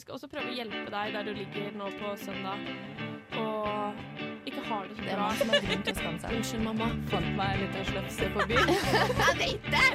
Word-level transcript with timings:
vi 0.00 0.06
skal 0.06 0.16
også 0.16 0.28
prøve 0.32 0.48
å 0.48 0.54
hjelpe 0.56 0.88
deg 0.88 1.10
der 1.12 1.26
du 1.28 1.34
ligger 1.36 1.74
nå 1.76 1.90
på 2.00 2.10
søndag 2.16 2.56
og 3.36 3.98
ikke 4.48 4.62
har 4.64 4.86
det 4.88 4.94
så 4.96 5.02
Det 5.04 5.10
er 5.12 5.18
bra. 5.18 5.26
man 5.26 5.36
som 5.36 5.50
har 5.52 5.60
grunn 5.66 5.82
til 5.84 5.92
å 5.92 5.96
skamme 5.98 6.20
seg. 6.22 6.30
Unnskyld, 6.38 6.62
mamma. 6.64 6.86
Fant 7.10 7.28
meg 7.36 7.48
en 7.52 7.60
liten 7.60 7.84
slefse 7.90 8.24
på 8.32 8.46
byen. 8.48 8.68
Jeg 9.20 9.34
vet 9.42 9.62
det! 9.74 9.86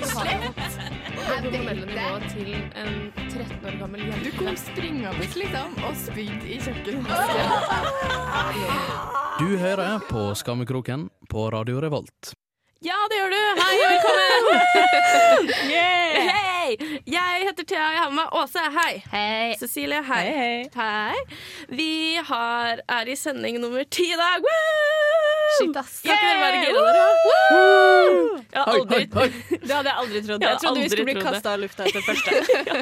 Det 0.00 1.26
hormonelle 1.28 1.86
nivået 1.92 2.26
til 2.32 2.50
en 2.80 2.96
13 3.28 3.68
år 3.68 3.78
gammel 3.84 4.00
jente. 4.08 4.24
Du 4.24 4.30
kom 4.40 4.56
springende 4.64 5.28
liksom 5.36 5.76
og 5.84 5.94
spydde 6.06 6.46
i 6.48 6.60
kjøkkenvasken. 6.64 7.48
Du 9.40 9.48
hører 9.60 10.00
på 10.08 10.30
Skammekroken 10.36 11.10
på 11.28 11.50
Radio 11.52 11.80
Revolt. 11.84 12.32
Ja, 12.80 12.96
det 13.12 13.16
gjør 13.18 13.28
du! 13.28 13.40
Hei, 13.60 13.74
velkommen! 13.76 15.50
Hei! 16.30 16.76
Jeg 17.12 17.42
heter 17.44 17.66
Thea, 17.68 17.90
jeg 17.92 17.98
har 18.00 18.08
med 18.08 18.22
meg 18.22 18.38
Åse. 18.40 18.62
Hei. 18.72 18.94
Hei. 19.12 19.50
Cecilie. 19.60 20.00
Hei, 20.08 20.22
hei. 20.32 20.62
Hei. 20.72 21.20
Vi 21.68 21.90
har, 22.30 22.80
er 22.88 23.12
i 23.12 23.18
sending 23.20 23.60
nummer 23.60 23.84
ti 23.84 24.08
i 24.14 24.16
dag. 24.16 24.48
Woo! 24.48 25.29
Shit, 25.58 25.76
ass. 25.80 25.98
Kan 26.04 26.14
ikke 26.14 26.28
dere 26.28 26.40
være 26.40 26.60
gira, 26.64 26.82
dere? 26.86 28.40
Jeg 28.50 28.60
har 28.60 28.70
aldri, 28.74 29.00
Det 29.66 29.74
hadde 29.74 29.90
jeg 29.90 29.98
aldri 30.02 30.22
trodd. 30.26 30.44
Jeg 30.44 30.50
Jeg 30.50 30.60
trodde 30.62 30.82
vi 30.82 30.90
skulle 30.92 31.06
bli 31.08 31.22
kasta 31.22 31.52
av 31.52 31.60
lufta 31.62 31.86
etter 31.86 32.04
første. 32.06 32.30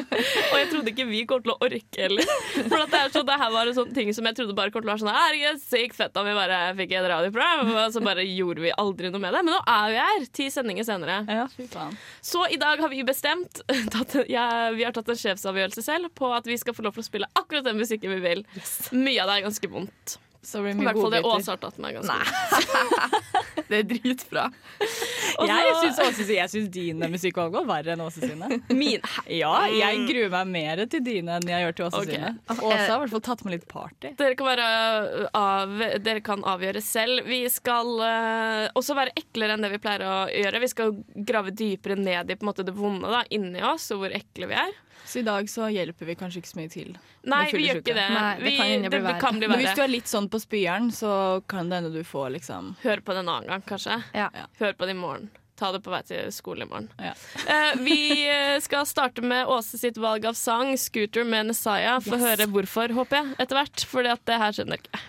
og 0.51 0.55
jeg 0.57 0.69
trodde 0.71 0.93
ikke 0.93 1.05
vi 1.09 1.21
kom 1.29 1.43
til 1.45 1.53
å 1.53 1.57
orke 1.65 2.03
heller. 2.03 2.31
For 2.55 2.75
det, 2.83 3.01
er 3.01 3.13
sånn, 3.13 3.27
det 3.29 3.37
her 3.41 3.53
var 3.53 3.71
en 3.71 3.77
sånn 3.77 3.93
ting 3.95 4.11
som 4.17 4.29
jeg 4.29 4.39
trodde 4.39 4.55
bare 4.57 4.73
kom 4.73 4.83
til 4.83 4.89
å 4.89 4.93
være 4.93 5.03
sånn 5.03 5.11
Herregud, 5.15 5.61
sykt 5.63 5.97
fett 5.99 6.21
om 6.21 6.29
vi 6.29 6.35
bare 6.37 6.59
fikk 6.79 6.95
et 6.99 7.09
radioprogram. 7.13 7.73
Og 7.75 7.95
så 7.95 8.03
bare 8.05 8.25
gjorde 8.27 8.65
vi 8.65 8.73
aldri 8.85 9.11
noe 9.13 9.23
med 9.25 9.37
det. 9.37 9.43
Men 9.45 9.55
nå 9.57 9.59
er 9.75 9.93
vi 9.93 9.99
her, 10.03 10.29
ti 10.39 10.49
sendinger 10.53 10.87
senere. 10.87 11.19
Ja. 11.29 11.89
Så 12.25 12.45
i 12.49 12.59
dag 12.61 12.81
har 12.81 12.93
vi 12.93 13.03
bestemt 13.07 13.61
tatt, 13.95 14.17
ja, 14.31 14.47
Vi 14.75 14.87
har 14.87 14.95
tatt 14.95 15.09
en 15.11 15.19
sjefsavgjørelse 15.19 15.85
selv 15.85 16.13
på 16.17 16.31
at 16.35 16.49
vi 16.49 16.57
skal 16.59 16.77
få 16.77 16.85
lov 16.87 16.97
til 16.97 17.05
å 17.05 17.09
spille 17.11 17.29
akkurat 17.39 17.67
den 17.67 17.79
musikken 17.79 18.17
vi 18.17 18.23
vil. 18.25 18.45
Mye 18.95 19.21
av 19.23 19.29
det 19.31 19.39
er 19.39 19.47
ganske 19.49 19.71
vondt. 19.71 20.19
Så 20.41 20.61
blir 20.63 20.71
I 20.71 20.73
det 20.73 20.79
mye 20.79 20.87
hvert 20.87 21.01
fall 21.03 21.11
det 21.11 21.21
godbiter. 21.25 21.41
Åse 21.41 21.51
har 21.51 21.59
tatt 21.59 21.79
meg 21.83 21.97
ganske. 21.99 23.25
Det 23.69 23.79
er 23.83 23.85
dritbra. 23.85 24.43
Også, 24.79 25.45
Jeg 25.45 25.73
syns 25.77 25.99
Åse- 26.01 26.33
jeg 26.33 26.49
syns 26.49 26.69
dine 26.73 27.09
musikkvalg 27.11 27.53
var 27.53 27.67
verre 27.69 27.93
enn 27.93 28.01
Åse 28.01 28.23
sine. 28.23 28.47
Min 28.81 29.03
Ja, 29.29 29.51
jeg 29.69 30.05
gruer 30.07 30.31
meg 30.33 30.49
mer 30.55 30.81
til 30.89 31.03
dine 31.05 31.37
enn 31.37 31.51
jeg 31.51 31.65
gjør 31.65 31.77
til 31.77 31.87
Åse 31.89 32.01
okay. 32.01 32.15
sine. 32.15 32.31
Åse 32.55 32.79
har 32.79 32.95
i 32.95 33.01
hvert 33.03 33.13
fall 33.13 33.25
tatt 33.27 33.45
med 33.45 33.57
litt 33.57 33.67
party. 33.69 34.13
Dere 34.17 34.39
kan, 34.39 34.49
være 34.49 35.29
av, 35.37 35.75
dere 36.01 36.23
kan 36.25 36.45
avgjøre 36.47 36.81
selv. 36.81 37.29
Vi 37.29 37.43
skal 37.53 37.93
uh, 38.01 38.65
også 38.79 38.97
være 38.97 39.13
eklere 39.19 39.53
enn 39.57 39.67
det 39.67 39.73
vi 39.75 39.83
pleier 39.83 40.07
å 40.07 40.17
gjøre. 40.33 40.63
Vi 40.65 40.71
skal 40.73 40.97
grave 41.29 41.53
dypere 41.53 41.99
ned 41.99 42.33
i 42.33 42.39
måte, 42.41 42.65
det 42.65 42.73
vonde 42.77 43.11
da, 43.11 43.21
inni 43.29 43.61
oss, 43.61 43.91
og 43.93 44.05
hvor 44.05 44.15
ekle 44.17 44.49
vi 44.49 44.57
er. 44.65 44.73
Så 45.05 45.19
i 45.19 45.25
dag 45.25 45.49
så 45.49 45.69
hjelper 45.71 46.05
vi 46.05 46.15
kanskje 46.19 46.39
ikke 46.43 46.51
så 46.51 46.59
mye 46.59 46.71
til. 46.73 46.97
Nei, 47.29 47.45
vi 47.53 47.65
gjør 47.67 47.81
ikke 47.81 47.95
det. 47.97 48.09
Nei, 48.13 48.35
det 48.37 48.43
vi, 48.45 48.55
kan 48.57 48.67
det, 48.69 48.89
det 48.89 49.01
verre. 49.03 49.19
kan 49.21 49.39
bli 49.39 49.47
Men 49.49 49.57
hvis 49.61 49.71
du 49.71 49.75
verre. 49.81 49.87
er 49.87 49.93
litt 49.95 50.07
sånn 50.11 50.29
på 50.29 50.39
spyeren, 50.43 50.91
så 50.95 51.11
kan 51.49 51.69
det 51.69 51.75
hende 51.81 51.91
du 51.93 52.03
får 52.05 52.29
liksom 52.37 52.75
Hør 52.83 52.99
på 53.05 53.15
det 53.15 53.19
en 53.25 53.29
annen 53.35 53.49
gang, 53.53 53.61
kanskje. 53.67 53.99
Ja. 54.13 54.29
Hør 54.59 54.73
på 54.73 54.85
det 54.85 54.95
i 54.97 54.99
morgen. 54.99 55.29
Ta 55.59 55.73
det 55.75 55.81
på 55.83 55.91
vei 55.91 55.99
til 56.07 56.31
skole 56.31 56.63
i 56.63 56.69
morgen. 56.69 56.87
Ja. 57.03 57.13
Uh, 57.43 57.73
vi 57.87 57.99
eh, 58.29 58.59
skal 58.63 58.85
starte 58.87 59.21
med 59.25 59.47
Åse 59.51 59.77
sitt 59.81 59.97
valg 59.99 60.25
av 60.29 60.33
sang, 60.39 60.77
'Scooter 60.77 61.27
med 61.27 61.51
Nesaya'. 61.51 61.99
Få 62.05 62.15
høre 62.21 62.47
hvorfor, 62.47 62.87
håper 62.95 63.17
jeg, 63.19 63.35
etter 63.43 63.55
hvert. 63.59 63.85
For 63.91 63.99
det 64.07 64.39
her 64.39 64.51
skjønner 64.55 64.79
jeg 64.79 64.83
ikke. 64.87 64.99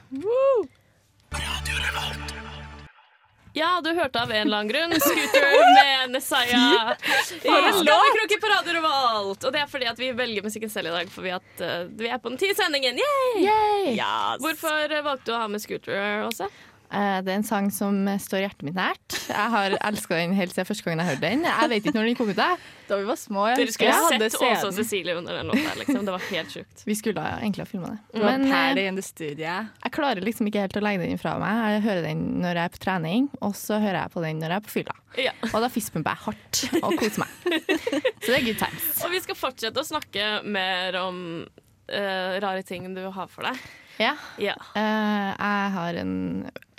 Ja, 3.53 3.81
du 3.85 3.91
hørte 3.91 4.23
av 4.23 4.31
en 4.31 4.47
eller 4.47 4.63
annen 4.63 4.69
grunn. 4.71 4.93
'Scooter 4.95 5.47
med 5.75 6.15
Nesaya'. 6.15 6.95
Skammekroken 7.27 8.41
på 8.41 8.51
Radio 8.53 8.77
Revolt. 8.79 9.45
Og 9.45 9.53
det 9.53 9.63
er 9.65 9.67
fordi 9.71 9.89
at 9.91 9.99
vi 9.99 10.13
velger 10.15 10.47
musikken 10.47 10.71
selv 10.71 10.93
i 10.93 10.95
dag, 10.95 11.11
for 11.11 11.27
vi, 11.27 11.35
at, 11.35 11.51
uh, 11.59 11.83
vi 11.99 12.09
er 12.09 12.19
på 12.23 12.31
den 12.31 12.39
ti 12.39 12.53
sendingen. 12.55 13.01
Yay! 13.03 13.45
Yay! 13.47 13.97
Hvorfor 14.43 14.87
eh, 14.87 15.03
valgte 15.03 15.33
du 15.33 15.35
å 15.35 15.43
ha 15.43 15.49
med 15.51 15.63
'Scooter', 15.65 16.29
Åse? 16.29 16.47
Eh, 16.91 17.21
Det 17.23 17.31
er 17.31 17.39
en 17.39 17.47
sang 17.47 17.71
som 17.71 17.95
står 18.19 18.43
hjertet 18.45 18.67
mitt 18.67 18.75
nært. 18.75 19.15
Jeg 19.31 19.51
har 19.55 19.77
elska 19.79 20.17
den 20.19 20.35
helt 20.35 20.55
siden 20.55 20.67
første 20.67 20.87
gangen 20.87 21.03
jeg 21.05 21.15
hørte 21.15 21.23
den. 21.29 21.45
Jeg 21.47 21.71
vet 21.71 21.87
ikke 21.87 21.99
når 21.99 22.09
den 22.11 22.17
kom 22.19 22.31
ut. 22.33 22.37
da 22.37 22.49
Da 22.89 22.97
vi 22.99 23.07
var 23.07 23.19
små, 23.21 23.45
jeg 23.47 23.61
Dere 23.61 23.75
skulle 23.75 23.91
jeg 23.93 24.07
hadde 24.09 24.31
sett 24.31 24.43
Åse 24.43 24.67
og. 24.67 24.75
Cecilie 24.75 25.15
under 25.15 25.39
den 25.39 25.53
låta. 25.53 25.75
Liksom. 25.79 26.01
Det 26.05 26.15
var 26.17 26.25
helt 26.31 26.51
sjukt. 26.51 26.83
Vi 26.89 26.97
skulle 26.99 27.27
egentlig 27.39 27.63
ha 27.63 27.71
filma 27.71 27.93
det. 27.93 28.01
Det 28.15 28.25
Men 28.25 28.47
eh, 28.51 28.89
in 28.89 28.99
the 28.99 29.05
jeg 29.31 29.93
klarer 29.95 30.21
liksom 30.25 30.49
ikke 30.51 30.65
helt 30.65 30.77
å 30.77 30.83
legge 30.83 31.07
den 31.07 31.19
fra 31.21 31.37
meg. 31.39 31.61
Jeg 31.77 31.83
hører 31.87 32.03
den 32.09 32.25
når 32.43 32.59
jeg 32.59 32.65
er 32.65 32.75
på 32.75 32.83
trening, 32.83 33.29
og 33.41 33.55
så 33.55 33.79
hører 33.79 34.01
jeg 34.03 34.11
på 34.15 34.25
den 34.25 34.41
når 34.43 34.55
jeg 34.55 34.57
er 34.57 34.67
på 34.67 34.75
fylla. 34.75 34.97
Ja. 35.19 35.33
Og 35.51 35.59
da 35.63 35.69
fistpumper 35.71 36.17
jeg 36.17 36.25
hardt 36.27 36.83
og 36.83 36.97
koser 36.99 37.23
meg. 37.25 37.31
Så 38.23 38.31
det 38.31 38.37
er 38.37 38.45
good 38.47 38.59
times. 38.61 38.89
Og 39.05 39.15
vi 39.15 39.21
skal 39.23 39.39
fortsette 39.39 39.83
å 39.83 39.87
snakke 39.87 40.27
mer 40.47 40.99
om 41.01 41.21
uh, 41.47 42.41
rare 42.43 42.63
ting 42.67 42.87
du 42.95 43.03
har 43.11 43.31
for 43.31 43.47
deg. 43.49 43.63
Ja. 44.01 44.15
Ja. 44.41 44.55
Uh, 44.77 45.31
jeg 45.35 45.73
har 45.77 45.99
en 46.03 46.15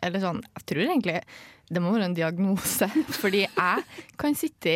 Eller 0.01 0.23
sånn, 0.23 0.41
jeg 0.57 0.67
tror 0.71 0.83
egentlig 0.87 1.19
det 1.71 1.83
må 1.83 1.93
være 1.95 2.09
en 2.09 2.17
diagnose. 2.17 2.89
Fordi 3.21 3.45
jeg 3.45 3.85
kan 4.19 4.35
sitte 4.37 4.75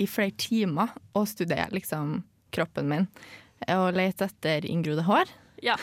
i, 0.00 0.08
flere 0.08 0.34
timer 0.34 0.90
og 1.14 1.28
studere 1.30 1.68
liksom 1.74 2.20
kroppen 2.52 2.88
min 2.90 3.06
og 3.70 3.92
lete 3.94 4.26
etter 4.26 4.66
inngrodde 4.66 5.04
hår. 5.06 5.30
ja, 5.62 5.76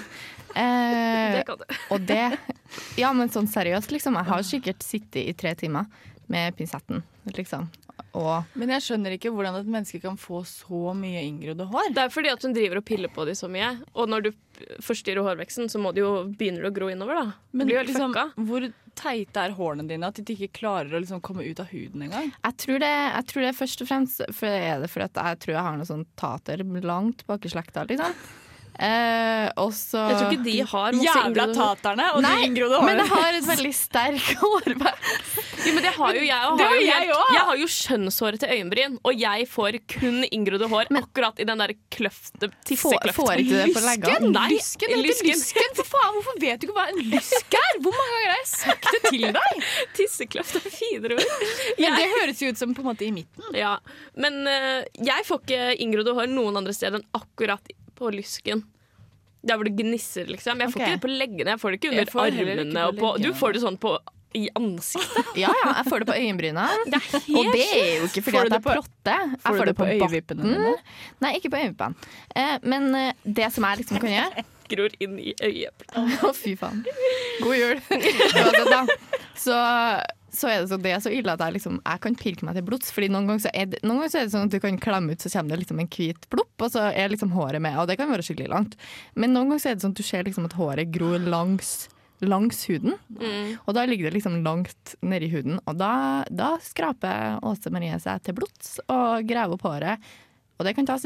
Eh, 0.56 1.32
det 1.38 1.44
kan 1.46 1.58
du. 1.58 1.66
og 1.94 2.02
det 2.02 2.38
Ja, 2.98 3.12
men 3.14 3.32
sånn 3.34 3.50
seriøst, 3.50 3.92
liksom. 3.94 4.18
Jeg 4.20 4.30
har 4.30 4.46
sikkert 4.46 4.86
sittet 4.86 5.22
i 5.24 5.36
tre 5.38 5.56
timer 5.58 5.90
med 6.30 6.58
pinsetten, 6.58 7.04
liksom. 7.36 7.70
Og 8.18 8.58
Men 8.58 8.72
jeg 8.74 8.86
skjønner 8.86 9.14
ikke 9.16 9.32
hvordan 9.34 9.60
et 9.60 9.70
menneske 9.70 10.00
kan 10.02 10.18
få 10.18 10.42
så 10.48 10.96
mye 10.98 11.22
inngrodde 11.28 11.68
hår. 11.70 11.92
Det 11.94 12.06
er 12.06 12.14
fordi 12.14 12.32
at 12.34 12.46
hun 12.46 12.56
driver 12.56 12.82
og 12.82 12.86
piller 12.88 13.12
på 13.14 13.26
dem 13.28 13.38
så 13.38 13.50
mye. 13.52 13.76
Og 13.94 14.10
når 14.10 14.26
du 14.26 14.32
forstyrrer 14.84 15.26
hårveksten, 15.26 15.70
så 15.72 15.82
må 15.82 15.92
de 15.96 16.04
jo 16.04 16.12
begynner 16.30 16.66
det 16.66 16.72
å 16.72 16.76
gro 16.76 16.90
innover. 16.92 17.20
da 17.20 17.26
Men 17.52 17.70
Blir 17.70 17.88
liksom, 17.88 18.16
hvor 18.50 18.68
teite 19.00 19.46
er 19.46 19.56
hårene 19.56 19.88
dine 19.88 20.10
at 20.10 20.20
de 20.20 20.36
ikke 20.36 20.60
klarer 20.60 20.96
å 20.96 21.02
liksom 21.04 21.22
komme 21.26 21.46
ut 21.48 21.62
av 21.62 21.72
huden 21.72 22.08
engang? 22.08 22.34
jeg 22.34 22.60
tror, 22.66 22.82
det, 22.84 22.92
jeg 22.92 23.30
tror 23.32 23.46
det 23.46 23.50
er 23.52 23.60
først 23.62 23.84
og 23.86 23.90
fremst 23.90 24.22
For 24.36 24.50
er 24.50 24.84
det 24.84 24.92
fordi 24.92 25.08
at 25.08 25.22
jeg 25.30 25.42
tror 25.46 25.56
jeg 25.56 25.68
har 25.70 25.80
noe 25.80 25.90
sånn 25.90 26.06
tater 26.20 26.64
langt 26.84 27.26
bak 27.30 27.46
i 27.46 27.52
slekta, 27.54 27.86
liksom. 27.90 28.16
Eh, 28.80 29.50
også, 29.60 30.00
Jeg 30.08 30.16
tror 30.22 30.30
ikke 30.32 30.44
de 30.46 30.54
har 30.72 30.94
masse 30.96 31.04
Jævla 31.20 31.46
taterne 31.52 32.04
og 32.16 32.22
Nei, 32.24 32.30
de 32.40 32.46
inngrodde 32.48 32.78
Men 32.88 33.02
det 33.02 33.08
har 33.12 33.36
et 33.36 33.48
veldig 33.54 33.72
sterk 33.76 34.30
hårvekst. 34.40 35.42
Jo, 35.66 35.74
men 35.76 35.84
det 35.84 35.92
har 35.98 36.16
jo 36.16 36.22
jeg. 36.24 36.46
òg. 36.48 36.62
Jo 36.64 36.78
jeg 36.86 37.10
jeg 37.10 37.44
har 37.50 37.58
jo 37.60 37.68
skjønnshåret 37.74 38.40
til 38.40 38.54
øyenbryn, 38.56 38.96
og 39.04 39.20
jeg 39.20 39.48
får 39.52 39.78
kun 39.92 40.22
inngrodde 40.32 40.70
hår 40.72 40.88
akkurat 40.96 41.42
i 41.44 41.48
den 41.50 41.60
der 41.60 41.74
kløfte, 41.92 42.48
Får, 42.80 43.12
får 43.18 43.42
ikke 43.44 43.58
det 43.66 43.74
på 43.76 43.84
leggene? 43.84 44.30
Nei, 44.32 44.46
Lysken 44.54 44.94
heter 44.94 45.04
lysken. 45.28 45.76
For 45.76 45.90
faen, 45.90 46.16
hvorfor 46.16 46.40
vet 46.40 46.62
du 46.64 46.70
ikke 46.70 46.78
hva 46.78 46.86
en 46.94 47.02
lysk 47.12 47.58
er? 47.60 47.82
Hvor 47.84 47.96
mange 47.98 48.16
ganger 48.16 48.32
har 48.32 48.40
jeg 48.40 48.50
sagt 48.54 48.90
det 48.96 49.02
til 49.10 49.26
deg? 49.36 49.68
Tissekløft 50.00 50.56
er 50.62 50.66
finere 50.72 51.20
ord. 51.20 51.44
Men 51.82 52.00
det 52.00 52.08
høres 52.16 52.44
jo 52.46 52.54
ut 52.54 52.62
som 52.64 52.74
på 52.78 52.86
en 52.86 52.90
måte 52.94 53.08
i 53.10 53.12
midten. 53.16 53.52
Ja, 53.60 53.76
men 54.16 54.40
uh, 54.48 54.80
jeg 55.04 55.28
får 55.28 55.44
ikke 55.44 55.68
inngrodde 55.84 56.16
hår 56.16 56.32
noen 56.32 56.62
andre 56.64 56.76
steder 56.78 57.02
enn 57.02 57.08
akkurat 57.20 57.68
på 58.00 58.12
lysken. 58.16 58.64
Der 59.40 59.56
hvor 59.56 59.68
det 59.68 59.76
gnisser, 59.80 60.28
liksom. 60.28 60.60
Jeg 60.60 60.74
får 60.74 60.82
okay. 60.82 60.88
ikke 60.90 61.00
det 61.00 61.04
på 61.06 61.12
leggene, 61.16 61.52
jeg 61.54 61.62
får 61.62 61.72
det 61.72 61.80
ikke 61.80 61.92
under 61.94 62.00
heller 62.04 62.64
ikke 62.64 62.80
armene. 62.80 63.00
på 63.00 63.12
på, 63.14 63.22
du 63.24 63.30
får 63.40 63.56
det 63.56 63.62
sånn 63.64 63.78
på, 63.80 63.94
i 64.36 64.50
ansiktet. 64.60 65.32
Ja, 65.44 65.50
ja, 65.64 65.70
jeg 65.80 65.88
får 65.90 66.04
det 66.04 66.08
på 66.10 66.18
øyenbryna. 66.20 66.68
Det 66.92 67.00
Og 67.34 67.50
det 67.56 67.66
er 67.66 67.92
jo 68.02 68.10
ikke 68.10 68.24
fordi 68.28 68.38
at 68.42 68.52
det 68.52 68.60
jeg 68.60 68.66
på- 68.66 68.76
plotter. 68.78 69.26
Jeg 69.32 69.58
får 69.58 69.66
det 69.72 69.76
på 69.80 69.88
øyevippene 69.90 70.52
dine? 70.52 70.74
Nei, 71.24 71.34
ikke 71.40 71.52
på 71.54 71.62
øyevippene. 71.64 72.10
Eh, 72.36 72.56
men 72.64 72.90
eh, 72.96 73.14
det 73.24 73.50
som 73.56 73.66
jeg 73.70 73.84
liksom 73.84 74.02
kan 74.04 74.16
gjøre 74.18 74.46
gror 74.76 74.94
inn 75.02 75.16
i 75.18 75.34
øyet. 75.42 75.88
Å, 75.98 76.30
fy 76.38 76.54
faen. 76.60 76.84
God 77.42 77.56
jul. 77.58 77.80
Uansett, 77.90 78.70
da. 78.70 78.84
Så, 79.40 79.56
så 80.36 80.50
er 80.50 80.62
det 80.62 80.70
så, 80.72 80.78
det 80.82 80.92
er 80.94 81.04
så 81.04 81.12
ille 81.14 81.34
at 81.34 81.44
jeg, 81.44 81.56
liksom, 81.58 81.78
jeg 81.84 82.02
kan 82.04 82.18
pirke 82.20 82.48
meg 82.48 82.58
til 82.58 82.66
blods. 82.68 82.92
Fordi 82.96 83.10
noen 83.12 83.30
ganger, 83.30 83.46
så 83.48 83.54
er 83.54 83.70
det, 83.72 83.82
noen 83.84 84.02
ganger 84.02 84.14
så 84.14 84.20
er 84.20 84.28
det 84.28 84.34
sånn 84.36 84.50
at 84.50 84.56
du 84.56 84.60
kan 84.64 84.82
klemme 84.82 85.16
ut, 85.16 85.24
så 85.24 85.32
kommer 85.34 85.54
det 85.54 85.62
liksom 85.64 85.82
en 85.84 85.92
hvit 85.96 86.28
plopp, 86.34 86.66
og 86.66 86.74
så 86.74 86.90
er 86.90 87.14
liksom 87.14 87.34
håret 87.36 87.64
med. 87.64 87.78
Og 87.82 87.90
det 87.90 87.98
kan 88.00 88.12
være 88.12 88.26
skikkelig 88.26 88.52
langt. 88.52 88.76
Men 89.16 89.34
noen 89.36 89.52
ganger 89.52 89.64
så 89.64 89.72
er 89.72 89.80
det 89.80 89.86
sånn 89.86 89.96
at 89.96 90.02
du 90.02 90.08
ser 90.10 90.28
liksom 90.28 90.50
at 90.50 90.58
håret 90.60 90.94
gror 90.96 91.18
langs, 91.24 91.74
langs 92.26 92.62
huden. 92.70 92.98
Mm. 93.16 93.58
Og 93.64 93.76
da 93.78 93.86
ligger 93.90 94.10
det 94.10 94.20
liksom 94.20 94.40
langt 94.46 94.96
nedi 95.02 95.32
huden. 95.34 95.60
Og 95.66 95.80
da, 95.80 95.94
da 96.30 96.54
skraper 96.64 97.40
Åse 97.48 97.74
Marie 97.74 97.98
seg 98.04 98.24
til 98.26 98.38
blods 98.40 98.78
og 98.88 99.28
graver 99.30 99.58
opp 99.60 99.68
håret. 99.70 100.10
Og 100.60 100.68
det 100.68 100.76
kan 100.76 100.88
ta 100.88 101.00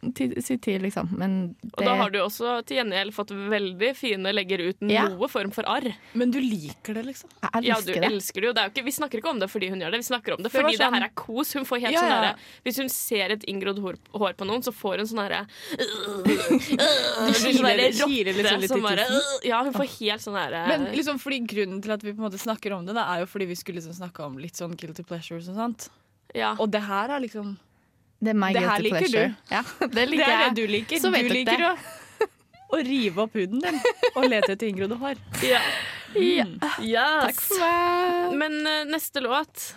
sin 0.00 0.58
tid, 0.58 0.80
liksom. 0.82 1.08
Men 1.16 1.54
Og 1.76 1.84
da 1.84 1.94
har 1.96 2.10
du 2.10 2.18
også 2.18 2.64
til 2.66 2.78
gjengjeld 2.78 3.12
fått 3.12 3.30
veldig 3.30 3.90
fine 3.96 4.32
legger 4.32 4.58
uten 4.72 4.88
Ja. 4.90 5.08
noe 5.08 5.28
form 5.28 5.50
for 5.52 5.62
arr. 5.68 5.92
Men 6.14 6.30
du 6.30 6.40
liker 6.40 6.94
det, 6.94 7.04
liksom? 7.06 7.28
jeg 7.42 7.64
Ja, 7.64 7.76
du 7.80 7.92
det. 7.92 8.02
elsker 8.08 8.40
det 8.40 8.46
jo. 8.48 8.52
Det 8.52 8.62
er 8.62 8.68
jo 8.68 8.72
ikke, 8.74 8.84
vi 8.84 8.90
snakker 8.96 9.18
ikke 9.20 9.30
om 9.30 9.38
det 9.38 9.50
fordi 9.50 9.68
hun 9.70 9.80
gjør 9.80 9.90
det, 9.92 10.00
vi 10.00 10.08
snakker 10.08 10.32
om 10.36 10.42
det 10.42 10.50
Det 10.52 10.56
fordi 10.60 10.76
det, 10.76 10.80
sånn- 10.86 10.94
her 10.94 11.04
er 11.04 11.14
kos. 11.14 11.52
Hun 11.52 11.64
får 11.64 11.80
helt 11.80 11.92
Ja, 11.92 12.00
sånn 12.00 12.08
ja. 12.10 12.20
derre 12.20 12.36
Hvis 12.64 12.76
hun 12.80 12.88
ser 12.88 13.30
et 13.30 13.44
inngrodd 13.46 13.78
hår, 13.78 13.96
hår 14.14 14.32
på 14.34 14.46
noen, 14.46 14.62
så 14.62 14.72
får 14.72 14.96
hun 14.98 15.06
sånn 15.06 15.22
herre 15.28 15.46
kiler- 17.34 17.92
kiler 17.92 18.34
liksom 18.34 18.60
litt 18.60 18.70
i 18.76 18.80
bare. 18.80 19.06
Ja, 19.44 19.62
hun 19.64 19.72
får 19.72 19.88
helt 20.00 20.22
sånn 20.24 20.36
herre 20.38 20.66
Men 20.68 20.86
liksom 20.96 21.18
fordi 21.20 21.40
grunnen 21.46 21.82
til 21.82 21.92
at 21.92 22.02
vi 22.02 22.12
på 22.12 22.22
en 22.22 22.30
måte 22.30 22.40
snakker 22.40 22.72
om 22.76 22.86
det, 22.86 22.94
da, 22.94 23.06
er 23.14 23.20
jo 23.24 23.26
fordi 23.30 23.46
vi 23.50 23.54
skulle 23.58 23.80
liksom 23.80 23.96
snakke 23.96 24.24
om 24.24 24.38
litt 24.38 24.54
sånn 24.58 24.76
guilty 24.76 25.02
pleasures 25.04 25.48
og 25.48 25.56
sånt. 25.56 25.88
ja. 26.34 26.54
Og 26.58 26.70
det 26.70 26.82
her 26.82 27.10
er 27.10 27.20
liksom 27.20 27.56
Det 28.20 28.34
er 28.34 28.36
my 28.36 28.52
Det 28.52 28.62
her 28.66 28.84
liker 28.84 29.04
pleasure. 29.06 29.34
Ja, 29.50 29.62
det 29.80 29.90
Det 29.94 30.20
er 30.20 30.30
jeg. 30.30 30.54
det 30.54 30.62
du 30.62 30.72
liker. 30.74 31.00
Så 31.00 31.12
vet 31.14 31.28
du 31.28 31.34
liker 31.34 31.66
å, 31.70 31.74
å 32.76 32.80
rive 32.84 33.24
opp 33.24 33.38
huden 33.38 33.62
din 33.64 33.78
og 34.14 34.26
lete 34.28 34.52
etter 34.54 34.68
inngrodde 34.68 34.98
hår. 35.00 35.22
Ja. 35.46 35.62
Mm. 36.10 36.56
Yes. 36.82 37.38
for 37.46 37.62
meg. 37.62 38.34
Men 38.40 38.58
uh, 38.66 38.82
neste 38.90 39.22
låt 39.22 39.70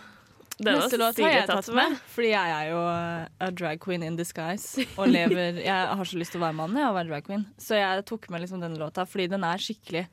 den 0.57 0.77
Neste 0.77 0.97
låt 1.01 1.17
har 1.17 1.31
jeg 1.33 1.47
tatt 1.49 1.69
med, 1.73 1.95
fordi 2.13 2.29
jeg 2.29 2.51
er 2.55 2.67
jo 2.69 2.81
uh, 2.85 3.25
a 3.41 3.49
drag 3.49 3.79
queen 3.81 4.03
in 4.05 4.17
disguise. 4.19 4.85
Og 4.97 5.09
lever 5.09 5.59
Jeg 5.65 5.97
har 5.97 6.05
så 6.09 6.19
lyst 6.19 6.35
til 6.35 6.41
å 6.41 6.45
være 6.45 6.57
mann, 6.59 6.77
jeg, 6.77 6.89
og 6.89 6.97
være 6.99 7.09
drag 7.09 7.25
queen. 7.25 7.45
Så 7.61 7.79
jeg 7.79 8.05
tok 8.09 8.29
med 8.33 8.43
liksom 8.45 8.61
denne 8.61 8.79
låta 8.81 9.07
fordi 9.09 9.29
den 9.33 9.45
er 9.47 9.61
skikkelig 9.61 10.05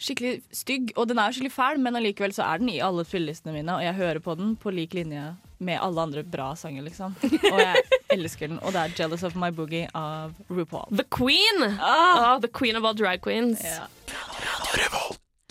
Skikkelig 0.00 0.40
stygg, 0.56 0.92
og 0.96 1.08
den 1.10 1.18
er 1.20 1.28
jo 1.28 1.36
skikkelig 1.36 1.52
fæl, 1.52 1.80
men 1.84 1.98
allikevel 1.98 2.32
så 2.32 2.46
er 2.48 2.62
den 2.62 2.70
i 2.72 2.78
alle 2.80 3.04
spillelistene 3.04 3.52
mine, 3.58 3.74
og 3.76 3.84
jeg 3.84 3.94
hører 3.98 4.20
på 4.24 4.34
den 4.38 4.54
på 4.56 4.72
lik 4.72 4.94
linje 4.96 5.26
med 5.60 5.76
alle 5.76 6.00
andre 6.00 6.22
bra 6.24 6.54
sanger, 6.56 6.86
liksom. 6.86 7.14
Og 7.52 7.60
jeg 7.60 7.82
elsker 8.16 8.48
den, 8.48 8.58
og 8.64 8.72
det 8.72 8.80
er 8.80 8.94
'Jealous 8.96 9.26
of 9.28 9.36
My 9.36 9.52
Boogie' 9.52 9.90
av 9.94 10.32
RuPaul. 10.48 10.88
The 10.96 11.04
Queen! 11.04 11.76
Ah! 11.76 12.32
Ah, 12.32 12.38
the 12.40 12.48
queen 12.48 12.76
of 12.76 12.84
all 12.84 12.96
drag 12.96 13.20
queens. 13.20 13.60
Ja. 13.64 13.84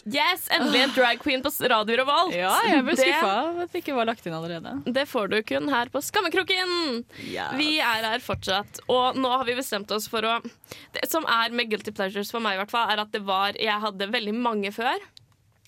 Yes, 0.10 0.48
Endelig 0.56 0.82
en 0.88 0.94
drag 0.96 1.20
queen 1.22 1.44
på 1.46 1.52
Radio 1.70 1.98
Revolt. 2.02 2.34
ja, 2.36 2.54
jeg 2.66 2.84
ble 2.88 2.96
skuffa 2.98 3.34
at 3.66 3.74
det 3.74 3.82
ikke 3.84 3.96
var 3.98 4.10
lagt 4.10 4.26
inn 4.26 4.34
allerede. 4.38 4.72
Det 4.96 5.06
får 5.10 5.30
du 5.34 5.38
kun 5.52 5.70
her 5.70 5.92
på 5.94 6.02
Skammekroken. 6.02 7.04
Vi 7.60 7.70
er 7.84 8.08
her 8.08 8.24
fortsatt, 8.24 8.82
og 8.90 9.20
nå 9.20 9.30
har 9.36 9.46
vi 9.46 9.58
bestemt 9.60 9.92
oss 9.96 10.08
for 10.10 10.26
å 10.26 10.40
Det 10.96 11.06
som 11.12 11.26
er 11.30 11.54
med 11.54 11.70
Guilty 11.70 11.92
Pleasures 11.94 12.32
for 12.34 12.42
meg, 12.44 12.58
i 12.58 12.62
hvert 12.64 12.74
fall, 12.74 12.90
er 12.90 13.04
at 13.04 13.12
det 13.14 13.22
var 13.28 13.54
Jeg 13.60 13.80
hadde 13.84 14.10
veldig 14.12 14.34
mange 14.40 14.72
før. 14.76 14.98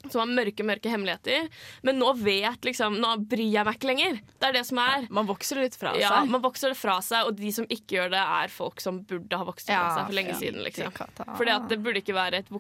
Som 0.10 0.24
har 0.24 0.30
mørke, 0.32 0.66
mørke 0.66 0.92
hemmeligheter. 0.92 1.48
Men 1.86 2.00
nå 2.02 2.12
vet 2.20 2.66
liksom 2.66 2.98
Nå 3.02 3.14
bryr 3.30 3.52
jeg 3.54 3.68
meg 3.68 3.78
ikke 3.78 3.90
lenger. 3.92 4.20
Det 4.34 4.50
er 4.50 4.56
det 4.58 4.64
som 4.68 4.82
er. 4.82 5.08
Man 5.14 5.30
vokser 5.30 5.60
det 5.60 5.68
litt 5.68 5.80
fra 5.80 5.94
Ja, 6.00 6.14
seg. 6.16 6.32
Man 6.34 6.44
vokser 6.44 6.74
det 6.74 6.80
fra 6.80 6.98
seg, 7.06 7.30
og 7.30 7.38
de 7.40 7.52
som 7.56 7.68
ikke 7.70 7.98
gjør 8.00 8.14
det, 8.16 8.22
er 8.42 8.54
folk 8.54 8.82
som 8.84 9.02
burde 9.08 9.42
ha 9.42 9.48
vokst 9.48 9.70
det 9.70 9.78
fra 9.78 9.96
seg 9.98 10.10
for 10.10 10.18
lenge 10.18 10.34
ja. 10.34 10.40
siden. 10.42 10.62
liksom. 10.66 10.96
Fordi 11.38 11.56
at 11.56 11.68
det 11.72 11.82
burde 11.84 12.02
ikke 12.02 12.18
være 12.18 12.42
et, 12.44 12.54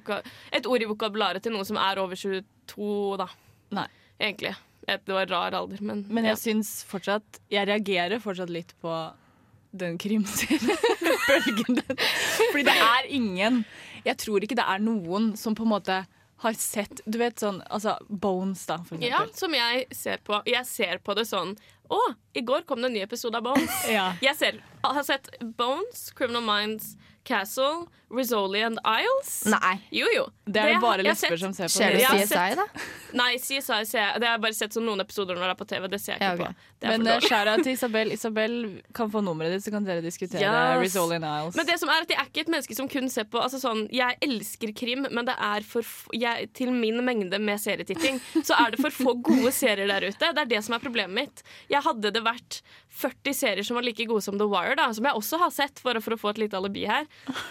et 0.60 0.70
ord 0.70 0.84
i 0.86 0.90
vokabularet 0.90 1.44
til 1.44 1.56
noen 1.56 1.68
som 1.68 1.80
er 1.82 2.02
over 2.02 2.20
22, 2.20 2.92
da. 3.22 3.30
Nei. 3.82 3.88
Egentlig. 4.22 4.54
Det 4.86 5.14
var 5.14 5.30
rar 5.30 5.56
alder, 5.56 5.82
men, 5.82 6.06
Men 6.10 6.26
ja. 6.26 6.34
jeg 6.34 6.42
syns 6.42 6.70
fortsatt 6.90 7.38
Jeg 7.54 7.68
reagerer 7.70 8.22
fortsatt 8.22 8.50
litt 8.50 8.74
på 8.82 8.92
den 9.72 9.98
krimseriebølgen. 10.02 11.78
Fordi 12.52 12.64
det 12.68 12.74
er 12.76 13.08
ingen 13.08 13.62
Jeg 14.04 14.18
tror 14.20 14.44
ikke 14.44 14.58
det 14.60 14.66
er 14.68 14.82
noen 14.84 15.32
som 15.40 15.56
på 15.56 15.64
en 15.68 15.72
måte 15.76 16.02
har 16.42 16.54
sett 16.58 17.02
Du 17.06 17.20
vet 17.22 17.40
sånn 17.42 17.62
altså 17.70 17.98
Bones, 18.10 18.64
da, 18.70 18.80
for 18.88 19.02
ja, 19.04 19.22
som 19.38 19.54
jeg 19.54 19.86
ser 19.96 20.24
på. 20.26 20.42
Jeg 20.50 20.66
ser 20.66 21.02
på 21.06 21.14
det 21.18 21.28
sånn 21.30 21.54
Å, 21.92 22.00
i 22.34 22.42
går 22.48 22.64
kom 22.70 22.82
det 22.82 22.90
en 22.90 22.96
ny 22.96 23.04
episode 23.04 23.38
av 23.38 23.46
Bones. 23.46 23.82
Ja. 23.92 24.12
Jeg 24.24 24.38
ser, 24.40 24.62
har 24.84 25.04
sett 25.04 25.30
Bones, 25.42 26.12
Criminal 26.16 26.44
Minds, 26.44 26.96
Castle, 27.24 27.86
Rizzoli 28.12 28.64
and 28.66 28.80
Isles. 28.84 29.46
Nei. 29.46 29.76
Jo, 29.94 30.08
jo. 30.16 30.24
Det 30.50 30.58
er 30.60 30.66
det 30.68 30.74
det 30.74 30.80
bare 30.82 31.04
jeg 31.06 31.06
lesber 31.14 31.38
som 31.40 31.54
ser 31.56 31.70
på 31.70 31.76
Ser 31.78 31.94
du 31.94 32.00
det. 32.02 32.08
sett, 32.10 32.32
CSI, 32.34 32.56
da? 32.58 32.66
Nei, 33.16 33.28
CSI 33.40 33.62
ser 33.88 34.00
jeg. 34.02 34.16
Det 34.20 34.28
har 34.28 34.34
jeg 34.36 34.42
bare 34.44 34.58
sett 34.58 34.74
som 34.76 34.84
noen 34.84 35.00
episoder 35.04 35.38
når 35.38 35.46
det 35.46 35.54
er 35.54 35.60
på 35.62 35.68
TV. 35.70 35.86
Det 35.94 36.00
ser 36.02 36.18
jeg 36.18 36.24
Ja, 36.26 36.32
ikke 36.34 36.50
på. 36.50 36.66
Det 36.82 36.90
er 36.90 36.98
Men 36.98 37.08
uh, 37.08 37.20
skjæra 37.22 37.54
til 37.62 37.72
Isabel. 37.78 38.12
Isabel 38.16 38.56
kan 38.98 39.12
få 39.14 39.22
nummeret 39.24 39.54
ditt, 39.54 39.64
så 39.68 39.72
kan 39.76 39.86
dere 39.88 40.02
diskutere 40.04 40.42
Yes. 40.42 40.82
Rizzoli 40.82 41.20
and 41.22 41.30
Isles. 41.30 41.60
Men 41.62 41.70
det 41.70 41.78
som 41.80 41.94
er 41.94 42.02
at 42.08 42.12
jeg 42.16 42.20
er 42.20 42.32
ikke 42.34 42.44
et 42.48 42.52
menneske 42.56 42.78
som 42.82 42.90
kun 42.90 43.08
ser 43.14 43.30
på 43.32 43.40
altså 43.46 43.62
sånn, 43.62 43.86
Jeg 43.94 44.18
elsker 44.28 44.74
krim, 44.82 45.06
men 45.14 45.30
det 45.30 45.38
er 45.38 45.62
for 45.70 45.86
jeg, 46.18 46.50
til 46.58 46.74
min 46.74 47.00
mengde 47.06 47.40
med 47.40 47.62
serietitting 47.62 48.18
så 48.42 48.58
er 48.66 48.74
det 48.76 48.82
for 48.82 48.90
få 48.98 49.14
gode 49.22 49.54
serier 49.56 49.88
der 49.88 50.10
ute. 50.10 50.34
Det 50.34 50.42
er 50.42 50.52
det 50.58 50.64
som 50.66 50.76
er 50.76 50.84
problemet 50.84 51.16
mitt. 51.22 51.46
Jeg 51.70 51.86
Hadde 51.86 52.12
det 52.18 52.26
vært 52.26 52.60
40 52.92 53.34
serier 53.38 53.64
som 53.64 53.78
var 53.80 53.86
like 53.88 54.04
gode 54.10 54.26
som 54.26 54.36
The 54.42 54.50
Wire, 54.52 54.71
da, 54.80 54.88
som 54.94 55.06
jeg 55.06 55.14
også 55.20 55.40
har 55.42 55.52
sett, 55.56 55.80
for, 55.80 56.00
for 56.04 56.16
å 56.16 56.20
få 56.20 56.30
et 56.34 56.42
lite 56.44 56.58
alibi 56.60 56.86
her, 56.90 57.06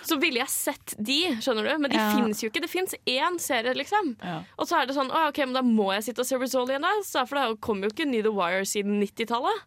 så 0.06 0.19
ville 0.20 0.40
jeg 0.43 0.49
sett 0.52 0.94
de, 0.99 1.19
skjønner 1.40 1.69
du? 1.70 1.72
Men 1.78 1.90
de 1.90 1.96
Ja. 2.00 2.11
fins 2.17 2.43
jo 2.44 2.50
ikke. 2.50 2.62
Det 2.64 2.70
fins 2.70 2.94
én 3.06 3.38
serie, 3.43 3.75
liksom. 3.75 4.14
Ja. 4.22 4.43
Og 4.58 4.67
så 4.69 4.81
er 4.81 4.87
det 4.87 4.94
sånn, 4.96 5.11
å, 5.11 5.28
ok, 5.28 5.38
men 5.46 5.55
da 5.58 5.62
må 5.62 5.90
jeg 5.94 6.08
sitte 6.11 6.20
og 6.25 6.26
se 6.31 6.38
Rizzoli 6.40 6.76
igjen, 6.76 6.87
da, 6.87 7.25
for 7.26 7.37
det 7.40 7.61
kommer 7.61 7.88
jo 7.88 7.94
ikke 7.94 8.08
ny 8.11 8.22
The 8.22 8.32
Wire 8.34 8.64
siden 8.69 9.00
90-tallet. 9.02 9.67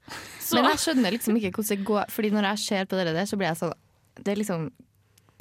Men 0.53 0.71
jeg 0.71 0.81
skjønner 0.85 1.11
liksom 1.17 1.38
ikke 1.39 1.51
hvordan 1.57 1.77
det 1.77 1.85
går, 1.88 2.09
Fordi 2.13 2.29
når 2.33 2.50
jeg 2.53 2.63
ser 2.67 2.85
på 2.85 2.97
dere 3.00 3.13
der, 3.15 3.25
så 3.29 3.38
blir 3.39 3.47
jeg 3.51 3.57
sånn 3.61 3.73
Det 4.21 4.31
er 4.33 4.41
liksom 4.41 4.71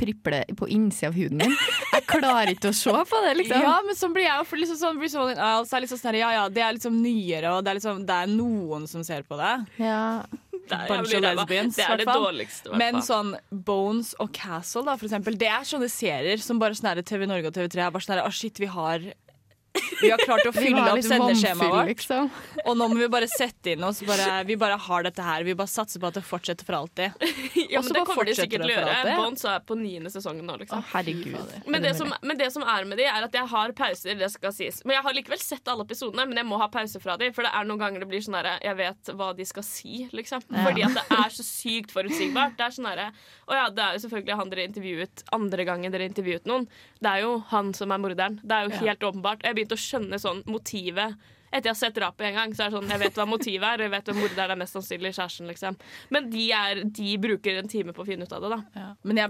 priple 0.02 0.40
på 0.58 0.66
innsida 0.72 1.10
av 1.12 1.14
huden 1.14 1.38
min. 1.38 1.52
Jeg 1.92 2.04
klarer 2.10 2.48
ikke 2.50 2.72
å 2.72 2.74
se 2.74 2.90
på 2.90 3.18
det, 3.22 3.34
liksom. 3.38 3.60
Ja, 3.62 3.74
men 3.86 3.94
sånn 3.94 4.14
blir 4.16 4.24
jeg 4.24 4.40
jo. 4.40 4.46
For 4.48 4.58
liksom 4.58 4.78
sånn 4.80 4.96
and 4.98 5.04
Isles 5.06 5.74
er 5.76 5.84
liksom 5.84 6.00
sånn 6.00 6.18
Ja, 6.18 6.30
ja, 6.32 6.48
det 6.50 6.62
er 6.64 6.72
liksom 6.74 6.96
nyere, 7.04 7.52
og 7.54 7.62
det 7.62 7.70
er, 7.70 7.78
liksom, 7.78 8.00
det 8.08 8.16
er 8.24 8.32
noen 8.32 8.88
som 8.90 9.04
ser 9.06 9.22
på 9.28 9.38
det. 9.38 9.52
Ja. 9.78 10.24
Det 10.72 10.78
er, 10.80 10.90
bunch 10.90 11.14
of 11.16 11.24
lesbians, 11.24 11.78
det 11.78 11.86
er 11.86 12.02
det 12.02 12.08
dårligste. 12.08 12.76
Men 12.80 13.00
sånn 13.04 13.34
Bones 13.50 14.14
og 14.22 14.32
Castle, 14.36 14.84
da, 14.88 14.96
for 14.98 15.08
eksempel, 15.08 15.36
det 15.38 15.50
er 15.52 15.68
sånne 15.68 15.90
serier 15.92 16.42
som 16.42 16.62
bare 16.62 16.78
sånn 16.78 17.02
TV 17.06 17.28
Norge 17.30 17.52
og 17.52 17.58
TV3 17.58 17.86
er 17.86 17.94
bare 17.94 18.06
sånn 18.06 18.18
her, 18.18 18.34
shit, 18.34 18.60
vi 18.62 18.70
har 18.72 19.12
Vi 20.02 20.10
har 20.10 20.18
klart 20.22 20.46
å 20.48 20.52
fylle 20.54 20.82
opp 20.92 21.02
sendeskjemaet 21.06 21.72
vårt, 21.72 21.90
liksom. 21.92 22.30
og 22.66 22.76
nå 22.78 22.88
må 22.92 22.98
vi 23.00 23.08
bare 23.12 23.28
sette 23.30 23.74
inn 23.76 23.84
oss. 23.86 24.02
Bare, 24.06 24.42
vi 24.48 24.56
bare 24.60 24.76
har 24.88 25.06
dette 25.06 25.22
her. 25.22 25.44
Vi 25.46 25.54
bare 25.58 25.70
satser 25.70 26.02
på 26.02 26.10
at 26.10 26.18
det 26.18 26.24
fortsetter 26.26 26.66
for 26.66 26.76
alltid. 26.80 27.14
ja, 27.72 27.80
men 27.82 27.92
det 27.94 28.04
kommer 28.08 28.26
de 28.28 28.34
sikkert 28.36 28.64
til 28.66 28.72
å 28.72 28.76
gjøre. 28.76 29.16
Bonds 29.20 29.44
er 29.48 29.62
på 29.68 29.76
niende 29.78 30.10
sesongen 30.12 30.46
nå, 30.48 30.56
Å, 30.58 30.62
liksom. 30.64 30.84
herregud. 30.92 31.54
Men 31.70 31.86
det, 31.86 31.94
som, 31.98 32.12
men 32.22 32.38
det 32.40 32.50
som 32.54 32.66
er 32.66 32.88
med 32.90 32.98
de, 33.00 33.06
er 33.08 33.26
at 33.28 33.38
jeg 33.38 33.48
har 33.54 33.74
pauser. 33.78 34.18
det 34.18 34.28
skal 34.34 34.52
sies 34.54 34.82
Men 34.84 34.96
Jeg 34.98 35.04
har 35.06 35.16
likevel 35.16 35.40
sett 35.42 35.68
alle 35.70 35.86
episodene, 35.86 36.26
men 36.28 36.40
jeg 36.42 36.48
må 36.48 36.58
ha 36.60 36.68
pause 36.72 37.00
fra 37.02 37.16
de. 37.20 37.30
For 37.36 37.46
det 37.46 37.52
er 37.54 37.68
noen 37.68 37.80
ganger 37.82 38.02
det 38.04 38.08
blir 38.10 38.22
sånn 38.24 38.36
herre 38.40 38.56
Jeg 38.64 38.76
vet 38.80 39.12
hva 39.18 39.30
de 39.38 39.46
skal 39.48 39.66
si, 39.66 40.06
liksom. 40.12 40.42
Ja. 40.50 40.66
Fordi 40.66 40.86
at 40.88 40.98
det 40.98 41.06
er 41.18 41.34
så 41.38 41.46
sykt 41.46 41.94
forutsigbart. 41.94 42.56
Det 42.58 42.66
er 42.66 42.76
sånn 42.76 42.88
herre 42.90 43.08
Å 43.46 43.58
ja, 43.60 43.66
det 43.74 43.84
er 43.86 43.96
jo 43.98 44.04
selvfølgelig 44.06 44.38
han 44.42 44.52
dere 44.52 44.66
intervjuet 44.70 45.24
andre 45.38 45.66
gangen 45.68 45.92
dere 45.94 46.06
intervjuet 46.10 46.46
noen. 46.48 46.66
Det 47.02 47.10
er 47.10 47.24
jo 47.24 47.32
han 47.52 47.72
som 47.76 47.92
er 47.94 48.00
morderen. 48.02 48.38
Det 48.42 48.56
er 48.56 48.66
jo 48.68 48.72
Ja. 48.72 48.80
helt 48.86 49.02
åpenbart. 49.04 49.42
Jeg 49.44 49.54
begynte 49.58 49.76
å 49.76 49.82
skjønne 49.92 50.18
sånn 50.20 50.42
motivet. 50.50 51.14
Etter 51.52 51.68
jeg 51.68 51.74
har 51.74 51.78
sett 51.82 51.96
drapet 51.98 52.30
en 52.30 52.36
gang, 52.38 52.52
så 52.56 52.64
er 52.64 52.70
det 52.70 52.78
sånn, 52.78 52.92
jeg 52.94 53.00
vet 53.02 53.18
hva 53.20 53.26
motivet 53.28 53.66
er, 53.68 53.82
og 53.82 53.84
jeg 53.84 53.92
vet 53.92 54.06
hvem 54.08 54.20
morderen 54.22 54.54
er 54.54 54.60
mest 54.62 54.76
sannsynlig 54.78 55.10
kjæresten. 55.12 55.50
liksom 55.52 55.76
Men 56.14 56.30
de, 56.32 56.46
er, 56.56 56.80
de 56.96 57.16
bruker 57.20 57.58
en 57.60 57.68
time 57.68 57.92
på 57.92 58.04
å 58.04 58.08
finne 58.08 58.24
ut 58.24 58.32
av 58.32 58.46
det. 58.46 58.50
da 58.56 58.62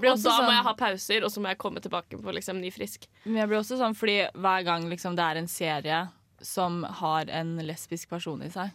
blir 0.05 0.13
Og 0.13 0.23
da 0.23 0.37
må 0.37 0.45
sånn 0.47 0.55
jeg 0.55 0.67
ha 0.69 0.75
pauser, 0.79 1.27
og 1.27 1.35
så 1.35 1.43
må 1.43 1.51
jeg 1.51 1.59
komme 1.65 1.83
tilbake 1.83 2.21
på 2.23 2.37
liksom 2.39 2.63
ny 2.63 2.71
frisk. 2.71 3.09
Men 3.25 3.43
jeg 3.43 3.51
blir 3.51 3.59
også 3.59 3.81
sånn 3.81 3.99
fordi 3.99 4.21
hver 4.39 4.69
gang 4.71 4.87
liksom, 4.93 5.19
det 5.19 5.27
er 5.27 5.43
en 5.43 5.51
serie 5.51 6.05
som 6.43 6.83
har 7.03 7.31
en 7.31 7.57
lesbisk 7.67 8.11
person 8.11 8.43
i 8.43 8.51
seg, 8.55 8.71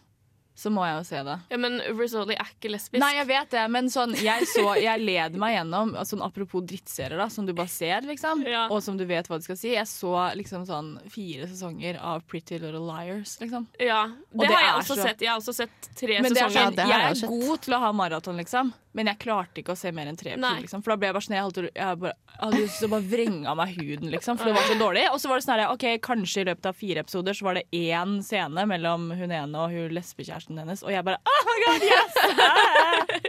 så 0.58 0.72
må 0.74 0.82
jeg 0.88 0.96
jo 0.98 1.02
se 1.06 1.20
det. 1.22 1.36
Ja, 1.52 1.56
Men 1.62 1.76
Rizzoli 1.94 2.34
er 2.34 2.48
ikke 2.50 2.72
lesbisk. 2.72 2.98
Nei, 2.98 3.12
jeg 3.14 3.28
vet 3.28 3.50
det, 3.54 3.62
men 3.70 3.86
sånn, 3.94 4.16
jeg, 4.18 4.48
så, 4.50 4.64
jeg 4.82 5.04
led 5.06 5.36
meg 5.38 5.54
gjennom 5.54 5.92
altså, 5.94 6.18
Apropos 6.26 6.64
drittserier, 6.66 7.14
da, 7.20 7.28
som 7.30 7.46
du 7.46 7.52
bare 7.54 7.70
ser, 7.70 8.02
liksom, 8.08 8.42
Ja. 8.48 8.64
og 8.66 8.82
som 8.82 8.96
du 8.98 9.04
vet 9.06 9.28
hva 9.30 9.38
du 9.38 9.46
skal 9.46 9.56
si. 9.60 9.70
Jeg 9.76 9.86
så 9.86 10.12
liksom 10.34 10.66
sånn 10.66 10.90
fire 11.14 11.46
sesonger 11.46 12.00
av 12.02 12.26
Pretty 12.26 12.58
Little 12.58 12.82
Liars, 12.82 13.36
liksom. 13.40 13.68
Ja, 13.78 14.02
Og 14.34 14.42
det, 14.42 14.48
det 14.48 14.56
har 14.56 14.62
jeg 14.66 14.74
er 14.74 14.82
også 14.82 14.96
så- 14.98 15.06
sett. 15.06 15.20
Jeg 15.20 15.30
har 15.30 15.38
også 15.38 15.54
sett 15.54 15.90
tre 15.94 16.20
Men 16.20 16.32
det 16.34 16.42
er 16.42 16.48
sesonger. 16.48 16.66
sånn, 16.66 16.76
det 16.76 16.88
jeg 16.88 16.98
jeg 16.98 17.22
er 17.22 17.28
god 17.46 17.60
til 17.62 17.74
å 17.74 17.78
ha 17.86 17.92
maraton, 17.92 18.36
liksom. 18.42 18.74
Men 18.98 19.06
jeg 19.06 19.18
klarte 19.20 19.60
ikke 19.62 19.74
å 19.74 19.78
se 19.78 19.92
mer 19.92 20.08
enn 20.10 20.16
tre 20.18 20.32
episoder. 20.32 20.62
Liksom, 20.64 20.82
for 20.82 20.90
da 20.90 20.96
ble 20.96 21.06
jeg 21.06 21.14
bare 21.14 21.22
sånn 21.22 21.36
Jeg, 21.38 21.44
holdt, 21.44 21.70
jeg, 21.76 21.98
bare, 22.02 22.12
hadde 22.40 22.58
lyst 22.64 22.78
til 22.80 22.88
å 22.88 22.90
bare 22.90 23.06
vrenge 23.06 23.46
av 23.46 23.56
meg 23.60 23.76
huden, 23.76 24.10
liksom. 24.10 24.38
For 24.38 24.44
det 24.46 24.54
var 24.56 24.62
så 24.66 24.78
dårlig. 24.80 25.04
Og 25.12 25.20
så 25.20 25.28
var 25.28 25.38
det 25.38 25.44
sånn 25.46 25.60
her, 25.60 25.70
ok, 25.70 25.84
kanskje 26.02 26.40
i 26.42 26.44
løpet 26.48 26.66
av 26.66 26.74
fire 26.74 27.04
episoder 27.04 27.32
så 27.36 27.42
var 27.46 27.54
det 27.60 27.66
én 27.70 28.16
scene 28.24 28.64
mellom 28.66 29.12
hun 29.14 29.30
ene 29.30 29.54
og 29.54 29.70
hun 29.70 29.90
lesbekjæresten 29.94 30.47
hennes, 30.56 30.82
og 30.82 30.92
jeg 30.92 31.04
bare 31.04 31.16
Oh 31.26 31.40
my 31.46 31.56
god, 31.66 31.80
yes! 31.82 32.12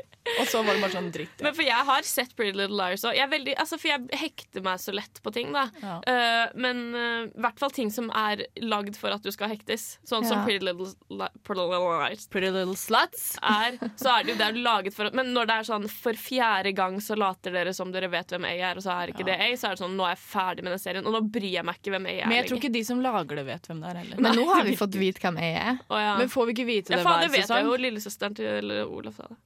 og 0.40 0.48
så 0.50 0.62
var 0.66 0.78
det 0.78 0.84
bare 0.84 0.96
sånn 0.96 1.12
dritt. 1.14 1.42
Men 1.46 1.56
for 1.58 1.66
jeg 1.66 1.88
har 1.90 2.08
sett 2.08 2.36
Pretty 2.38 2.58
Little 2.58 2.78
Liars 2.78 3.06
òg. 3.08 3.18
Altså, 3.20 3.80
for 3.80 3.90
jeg 3.92 4.20
hekter 4.20 4.64
meg 4.66 4.82
så 4.84 4.94
lett 4.96 5.22
på 5.24 5.34
ting. 5.34 5.52
da 5.56 5.68
Ja. 5.82 5.98
Uh, 6.06 6.58
Men 6.60 6.86
i 6.96 7.40
i 7.40 7.42
hvert 7.42 7.60
fall 7.62 7.72
ting 7.72 7.90
som 7.92 8.10
er 8.16 8.44
lagd 8.62 8.98
for 9.00 9.14
at 9.14 9.24
du 9.24 9.32
skal 9.32 9.50
hektes. 9.52 9.98
Sånn 10.08 10.26
som 10.28 10.44
Pretty 10.46 10.66
Little, 10.66 10.90
Li- 11.10 11.32
Pretty 11.44 11.62
Little 11.62 11.80
Liars. 12.00 12.28
Pretty 12.32 12.52
Little 12.52 12.76
Sluts. 12.76 13.38
er, 13.42 13.78
så 14.00 14.12
er 14.14 14.24
det 14.26 14.34
jo 14.34 14.38
det 14.42 14.48
er 14.48 14.60
laget 14.60 14.94
for 14.96 15.10
Men 15.16 15.34
når 15.34 15.50
det 15.50 15.56
er 15.60 15.68
sånn 15.70 15.88
for 15.90 16.14
fjerde 16.20 16.74
gang 16.76 17.00
så 17.04 17.18
later 17.18 17.56
dere 17.56 17.74
som 17.76 17.92
dere 17.92 18.10
vet 18.12 18.34
hvem 18.34 18.46
A 18.46 18.54
er, 18.72 18.80
og 18.80 18.86
så 18.86 18.94
er 18.96 19.14
ikke 19.14 19.26
det 19.28 19.38
A, 19.40 19.50
så 19.56 19.70
er 19.70 19.78
det 19.78 19.84
sånn 19.84 19.96
nå 19.98 20.08
er 20.08 20.16
jeg 20.16 20.24
ferdig 20.26 20.66
med 20.66 20.76
den 20.76 20.84
serien, 20.84 21.08
og 21.10 21.16
nå 21.16 21.24
bryr 21.32 21.50
jeg 21.58 21.66
meg 21.68 21.80
ikke 21.82 21.96
hvem 21.96 22.08
A 22.10 22.16
er 22.16 22.28
Men 22.30 22.42
jeg 22.42 22.50
tror 22.50 22.62
ikke 22.62 22.74
de 22.78 22.84
som 22.92 23.04
lager 23.04 23.42
det, 23.42 23.46
vet 23.50 23.70
hvem 23.72 23.84
det 23.84 23.92
er 23.94 24.02
heller. 24.04 24.24
Men 24.28 24.40
nå 24.40 24.48
har 24.54 24.66
vi 24.68 24.78
fått 24.80 25.00
vite 25.00 25.24
hvem 25.24 25.42
jeg 25.44 25.60
er. 25.60 25.84
Å, 25.90 26.02
ja. 26.04 26.16
Men 26.20 26.34
får 26.34 26.50
vi 26.50 26.58
ikke 26.58 26.70
vite 26.70 26.94
ja, 26.94 27.00
det 27.00 27.08
faen, 27.08 27.24
det 27.26 27.32
vet 27.38 27.54
jeg 27.56 27.70
jo. 27.70 27.78
Lillesøsteren 27.80 28.36
til 28.36 28.76
Olaf 28.86 29.20
sa 29.20 29.30
det. 29.32 29.40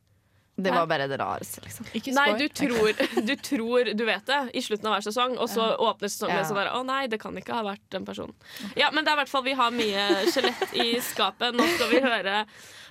Det 0.63 0.73
var 0.75 0.87
bare 0.89 1.07
det 1.11 1.17
rareste, 1.21 1.61
liksom. 1.65 1.85
Ikke 1.97 2.13
Nei, 2.15 2.27
du 2.39 2.47
tror, 2.49 2.93
du 3.29 3.33
tror 3.49 3.91
du 3.97 4.03
vet 4.07 4.25
det 4.29 4.39
i 4.57 4.61
slutten 4.65 4.87
av 4.89 4.95
hver 4.97 5.05
sesong, 5.09 5.37
og 5.37 5.49
så 5.51 5.69
åpner 5.77 6.09
sesongen 6.11 6.39
Ja. 6.39 6.45
sånn 6.47 6.59
der 6.61 6.71
Å 6.73 6.83
nei, 6.87 7.01
det 7.11 7.19
kan 7.21 7.35
ikke 7.39 7.53
ha 7.57 7.63
vært 7.67 7.83
den 7.93 8.05
personen. 8.07 8.33
Ja, 8.79 8.91
men 8.91 9.03
det 9.03 9.11
er 9.13 9.17
i 9.19 9.21
hvert 9.23 9.33
fall 9.33 9.43
vi 9.47 9.53
har 9.59 9.71
mye 9.75 10.07
skjelett 10.31 10.73
i 10.79 10.89
skapet. 11.03 11.53
Nå 11.57 11.67
skal 11.75 11.89
vi 11.93 11.99
høre 12.03 12.45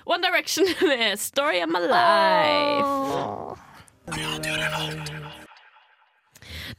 One 0.05 0.21
Direction 0.25 0.65
med 0.89 1.19
Story 1.19 1.61
of 1.63 1.69
My 1.71 1.79
Life. 1.87 3.59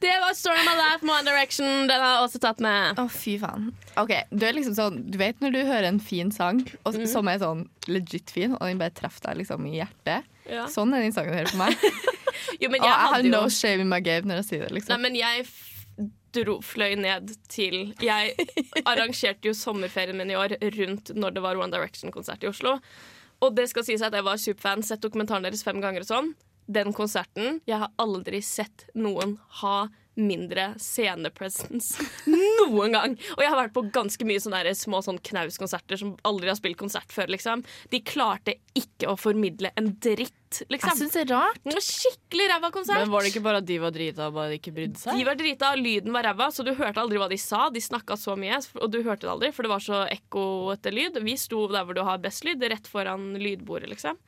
Det 0.01 0.11
var 0.21 0.35
Story 0.35 0.59
of 0.59 0.65
My 0.65 0.75
Life 0.77 1.05
med 1.07 1.15
One 1.15 1.31
Direction. 1.31 1.67
Den 1.89 2.01
har 2.03 2.15
jeg 2.17 2.25
også 2.27 2.41
tatt 2.43 2.61
med. 2.65 2.99
Å, 3.01 3.07
fy 3.13 3.37
faen. 3.41 3.71
Ok, 4.01 4.13
Du 4.31 4.45
er 4.47 4.57
liksom 4.57 4.75
sånn 4.77 4.97
Du 5.13 5.19
vet 5.21 5.39
når 5.41 5.55
du 5.55 5.61
hører 5.69 5.87
en 5.93 6.01
fin 6.03 6.33
sang 6.35 6.65
og, 6.83 6.97
som 7.09 7.29
er 7.31 7.39
sånn 7.43 7.67
legit 7.89 8.33
fin, 8.35 8.57
og 8.59 8.65
den 8.67 8.81
bare 8.81 8.95
treffer 8.97 9.29
deg 9.31 9.43
liksom 9.45 9.67
i 9.71 9.77
hjertet. 9.79 10.27
Ja. 10.51 10.67
Sånn 10.73 10.93
er 10.97 11.05
den 11.05 11.15
saken 11.17 11.39
her 11.39 11.51
for 11.51 11.65
meg. 11.65 11.79
Jo, 12.61 12.69
men 12.71 12.83
jeg 12.83 12.87
jeg 12.87 13.11
har 13.11 13.25
no 13.33 13.41
shame 13.51 13.83
in 13.83 13.89
my 13.91 13.99
game 14.05 14.29
når 14.29 14.43
jeg 14.43 14.47
sier 14.47 14.63
det. 14.65 14.69
Nei, 14.71 14.79
liksom. 14.79 15.03
men 15.03 15.17
jeg 15.19 15.47
dro, 16.35 16.57
fløy 16.65 16.95
ned 16.99 17.33
til 17.51 17.95
Jeg 18.03 18.47
arrangerte 18.91 19.49
jo 19.49 19.55
sommerferien 19.57 20.19
min 20.19 20.33
i 20.33 20.39
år 20.39 20.57
rundt 20.77 21.15
når 21.17 21.37
det 21.37 21.45
var 21.45 21.61
One 21.61 21.73
Direction-konsert 21.75 22.45
i 22.45 22.51
Oslo. 22.51 22.77
Og 23.43 23.55
det 23.57 23.69
skal 23.71 23.87
sies 23.87 24.03
at 24.05 24.15
jeg 24.15 24.27
var 24.27 24.41
superfan, 24.41 24.85
sett 24.87 25.03
dokumentaren 25.03 25.47
deres 25.47 25.65
fem 25.67 25.81
ganger 25.83 26.05
og 26.05 26.11
sånn. 26.11 26.33
Den 26.65 26.95
konserten 26.97 27.61
Jeg 27.69 27.83
har 27.83 27.93
aldri 28.01 28.41
sett 28.45 28.87
noen 28.97 29.37
ha 29.61 29.77
mindre 30.21 30.71
scenepresence 30.81 31.99
noen 32.31 32.95
gang. 32.95 33.17
Og 33.37 33.43
jeg 33.43 33.51
har 33.51 33.59
vært 33.59 33.75
på 33.77 33.85
ganske 33.95 34.27
mye 34.29 34.43
sånne 34.43 34.63
der 34.67 34.79
små 34.79 35.01
sånn 35.05 35.21
knauskonserter 35.25 36.01
som 36.01 36.15
aldri 36.27 36.53
har 36.53 36.59
spilt 36.59 36.79
konsert 36.81 37.13
før. 37.15 37.33
liksom 37.35 37.65
De 37.93 38.01
klarte 38.07 38.57
ikke 38.79 39.11
å 39.11 39.19
formidle 39.19 39.73
en 39.79 39.93
dritt, 40.03 40.63
Jeg 40.71 40.81
synes 40.83 41.15
det 41.17 41.25
er 41.25 41.31
rart. 41.35 41.59
Det 41.65 41.75
var 41.75 41.83
skikkelig 41.83 42.49
ræva 42.53 42.71
konsert. 42.75 43.03
Men 43.03 43.11
var 43.11 43.25
det 43.27 43.33
ikke 43.33 43.45
bare 43.47 43.63
at 43.63 43.67
de 43.67 43.79
var 43.83 43.95
drita 43.95 44.29
og 44.31 44.37
bare 44.39 44.59
ikke 44.59 44.75
brydde 44.77 45.01
seg? 45.03 45.19
De 45.19 45.27
var 45.27 45.39
drita, 45.39 45.73
lyden 45.79 46.15
var 46.15 46.29
ræva, 46.29 46.51
så 46.55 46.67
du 46.67 46.71
hørte 46.79 47.03
aldri 47.03 47.19
hva 47.19 47.29
de 47.33 47.39
sa. 47.43 47.67
De 47.75 47.83
snakka 47.83 48.19
så 48.21 48.37
mye, 48.39 48.61
og 48.79 48.87
du 48.95 49.01
hørte 49.03 49.27
det 49.27 49.33
aldri, 49.35 49.51
for 49.55 49.67
det 49.67 49.73
var 49.75 49.83
så 49.83 50.05
ekko 50.15 50.45
etter 50.77 50.95
lyd. 50.95 51.19
Vi 51.27 51.35
sto 51.41 51.67
der 51.73 51.87
hvor 51.87 51.99
du 51.99 52.05
har 52.07 52.23
best 52.23 52.47
lyd, 52.47 52.63
rett 52.71 52.87
foran 52.91 53.33
lydbordet, 53.41 53.91
liksom. 53.91 54.21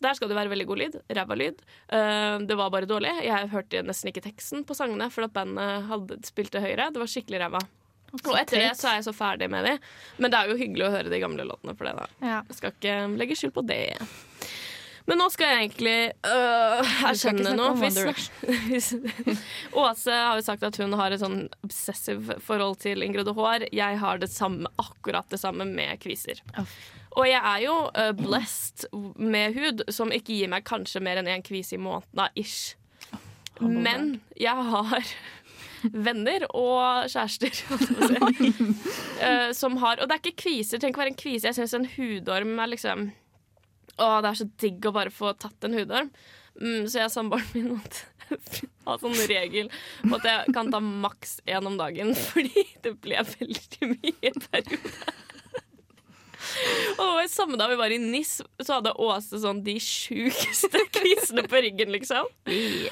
Der 0.00 0.16
skal 0.16 0.30
det 0.30 0.38
være 0.38 0.52
veldig 0.52 0.66
god 0.70 0.80
lyd. 0.80 0.96
Ræva 1.16 1.36
lyd. 1.36 1.60
Eh, 1.92 2.38
det 2.48 2.56
var 2.56 2.72
bare 2.72 2.88
dårlig. 2.88 3.12
Jeg 3.26 3.50
hørte 3.52 3.82
nesten 3.84 4.12
ikke 4.12 4.24
teksten 4.24 4.64
på 4.64 4.76
sangene, 4.76 5.10
for 5.12 5.26
at 5.26 5.34
bandet 5.34 5.84
hadde 5.90 6.20
spilte 6.28 6.62
høyere. 6.62 6.88
Det 6.94 7.02
var 7.02 7.10
skikkelig 7.10 7.42
ræva. 7.44 7.60
Og 8.24 8.32
etter 8.34 8.58
det 8.58 8.70
så 8.78 8.88
er 8.90 8.98
jeg 8.98 9.06
så 9.06 9.14
ferdig 9.14 9.46
med 9.52 9.66
de. 9.68 9.76
Men 10.18 10.32
det 10.32 10.38
er 10.40 10.50
jo 10.50 10.58
hyggelig 10.58 10.88
å 10.88 10.94
høre 10.96 11.12
de 11.12 11.20
gamle 11.22 11.46
låtene 11.46 11.76
for 11.78 11.86
det, 11.86 11.94
da. 12.00 12.08
Ja. 12.24 12.40
Jeg 12.48 12.58
skal 12.58 12.74
ikke 12.74 12.96
legge 13.20 13.36
skyld 13.38 13.54
på 13.54 13.66
det. 13.68 13.84
Men 15.08 15.20
nå 15.20 15.26
skal 15.32 15.52
jeg 15.52 15.64
egentlig 15.64 15.96
øh, 16.28 16.92
erkjenne 17.08 17.54
noe. 17.56 17.72
Hvis, 17.80 18.92
Vi 19.26 19.34
Åse 19.80 20.14
har 20.14 20.38
jo 20.38 20.44
sagt 20.44 20.64
at 20.66 20.78
hun 20.82 20.94
har 20.98 21.14
et 21.14 21.22
sånn 21.22 21.44
obsessive 21.64 22.38
forhold 22.44 22.80
til 22.84 23.04
Ingrid 23.06 23.32
hår. 23.36 23.68
Jeg 23.74 24.00
har 24.02 24.20
det 24.22 24.30
samme, 24.32 24.70
akkurat 24.80 25.28
det 25.32 25.40
samme 25.42 25.66
med 25.68 26.00
kviser. 26.02 26.42
Og 27.18 27.26
jeg 27.26 27.40
er 27.40 27.64
jo 27.64 27.76
uh, 27.90 28.12
blessed 28.14 28.86
med 29.18 29.56
hud 29.56 29.82
som 29.90 30.12
ikke 30.14 30.36
gir 30.36 30.52
meg 30.52 30.66
kanskje 30.68 31.02
mer 31.02 31.18
enn 31.20 31.30
én 31.30 31.44
kvise 31.46 31.74
i 31.74 31.82
måneden. 31.82 32.28
ish. 32.38 32.76
Men 33.60 34.20
jeg 34.40 34.68
har 34.70 35.10
venner 36.06 36.46
og 36.56 37.08
kjærester 37.08 37.50
eh, 39.26 39.50
som 39.56 39.78
har 39.80 40.00
Og 40.00 40.08
det 40.08 40.16
er 40.16 40.20
ikke 40.20 40.42
kviser, 40.44 40.80
Tenk 40.80 40.98
å 40.98 41.02
være 41.02 41.14
en 41.14 41.20
kvise. 41.20 41.48
Jeg 41.48 41.58
syns 41.58 41.76
en 41.76 41.88
hudorm 41.96 42.58
er 42.58 42.72
liksom 42.74 43.10
Å, 44.00 44.20
det 44.24 44.30
er 44.30 44.38
så 44.40 44.48
digg 44.62 44.86
å 44.88 44.94
bare 44.96 45.12
få 45.14 45.34
tatt 45.38 45.68
en 45.68 45.76
hudorm. 45.76 46.10
Mm, 46.60 46.86
så 46.88 47.02
jeg 47.02 47.08
og 47.08 47.14
samboeren 47.14 47.52
min 47.54 47.74
måtte 47.76 48.06
ha 48.86 48.96
sånn 49.00 49.16
regel 49.30 49.70
på 50.04 50.18
at 50.18 50.28
jeg 50.28 50.54
kan 50.56 50.70
ta 50.72 50.80
maks 50.82 51.38
én 51.50 51.66
om 51.68 51.78
dagen, 51.80 52.14
fordi 52.30 52.66
det 52.84 52.96
ble 53.02 53.22
veldig 53.34 53.90
mye 53.94 54.14
i 54.14 54.32
en 54.32 54.46
periode. 54.46 55.16
Og 57.00 57.20
samme 57.30 57.56
da 57.60 57.66
vi 57.70 57.76
var 57.78 57.92
i 57.94 57.98
NIS, 58.00 58.40
så 58.64 58.78
hadde 58.78 58.92
Åse 59.00 59.38
sånn 59.42 59.60
de 59.64 59.76
sjukeste 59.82 60.80
kvisene 60.96 61.44
på 61.48 61.60
ryggen, 61.64 61.92
liksom. 61.94 62.28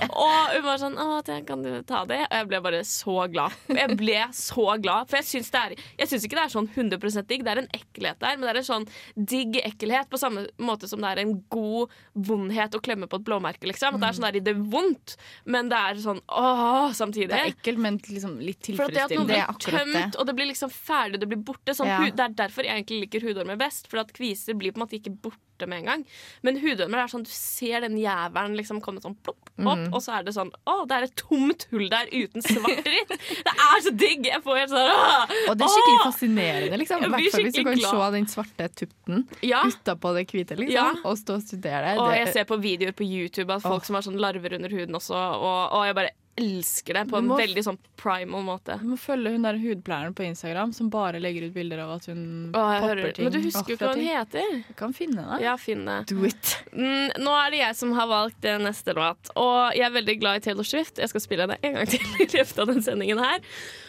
Og 0.09 0.53
hun 0.55 0.65
var 0.67 0.81
sånn 0.81 0.97
Å, 1.01 1.09
det- 1.27 1.41
kan 1.49 1.63
du 1.65 1.71
ta 1.89 2.05
det? 2.09 2.21
Og 2.29 2.37
jeg 2.39 2.49
ble 2.51 2.61
bare 2.65 2.81
så 2.89 3.17
glad. 3.33 3.55
Jeg 3.69 3.97
ble 3.99 4.21
så 4.37 4.67
glad. 4.83 5.09
For 5.11 5.21
jeg 5.21 5.29
syns, 5.33 5.51
det 5.55 5.61
er, 5.65 5.75
jeg 6.03 6.11
syns 6.13 6.27
ikke 6.29 6.39
det 6.39 6.45
er 6.47 6.55
sånn 6.55 6.69
100 6.75 7.25
digg. 7.29 7.45
Det 7.47 7.53
er 7.55 7.63
en 7.65 7.71
ekkelhet 7.77 8.21
der, 8.23 8.37
men 8.39 8.47
det 8.47 8.53
er 8.55 8.61
en 8.63 8.69
sånn 8.69 8.87
digg 9.17 9.59
ekkelhet 9.63 10.11
på 10.13 10.21
samme 10.21 10.47
måte 10.63 10.89
som 10.91 11.03
det 11.05 11.13
er 11.15 11.23
en 11.25 11.35
god 11.53 11.93
vondhet 12.29 12.75
å 12.79 12.83
klemme 12.85 13.09
på 13.11 13.21
et 13.21 13.27
blåmerke, 13.29 13.69
liksom. 13.71 13.97
At 13.99 14.05
det 14.05 14.11
er 14.11 14.19
sånn 14.19 14.29
der 14.29 14.41
i 14.41 14.45
det 14.49 14.57
vondt, 14.73 15.17
men 15.49 15.71
det 15.73 15.79
er 15.91 16.03
sånn 16.05 16.21
åh 16.29 16.91
samtidig. 16.97 17.31
Det 17.33 17.41
er 17.43 17.53
ekkelt, 17.53 17.83
men 17.85 17.99
liksom 18.09 18.39
litt 18.43 18.71
For 18.75 18.87
at 18.89 18.95
det 18.97 19.05
at 19.07 19.15
noe 19.17 19.29
blir 19.29 19.45
tømt, 19.65 20.19
og 20.21 20.29
det 20.29 20.37
blir 20.39 20.51
liksom 20.53 20.73
ferdig, 20.73 21.21
det 21.23 21.29
blir 21.31 21.43
borte. 21.45 21.75
Sånn, 21.77 21.89
Ja. 21.89 22.01
Det 22.09 22.25
er 22.25 22.35
derfor 22.45 22.67
jeg 22.67 22.75
egentlig 22.83 23.01
liker 23.07 23.25
hudormer 23.29 23.58
best. 23.59 23.89
For 23.91 23.99
at 24.03 24.13
kviser 24.17 24.55
blir 24.59 24.73
på 24.73 24.81
en 24.81 24.87
måte 24.87 24.99
ikke 25.01 25.13
borte 25.21 25.67
med 25.67 25.81
en 25.81 25.89
gang. 25.91 26.03
Men 26.47 26.59
hudormer 26.63 27.03
er 27.03 27.11
sånn, 27.11 27.25
du 27.27 27.31
ser 27.35 27.83
den 27.83 27.97
jævelen 27.99 28.55
liksom 28.57 28.79
komme 28.85 29.03
sånn 29.03 29.17
plopp 29.23 29.37
opp, 29.43 29.45
Mm. 29.59 29.89
og 29.93 29.99
så 30.05 30.13
er 30.15 30.23
det 30.23 30.31
sånn 30.37 30.53
Å, 30.71 30.85
det 30.87 30.95
er 30.95 31.03
et 31.09 31.15
tomt 31.19 31.65
hull 31.73 31.89
der 31.91 32.07
uten 32.15 32.45
svart 32.47 32.79
dritt! 32.87 33.09
Det 33.49 33.55
er 33.59 33.81
så 33.83 33.91
digg! 33.91 34.29
Jeg 34.31 34.39
får 34.45 34.59
helt 34.61 34.71
sånn 34.71 34.91
åh! 34.93 35.33
Og 35.51 35.57
det 35.59 35.67
er 35.67 35.73
skikkelig 35.73 36.05
fascinerende, 36.05 36.79
liksom. 36.79 37.03
I 37.03 37.09
hvert 37.11 37.33
fall 37.35 37.43
hvis 37.49 37.57
du 37.59 37.65
kan 37.67 37.75
glad. 37.81 37.91
se 37.91 38.11
den 38.15 38.29
svarte 38.31 38.69
tuppen 38.79 39.25
Ja. 39.43 39.65
utapå 39.67 40.15
det 40.15 40.29
hvite, 40.31 40.55
liksom, 40.61 40.71
Ja. 40.79 40.93
og 41.03 41.19
stå 41.19 41.35
og 41.41 41.43
studere 41.43 41.97
det. 41.97 41.99
Og 41.99 42.15
jeg 42.15 42.33
ser 42.37 42.45
på 42.47 42.61
videoer 42.63 42.95
på 42.95 43.03
YouTube 43.09 43.51
av 43.51 43.67
folk 43.67 43.85
som 43.85 43.99
har 43.99 44.07
sånn 44.07 44.21
larver 44.23 44.55
under 44.61 44.71
huden 44.71 44.95
også, 44.95 45.19
og, 45.19 45.73
og 45.75 45.85
jeg 45.91 45.99
bare 45.99 46.15
elsker 46.39 46.95
det 47.01 47.05
på 47.11 47.19
en 47.19 47.27
må- 47.29 47.37
veldig 47.41 47.65
sånn 47.67 47.79
primal 47.99 48.45
måte. 48.47 48.79
Du 48.81 48.87
må 48.93 48.99
følge 49.01 49.33
hun 49.35 49.43
der 49.45 49.59
hudpleieren 49.59 50.15
på 50.15 50.25
Instagram 50.29 50.73
som 50.77 50.89
bare 50.93 51.19
legger 51.21 51.49
ut 51.49 51.55
bilder 51.55 51.83
av 51.85 51.97
at 51.99 52.07
hun 52.07 52.23
Åh, 52.55 52.55
popper 52.55 52.87
hører. 52.89 53.13
ting. 53.17 53.25
Men 53.29 53.33
du 53.35 53.41
husker 53.49 53.73
jo 53.75 53.77
ikke 53.77 53.89
hva 53.89 53.95
hun 53.99 54.07
heter? 54.07 54.51
Jeg 54.69 54.77
kan 54.79 54.95
finne 54.97 55.25
det. 55.33 55.41
Ja, 55.45 55.57
finne. 55.59 55.99
Do 56.07 56.23
it. 56.29 56.55
Mm, 56.73 57.11
nå 57.25 57.35
er 57.43 57.51
det 57.55 57.59
jeg 57.65 57.77
som 57.81 57.93
har 57.99 58.07
valgt 58.11 58.45
eh, 58.49 58.59
neste 58.63 58.95
låt. 58.97 59.33
Og 59.37 59.75
jeg 59.75 59.85
er 59.89 59.95
veldig 59.99 60.17
glad 60.23 60.37
i 60.41 60.45
Taylor 60.47 60.65
Swift. 60.69 60.99
Jeg 61.03 61.09
skal 61.13 61.21
spille 61.27 61.47
henne 61.49 61.59
en 61.63 61.75
gang 61.81 61.91
til 61.91 62.01
i 62.23 62.29
løpet 62.39 62.59
av 62.65 62.71
den 62.73 62.83
sendingen 62.87 63.19
her. 63.23 63.41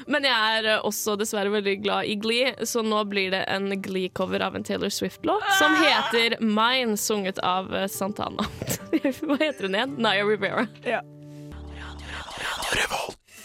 Men 0.07 0.23
jeg 0.25 0.57
er 0.59 0.71
eh, 0.75 0.81
også 0.89 1.15
dessverre 1.21 1.51
veldig 1.53 1.77
glad 1.83 2.05
i 2.09 2.15
Glee, 2.19 2.55
så 2.65 2.81
nå 2.83 3.03
blir 3.11 3.29
det 3.35 3.43
en 3.47 3.69
Glee-cover 3.81 4.41
av 4.41 4.55
en 4.57 4.63
Taylor 4.65 4.89
Swift-låt 4.89 5.45
som 5.59 5.75
heter 5.83 6.39
Mine, 6.41 6.97
sunget 6.97 7.37
av 7.45 7.69
eh, 7.75 7.87
Santana. 7.87 8.47
Hva 8.89 9.37
heter 9.37 9.67
hun 9.69 9.75
igjen? 9.77 9.95
Naya 10.01 10.25
Rivera. 10.25 10.65
Ja. 10.83 11.01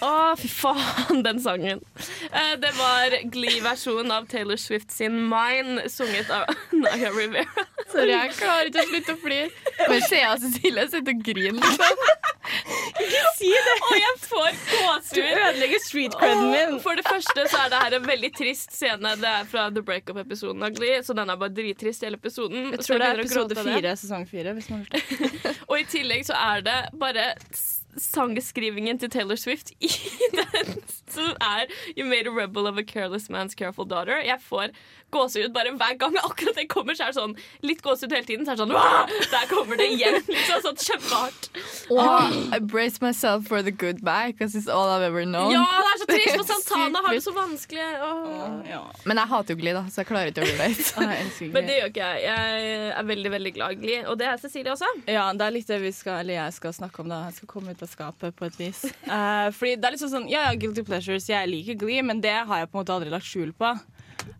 Å, 0.04 0.34
fy 0.36 0.48
faen, 0.50 1.22
den 1.24 1.38
sangen. 1.40 1.78
Eh, 2.28 2.54
det 2.60 2.72
var 2.76 3.14
Glee-versjonen 3.32 4.10
av 4.12 4.26
Taylor 4.28 4.58
Swift 4.60 4.90
sin 4.92 5.14
Mine, 5.30 5.86
sunget 5.88 6.28
av 6.34 6.50
Naya 6.82 7.12
Rivera. 7.14 7.64
Sorry, 7.92 8.10
jeg 8.10 8.34
klarer 8.36 8.68
ikke 8.68 8.82
å 8.82 8.88
slutte 8.90 9.14
å 9.14 9.20
flire. 9.22 9.48
Men 9.88 10.02
se 10.04 10.20
av 10.26 10.42
Cecilie 10.42 10.84
sitter 10.92 11.14
og 11.14 11.22
griner, 11.24 11.60
liksom. 11.62 12.02
Og 13.84 13.96
jeg 13.96 14.18
får 14.20 14.50
Du 14.50 14.74
gåsehud. 14.74 15.38
ødelegger 15.46 15.80
street 15.84 16.14
creden 16.20 16.50
min. 16.52 16.76
For 16.84 16.98
det 16.98 17.04
første 17.06 17.46
så 17.50 17.62
er 17.64 17.72
det 17.72 17.80
her 17.80 17.96
en 17.98 18.06
veldig 18.08 18.30
trist 18.36 18.74
scene. 18.76 19.14
Det 19.20 19.30
er 19.30 19.48
fra 19.48 19.66
The 19.72 19.82
Breakup-episoden 19.86 20.66
av 20.66 20.74
Glee, 20.76 21.00
så 21.06 21.16
den 21.16 21.32
er 21.32 21.40
bare 21.40 21.54
drittrist, 21.56 22.04
hele 22.04 22.20
episoden. 22.20 22.70
Jeg 22.74 22.82
Så 22.84 22.90
tror 22.92 23.00
det 23.04 23.08
er 23.14 23.22
episode 23.24 23.56
fire, 23.62 23.94
sesong 24.02 24.28
fire. 24.30 24.52
Hvis 24.58 24.68
man 24.72 24.84
har 24.84 24.90
hørt 24.92 25.40
det. 25.48 25.54
Og 25.68 25.80
i 25.80 25.86
tillegg 25.96 26.26
så 26.28 26.36
er 26.40 26.64
det 26.68 26.78
bare 27.00 27.30
sangskrivingen 27.96 28.98
til 28.98 29.10
Taylor 29.10 29.36
Swift 29.36 29.70
i 29.80 29.90
den 30.38 30.82
som 31.10 31.34
er 31.40 31.70
You 31.96 32.06
made 32.08 32.26
a 32.26 32.34
rebel 32.34 32.66
of 32.66 32.78
a 32.78 32.84
careless 32.84 33.28
man's 33.28 33.54
careful 33.54 33.84
daughter. 33.88 34.20
Jeg 34.24 34.40
får 34.48 34.74
gåsehud 35.14 35.52
bare 35.54 35.70
hver 35.78 35.98
gang 35.98 36.16
akkurat 36.18 36.56
det 36.58 36.66
kommer. 36.68 36.96
Så 36.96 37.06
er 37.06 37.12
det 37.12 37.18
sånn 37.18 37.36
litt 37.62 37.82
gåsehud 37.84 38.14
hele 38.14 38.26
tiden. 38.26 38.46
Så 38.46 38.54
er 38.54 38.58
det 38.58 38.64
sånn 38.64 38.74
«Wah!» 38.74 39.10
Der 39.34 39.46
kommer 39.50 39.78
det 39.78 39.90
igjen. 39.94 40.20
Liksom 40.28 40.64
sånn 40.64 40.80
kjempehardt. 40.80 41.50
Oh, 41.92 42.30
I 42.54 42.58
brace 42.58 43.02
myself 43.04 43.46
for 43.48 43.62
the 43.62 43.70
goodbye, 43.70 44.32
because 44.32 44.54
it's 44.58 44.68
all 44.68 44.90
I've 44.90 45.06
ever 45.06 45.24
known. 45.24 45.52
Ja, 45.52 45.64
det 45.64 45.92
er 45.92 46.00
så 46.02 46.08
trist, 46.10 46.34
for 46.34 46.48
Santana 46.52 47.02
har 47.06 47.14
det 47.14 47.22
så 47.24 47.34
vanskelig. 47.36 47.86
Oh. 48.02 48.58
Ja. 48.68 48.82
Men 49.04 49.22
jeg 49.22 49.32
hater 49.34 49.54
jo 49.54 49.62
Gli, 49.64 49.74
da, 49.76 49.84
så 49.92 50.02
jeg 50.02 50.10
klarer 50.10 50.32
ikke 50.32 50.44
å 50.44 50.48
relate. 50.50 51.06
Men 51.54 51.68
det 51.68 51.78
gjør 51.78 51.92
ikke 51.92 52.10
jeg. 52.10 52.24
Jeg 52.24 52.90
er 52.90 53.08
veldig 53.10 53.34
veldig 53.36 53.54
glad 53.58 53.76
i 53.76 53.80
Gli, 53.84 53.98
og 54.10 54.18
det 54.20 54.28
er 54.30 54.40
Cecilie 54.42 54.74
også. 54.74 54.88
Ja, 55.06 55.28
det 55.36 55.46
er 55.46 55.54
litt 55.54 55.70
det 55.70 55.80
vi 55.84 55.92
skal, 55.94 56.22
eller 56.24 56.38
jeg 56.40 56.56
skal 56.58 56.74
snakke 56.76 57.04
om 57.04 57.12
da. 57.12 57.22
Jeg 57.28 57.38
skal 57.38 57.52
komme 57.54 57.74
ut 57.74 57.84
av 57.86 57.90
skapet 57.92 58.36
på 58.36 58.48
et 58.48 58.58
vis. 58.60 58.84
Uh, 59.06 59.48
fordi 59.54 59.76
det 59.78 59.88
er 59.88 59.96
litt 59.96 60.02
sånn 60.02 60.14
sånn, 60.14 60.28
ja, 60.32 60.48
ja, 60.48 60.58
guilty 60.58 60.84
pleasures, 60.94 61.30
jeg 61.30 61.50
liker 61.50 61.78
Glee, 61.80 62.02
men 62.06 62.22
det 62.22 62.36
har 62.46 62.62
jeg 62.62 62.70
på 62.70 62.78
en 62.78 62.84
måte 62.84 62.94
aldri 62.94 63.10
lagt 63.12 63.26
skjul 63.26 63.50
på. 63.58 63.74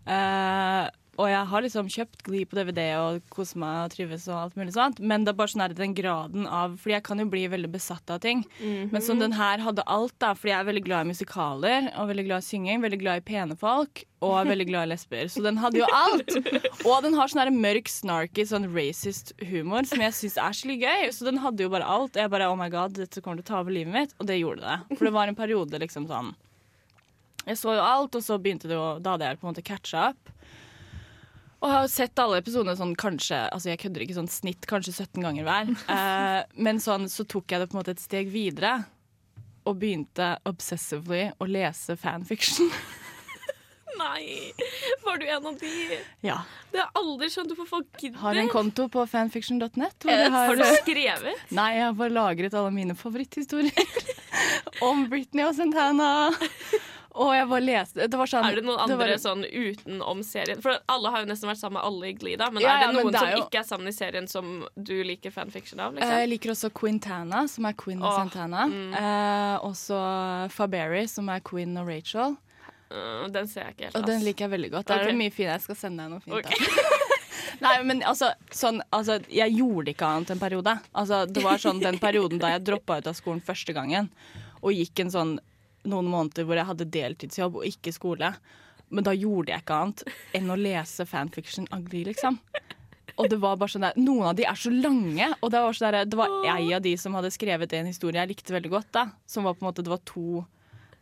Uh, 0.07 0.87
og 1.15 1.29
jeg 1.31 1.47
har 1.47 1.63
liksom 1.63 1.89
kjøpt 1.91 2.23
Glee 2.27 2.47
på 2.47 2.57
DVD 2.57 2.81
og 2.99 3.21
koser 3.31 3.59
meg 3.61 3.85
og 3.85 3.93
trives 3.93 4.25
og 4.27 4.39
alt 4.39 4.57
mulig 4.59 4.73
sånt, 4.75 4.99
men 4.99 5.23
det 5.23 5.31
er 5.31 5.37
bare 5.39 5.51
sånn 5.53 5.63
her 5.63 5.75
den 5.75 5.95
graden 5.95 6.47
av 6.47 6.75
Fordi 6.81 6.97
jeg 6.97 7.05
kan 7.07 7.21
jo 7.21 7.27
bli 7.31 7.45
veldig 7.51 7.71
besatt 7.71 8.11
av 8.11 8.19
ting. 8.23 8.43
Men 8.91 9.03
som 9.03 9.21
den 9.21 9.35
her 9.37 9.63
hadde 9.63 9.85
alt, 9.87 10.15
da, 10.19 10.33
fordi 10.35 10.51
jeg 10.51 10.59
er 10.59 10.67
veldig 10.69 10.83
glad 10.87 11.05
i 11.05 11.13
musikaler 11.13 11.89
og 11.93 12.11
veldig 12.11 12.27
glad 12.27 12.43
i 12.43 12.47
synging, 12.49 12.83
veldig 12.83 12.99
glad 12.99 13.23
i 13.23 13.25
pene 13.29 13.57
folk 13.59 14.03
og 14.25 14.35
er 14.41 14.49
veldig 14.53 14.67
glad 14.67 14.87
i 14.87 14.91
lesber. 14.91 15.31
Så 15.31 15.43
den 15.45 15.59
hadde 15.61 15.79
jo 15.79 15.89
alt. 15.95 16.35
Og 16.83 16.95
den 17.05 17.15
har 17.15 17.31
sånn 17.31 17.61
mørk, 17.63 17.91
snarky, 17.91 18.47
sånn 18.49 18.67
racist 18.75 19.35
humor 19.51 19.87
som 19.87 20.03
jeg 20.03 20.17
syns 20.19 20.39
er 20.41 20.57
skikkelig 20.57 20.79
gøy. 20.83 21.11
Så 21.15 21.29
den 21.29 21.39
hadde 21.43 21.63
jo 21.63 21.71
bare 21.71 21.87
alt. 21.87 22.15
Og 22.15 22.25
jeg 22.25 22.33
bare 22.33 22.49
oh 22.51 22.59
my 22.59 22.71
god, 22.73 22.97
dette 22.99 23.23
kommer 23.23 23.39
til 23.39 23.47
å 23.47 23.51
ta 23.53 23.61
over 23.61 23.75
livet 23.75 23.95
mitt. 23.95 24.17
Og 24.19 24.27
det 24.27 24.41
gjorde 24.41 24.65
det. 24.65 24.97
For 24.97 25.07
det 25.07 25.15
var 25.15 25.31
en 25.31 25.37
periode 25.37 25.79
liksom 25.85 26.09
sånn 26.11 26.33
Jeg 27.45 27.59
så 27.61 27.75
jo 27.77 27.83
alt, 27.85 28.15
og 28.17 28.23
så 28.25 28.37
begynte 28.41 28.69
det 28.71 28.77
jo 28.77 28.85
Da 29.03 29.15
hadde 29.15 29.27
jeg 29.29 29.39
på 29.39 29.45
en 29.47 29.51
måte 29.53 29.65
catcha 29.65 30.07
up. 30.13 30.31
Og 31.61 31.69
jeg 31.71 31.77
har 31.77 31.87
sett 31.89 32.19
alle 32.21 32.41
episodene 32.41 32.75
sånn 32.77 32.91
kanskje 32.99 33.37
Altså 33.53 33.71
jeg 33.71 33.79
kødder 33.85 34.03
ikke 34.05 34.17
sånn 34.17 34.29
snitt 34.29 34.67
kanskje 34.69 34.93
17 34.99 35.23
ganger 35.25 35.47
hver. 35.47 35.71
Eh, 35.95 36.41
men 36.61 36.81
sånn 36.83 37.07
så 37.11 37.25
tok 37.29 37.49
jeg 37.53 37.61
det 37.63 37.69
på 37.71 37.77
en 37.77 37.81
måte 37.83 37.95
et 37.95 38.03
steg 38.03 38.29
videre. 38.33 38.83
Og 39.65 39.79
begynte 39.81 40.35
obsessively 40.45 41.31
å 41.41 41.47
lese 41.49 41.95
fanfiction. 41.97 42.69
Nei! 43.95 44.51
Var 45.05 45.17
du 45.21 45.25
en 45.31 45.45
av 45.47 45.55
de? 45.57 45.71
Ja. 46.25 46.41
Det 46.71 46.81
har 46.81 46.89
jeg 46.89 46.99
aldri 46.99 47.29
skjønt 47.31 47.53
hvorfor 47.53 47.69
folk 47.77 48.01
gidder. 48.01 48.19
Har 48.19 48.37
en 48.41 48.49
konto 48.51 48.89
på 48.91 49.05
fanfiction.net. 49.07 50.07
Eh, 50.11 50.25
Har 50.33 50.59
du 50.59 50.65
skrevet? 50.81 51.45
Nei, 51.57 51.69
jeg 51.77 51.85
har 51.87 51.95
bare 51.97 52.13
lagret 52.13 52.57
alle 52.59 52.73
mine 52.75 52.97
favoritthistorier 52.99 54.83
om 54.83 55.05
Britney 55.09 55.47
og 55.47 55.55
Santana. 55.57 56.09
Og 57.15 57.31
jeg 57.31 57.47
bare 57.47 57.63
leste 57.63 58.07
Det 58.11 58.17
var 58.19 58.27
sånn 58.27 58.43
Er 58.43 58.57
det 58.59 58.65
noen 58.67 58.81
andre 58.83 58.97
var- 58.97 59.21
sånn 59.23 59.43
utenom 59.47 60.23
serien? 60.27 60.61
For 60.61 60.77
alle 60.91 61.11
har 61.13 61.23
jo 61.23 61.29
nesten 61.31 61.47
vært 61.49 61.61
sammen 61.61 61.79
med 61.79 61.87
alle 61.87 62.09
i 62.09 62.13
Glee, 62.13 62.35
da. 62.35 62.49
Men 62.51 62.61
Ja, 62.65 62.75
er 62.75 62.87
det 62.87 62.95
noen 62.97 63.11
det 63.13 63.21
er 63.21 63.35
som 63.37 63.45
ikke 63.45 63.59
er 63.61 63.67
sammen 63.69 63.87
i 63.87 63.95
serien, 63.95 64.27
som 64.27 64.67
du 64.75 64.95
liker 65.03 65.31
fanfiction 65.31 65.79
av? 65.79 65.93
Eh, 65.93 65.99
Liksom? 66.01 66.17
Jeg 66.19 66.29
liker 66.29 66.49
også 66.51 66.71
Quintana, 66.73 67.47
som 67.47 67.65
er 67.65 67.73
Quinn 67.73 68.01
og 68.03 68.09
oh, 68.11 68.17
Santana. 68.19 68.65
mm. 68.67 68.93
Eh, 68.99 69.59
også 69.69 70.51
Faberry, 70.51 71.05
som 71.07 71.29
er 71.29 71.39
Quinn 71.39 71.77
og 71.77 71.87
Rachel. 71.87 72.37
Uh, 72.91 73.27
den 73.33 73.47
ser 73.47 73.65
jeg 73.65 73.75
ikke 73.75 73.83
helt. 73.87 73.95
Og 73.95 74.05
den 74.05 74.21
liker 74.23 74.45
jeg 74.45 74.51
veldig 74.51 74.71
godt. 74.71 74.85
det 74.87 74.99
er 74.99 75.05
det 75.09 75.15
mye 75.17 75.31
fint. 75.33 75.49
Jeg 75.49 75.61
skal 75.61 75.75
sende 75.75 76.03
deg 76.03 76.11
noe 76.11 76.21
fint. 76.21 76.35
Okay. 76.37 76.55
Nei, 77.65 77.83
men 77.83 78.01
altså, 78.03 78.33
sånn, 78.51 78.81
altså 78.93 79.17
Jeg 79.31 79.55
gjorde 79.55 79.93
ikke 79.93 80.05
annet 80.05 80.31
en 80.35 80.39
periode. 80.39 80.79
Altså, 80.93 81.25
det 81.25 81.43
var 81.43 81.57
sånn 81.57 81.79
den 81.81 81.97
perioden 81.99 82.39
da 82.41 82.51
jeg 82.55 82.65
droppa 82.67 82.99
ut 82.99 83.07
av 83.07 83.15
skolen 83.17 83.41
første 83.41 83.73
gangen 83.73 84.09
og 84.61 84.73
gikk 84.73 84.99
en 85.03 85.11
sånn 85.13 85.33
noen 85.85 86.09
måneder 86.09 86.47
hvor 86.47 86.59
jeg 86.59 86.69
hadde 86.69 86.91
deltidsjobb 86.93 87.59
og 87.61 87.67
ikke 87.69 87.93
skole. 87.95 88.31
Men 88.93 89.05
da 89.07 89.13
gjorde 89.17 89.53
jeg 89.53 89.63
ikke 89.63 89.77
annet 89.81 90.03
enn 90.37 90.51
å 90.53 90.57
lese 90.59 91.07
fanfiction 91.09 91.67
av 91.73 91.85
Glee, 91.87 92.05
liksom. 92.07 92.37
Og 93.15 93.29
det 93.31 93.39
var 93.39 93.55
bare 93.59 93.71
sånn 93.71 93.85
der, 93.85 93.95
Noen 94.01 94.27
av 94.31 94.35
de 94.37 94.43
er 94.47 94.57
så 94.59 94.71
lange, 94.73 95.29
og 95.39 95.51
det 95.53 95.61
var, 95.63 95.77
sånn 95.77 95.93
der, 95.93 96.09
det 96.09 96.19
var 96.19 96.33
ei 96.51 96.73
av 96.75 96.83
de 96.83 96.95
som 96.99 97.15
hadde 97.15 97.31
skrevet 97.33 97.73
en 97.77 97.87
historie 97.87 98.19
jeg 98.19 98.33
likte 98.33 98.55
veldig 98.55 98.73
godt. 98.73 98.91
da 98.95 99.05
Som 99.29 99.47
var 99.47 99.55
på 99.55 99.63
en 99.63 99.69
måte, 99.69 99.85
Det 99.85 99.93
var 99.93 100.03
to 100.05 100.43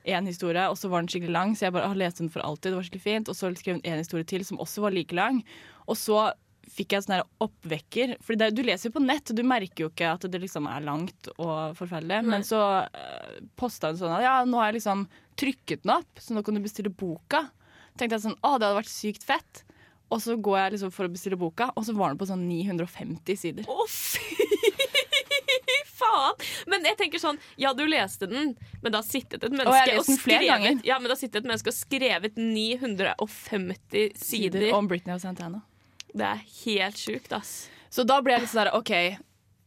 én 0.05 0.27
historie, 0.27 0.67
og 0.67 0.77
så 0.77 0.89
var 0.91 1.01
den 1.01 1.09
skikkelig 1.09 1.31
lang, 1.31 1.55
så 1.55 1.65
jeg 1.67 1.73
bare 1.73 1.87
har 1.87 1.99
lest 1.99 2.19
den 2.19 2.29
for 2.29 2.43
alltid. 2.43 2.71
Det 2.71 2.75
var 2.75 2.83
skikkelig 2.83 3.05
fint 3.07 3.29
Og 3.31 3.35
så 3.39 3.51
skrev 3.55 3.79
hun 3.79 3.85
en 3.87 4.01
historie 4.03 4.27
til 4.27 4.43
som 4.45 4.59
også 4.59 4.83
var 4.83 4.91
like 4.91 5.15
lang. 5.15 5.43
Og 5.87 5.95
så 5.97 6.33
fikk 6.71 6.95
jeg 6.95 7.05
sånn 7.05 7.17
her 7.17 7.25
oppvekker. 7.43 8.15
For 8.23 8.39
det, 8.39 8.51
du 8.55 8.63
leser 8.65 8.89
jo 8.89 8.95
på 8.97 9.03
nett, 9.03 9.29
og 9.29 9.39
du 9.39 9.43
merker 9.47 9.85
jo 9.85 9.91
ikke 9.91 10.13
at 10.15 10.27
det 10.31 10.41
liksom 10.43 10.67
er 10.71 10.85
langt 10.85 11.29
og 11.35 11.75
forferdelig. 11.79 12.21
Nei. 12.23 12.31
Men 12.35 12.47
så 12.47 12.61
uh, 12.85 13.35
posta 13.59 13.91
hun 13.91 13.99
sånn 13.99 14.15
at 14.15 14.25
ja, 14.25 14.37
nå 14.47 14.61
har 14.61 14.71
jeg 14.71 14.79
liksom 14.79 15.05
trykket 15.39 15.83
den 15.83 15.95
opp, 15.97 16.21
så 16.21 16.35
nå 16.35 16.45
kan 16.45 16.57
du 16.57 16.63
bestille 16.63 16.93
boka. 16.93 17.47
Tenkte 17.97 18.17
jeg 18.17 18.25
sånn, 18.27 18.39
å 18.41 18.55
det 18.57 18.67
hadde 18.69 18.79
vært 18.81 18.93
sykt 18.93 19.27
fett. 19.27 19.63
Og 20.13 20.21
så 20.21 20.35
går 20.37 20.59
jeg 20.59 20.75
liksom 20.75 20.93
for 20.93 21.09
å 21.09 21.13
bestille 21.13 21.39
boka, 21.39 21.71
og 21.73 21.85
så 21.87 21.95
var 21.97 22.13
den 22.13 22.19
på 22.21 22.29
sånn 22.29 22.45
950 22.45 23.39
sider. 23.39 23.69
Å, 23.69 23.85
fy 23.89 24.21
faen! 26.03 26.45
Men 26.69 26.85
jeg 26.87 26.99
tenker 26.99 27.21
sånn, 27.21 27.39
ja, 27.59 27.73
du 27.77 27.85
leste 27.89 28.29
den, 28.29 28.53
men 28.83 28.93
da 28.93 29.01
sittet 29.05 29.41
et 29.41 29.53
menneske 29.53 29.97
og, 29.97 30.03
og 30.03 30.21
skrevet. 30.21 30.83
Ja, 30.85 30.99
men 31.01 31.09
da 31.11 31.17
sittet 31.17 31.41
et 31.41 31.49
menneske 31.49 31.73
og 31.73 31.77
skrevet 31.77 32.37
950 32.39 34.17
sider. 34.21 34.69
om 34.77 34.89
Britney 34.91 35.15
og 35.15 35.23
Santana. 35.23 35.63
Det 36.13 36.25
er 36.29 36.43
helt 36.63 36.99
sjukt, 36.99 37.33
ass. 37.33 37.53
Så 37.93 38.05
da 38.05 38.19
ble 38.21 38.35
jeg 38.35 38.45
litt 38.45 38.53
sånn 38.53 38.65
der, 38.65 38.75
OK. 38.77 38.93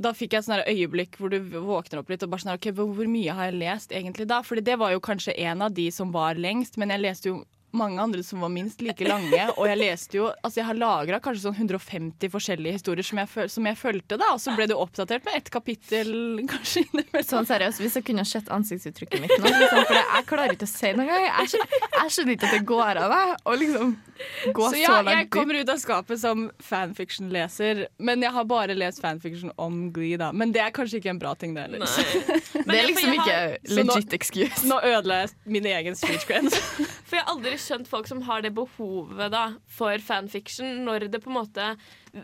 Da 0.03 0.12
fikk 0.12 0.35
jeg 0.35 0.43
et 0.43 0.47
sånn 0.47 0.62
øyeblikk 0.69 1.17
hvor 1.17 1.33
du 1.33 1.38
våkner 1.41 2.03
opp 2.03 2.11
litt 2.12 2.25
og 2.26 2.33
bare 2.33 2.45
sånn 2.45 2.55
OK, 2.55 2.71
hvor, 2.76 3.07
mye 3.09 3.35
har 3.35 3.50
jeg 3.50 3.61
lest 3.62 3.95
egentlig 3.97 4.26
da? 4.29 4.43
Fordi 4.45 4.65
det 4.67 4.76
var 4.81 4.93
jo 4.93 5.03
kanskje 5.03 5.37
en 5.47 5.65
av 5.65 5.75
de 5.75 5.87
som 5.95 6.11
var 6.15 6.38
lengst, 6.38 6.76
men 6.81 6.93
jeg 6.93 7.03
leste 7.03 7.31
jo 7.31 7.43
mange 7.76 8.00
andre 8.00 8.23
som 8.25 8.41
var 8.41 8.53
minst 8.53 8.81
like 8.81 9.05
lange. 9.09 9.41
Og 9.57 9.67
jeg 9.69 9.79
leste 9.81 10.19
jo 10.19 10.29
Altså, 10.31 10.61
jeg 10.61 10.69
har 10.69 10.79
lagra 10.79 11.21
kanskje 11.23 11.47
sånn 11.47 11.59
150 11.59 12.33
forskjellige 12.33 12.79
historier 12.79 13.07
som 13.07 13.21
jeg, 13.21 13.49
som 13.53 13.69
jeg 13.69 13.81
fulgte, 13.81 14.19
da. 14.21 14.33
Og 14.37 14.43
så 14.43 14.55
ble 14.57 14.69
det 14.71 14.79
oppdatert 14.79 15.26
med 15.26 15.38
ett 15.41 15.50
kapittel, 15.53 16.12
kanskje. 16.53 16.87
innimellom. 16.87 17.26
Sånn 17.26 17.49
seriøst, 17.49 17.83
Hvis 17.83 17.99
jeg 18.00 18.07
kunne 18.07 18.26
sett 18.29 18.53
ansiktsuttrykket 18.53 19.25
mitt 19.25 19.37
nå, 19.37 19.49
liksom, 19.49 19.87
for 19.88 19.99
jeg 20.00 20.29
klarer 20.29 20.57
ikke 20.57 20.69
å 20.69 20.73
si 20.73 20.93
noe 20.97 21.07
engang. 21.07 21.31
Jeg, 21.47 22.12
skjønner 22.15 22.37
ikke 22.37 22.50
at 22.50 22.59
det 22.59 22.67
går 22.69 23.03
av 23.03 23.12
meg 23.12 23.35
Og 23.49 23.59
liksom 23.62 23.97
gå 24.53 24.63
Så 24.67 24.71
så, 24.73 24.77
ja, 24.81 24.93
jeg 24.97 25.05
langt 25.05 25.19
jeg 25.19 25.31
kommer 25.35 25.59
ut 25.61 25.69
av 25.73 25.79
skapet 25.83 26.21
som 26.23 26.47
fanfiction-leser, 26.63 27.87
men 27.99 28.23
jeg 28.25 28.33
har 28.33 28.45
bare 28.49 28.75
lest 28.77 29.01
fanfiction 29.03 29.53
om 29.61 29.91
Glee, 29.95 30.17
da. 30.21 30.31
Men 30.33 30.53
det 30.55 30.63
er 30.65 30.71
kanskje 30.75 31.01
ikke 31.01 31.13
en 31.15 31.21
bra 31.23 31.35
ting, 31.39 31.55
det 31.57 31.67
heller. 31.67 31.85
Det 32.67 32.75
er 32.81 32.89
liksom 32.89 33.13
ikke 33.15 33.33
har- 33.37 33.59
Så 33.69 33.83
nå- 33.85 33.95
legit 33.95 34.13
excuse. 34.17 34.67
Nå 34.67 34.81
ødela 34.83 35.21
jeg 35.25 35.31
min 35.45 35.67
egen 35.67 35.95
street 35.99 36.27
cred. 36.27 36.51
For 37.07 37.17
jeg 37.19 37.23
har 37.25 37.35
aldri 37.37 37.55
skjønt 37.63 37.87
folk 37.89 38.09
som 38.11 38.23
har 38.26 38.43
det 38.43 38.50
behovet 38.57 39.31
da 39.31 39.45
for 39.71 39.95
fanfiction, 40.02 40.81
når 40.85 41.07
det 41.13 41.21
på 41.23 41.31
en 41.31 41.37
måte 41.39 41.69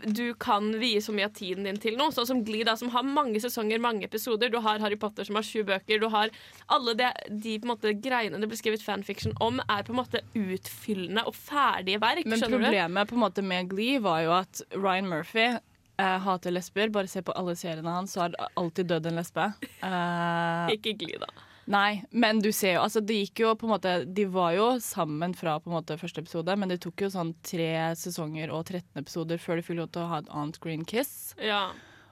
du 0.05 0.33
kan 0.41 0.71
vie 0.79 1.01
så 1.01 1.13
mye 1.13 1.27
av 1.29 1.33
tiden 1.37 1.67
din 1.67 1.77
til 1.81 1.97
noe. 1.99 2.13
Sånn 2.15 2.27
som 2.29 2.41
Glee, 2.45 2.65
da, 2.67 2.75
som 2.79 2.89
har 2.93 3.05
mange 3.05 3.41
sesonger, 3.43 3.81
mange 3.83 4.07
episoder. 4.07 4.49
Du 4.53 4.57
har 4.63 4.81
Harry 4.83 4.97
Potter, 4.99 5.27
som 5.27 5.37
har 5.39 5.45
sju 5.45 5.61
bøker. 5.67 6.01
Du 6.01 6.07
har 6.13 6.33
alle 6.73 6.95
de, 6.99 7.11
de 7.45 7.57
måte, 7.69 7.93
greiene 8.03 8.39
det 8.41 8.49
blir 8.51 8.59
skrevet 8.59 8.83
fanfiction 8.85 9.35
om, 9.43 9.61
er 9.69 9.85
på 9.85 9.93
en 9.93 10.01
måte 10.01 10.23
utfyllende 10.37 11.25
og 11.29 11.37
ferdige 11.37 12.01
verk. 12.03 12.25
Men 12.29 12.41
problemet 12.41 13.11
på 13.11 13.17
en 13.19 13.23
måte 13.25 13.45
med 13.45 13.69
Glee 13.71 14.01
var 14.03 14.23
jo 14.25 14.33
at 14.39 14.63
Ryan 14.73 15.09
Murphy 15.11 15.47
eh, 15.53 16.19
hater 16.27 16.55
lesber. 16.55 16.89
Bare 16.93 17.11
se 17.11 17.21
på 17.25 17.35
alle 17.37 17.55
seriene 17.59 17.93
hans, 17.93 18.15
så 18.15 18.25
har 18.25 18.37
alltid 18.59 18.91
dødd 18.93 19.11
en 19.11 19.21
lesbe. 19.21 19.51
Eh, 19.83 20.77
Ikke 20.77 20.93
Glee, 20.97 21.19
da. 21.21 21.27
Nei, 21.67 22.03
men 22.11 22.39
du 22.43 22.51
ser 22.51 22.73
jo 22.75 22.81
altså 22.83 22.99
det 23.05 23.15
gikk 23.21 23.39
jo 23.45 23.53
på 23.55 23.67
en 23.69 23.73
måte 23.75 23.93
De 24.13 24.25
var 24.25 24.51
jo 24.57 24.67
sammen 24.83 25.33
fra 25.37 25.59
på 25.63 25.69
en 25.71 25.77
måte 25.77 25.97
første 26.01 26.19
episode, 26.25 26.57
men 26.59 26.69
det 26.69 26.81
tok 26.83 27.05
jo 27.05 27.09
sånn 27.13 27.33
tre 27.45 27.71
sesonger 27.95 28.51
og 28.51 28.65
13 28.67 28.99
episoder 28.99 29.37
før 29.39 29.55
de 29.61 29.63
fikk 29.69 29.79
lov 29.79 29.89
til 29.95 30.03
å 30.03 30.11
ha 30.11 30.19
et 30.23 30.29
annet 30.33 30.59
green 30.59 30.83
kiss. 30.85 31.33
Ja. 31.39 31.69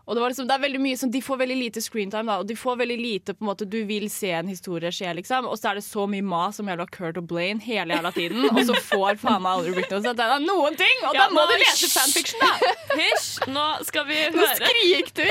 Og 0.10 0.16
det, 0.18 0.22
var 0.24 0.32
liksom, 0.34 0.48
det 0.50 0.56
er 0.58 0.64
veldig 0.64 0.80
mye 0.82 0.98
sånn, 0.98 1.12
De 1.14 1.20
får 1.22 1.38
veldig 1.44 1.56
lite 1.60 1.82
screentime, 1.84 2.26
da, 2.26 2.40
og 2.42 2.48
de 2.50 2.56
får 2.58 2.80
veldig 2.80 2.96
lite 3.00 3.36
på 3.38 3.46
en 3.46 3.50
måte, 3.52 3.68
Du 3.70 3.78
vil 3.86 4.08
se 4.10 4.32
en 4.34 4.48
historie 4.50 4.90
skje, 4.92 5.12
liksom, 5.20 5.46
og 5.48 5.60
så 5.62 5.70
er 5.72 5.78
det 5.78 5.84
så 5.86 6.08
mye 6.10 6.26
mas 6.26 6.58
om 6.60 6.68
jævla 6.72 6.88
Kurt 6.92 7.20
og 7.22 7.28
Blaine 7.30 7.62
hele 7.62 7.94
jævla 7.96 8.12
tiden, 8.16 8.48
og 8.50 8.60
så 8.66 8.76
får 8.90 9.20
faen 9.22 9.44
meg 9.46 9.52
aldri 9.54 9.76
Britney 9.78 10.00
og 10.00 10.08
Santana 10.10 10.40
noen 10.42 10.76
ting! 10.80 11.06
Og 11.06 11.14
Ja, 11.16 11.28
da 11.28 11.36
må 11.36 11.46
nå- 11.46 11.54
du 11.54 11.62
lese 11.62 11.92
fanfiction, 11.94 12.42
da! 12.42 12.74
Hysj! 12.98 13.30
Nå 13.54 13.68
skal 13.88 14.10
vi 14.10 14.24
Nå 14.34 14.42
høre. 14.42 14.58
skrik 14.66 15.14
du! 15.22 15.28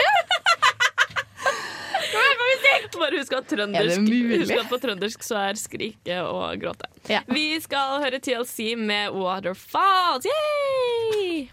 Bare 3.00 3.18
husk 3.18 3.32
at, 3.32 3.54
husk 3.54 4.56
at 4.58 4.68
på 4.70 4.78
trøndersk 4.82 5.24
så 5.24 5.38
er 5.50 5.58
skrike 5.60 6.20
og 6.26 6.60
gråte. 6.62 6.90
Ja. 7.10 7.22
Vi 7.30 7.46
skal 7.64 8.02
høre 8.04 8.20
TLC 8.22 8.74
med 8.78 9.14
Waterfalls. 9.16 10.28
Yay! 10.30 11.48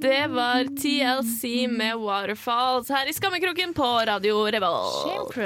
Det 0.00 0.26
var 0.32 0.64
TLC 0.80 1.66
med 1.68 1.94
Waterfalls 2.00 2.88
her 2.88 3.08
i 3.10 3.12
Skammekroken 3.12 3.74
på 3.76 3.88
Radio 4.08 4.46
Revolt. 4.48 5.36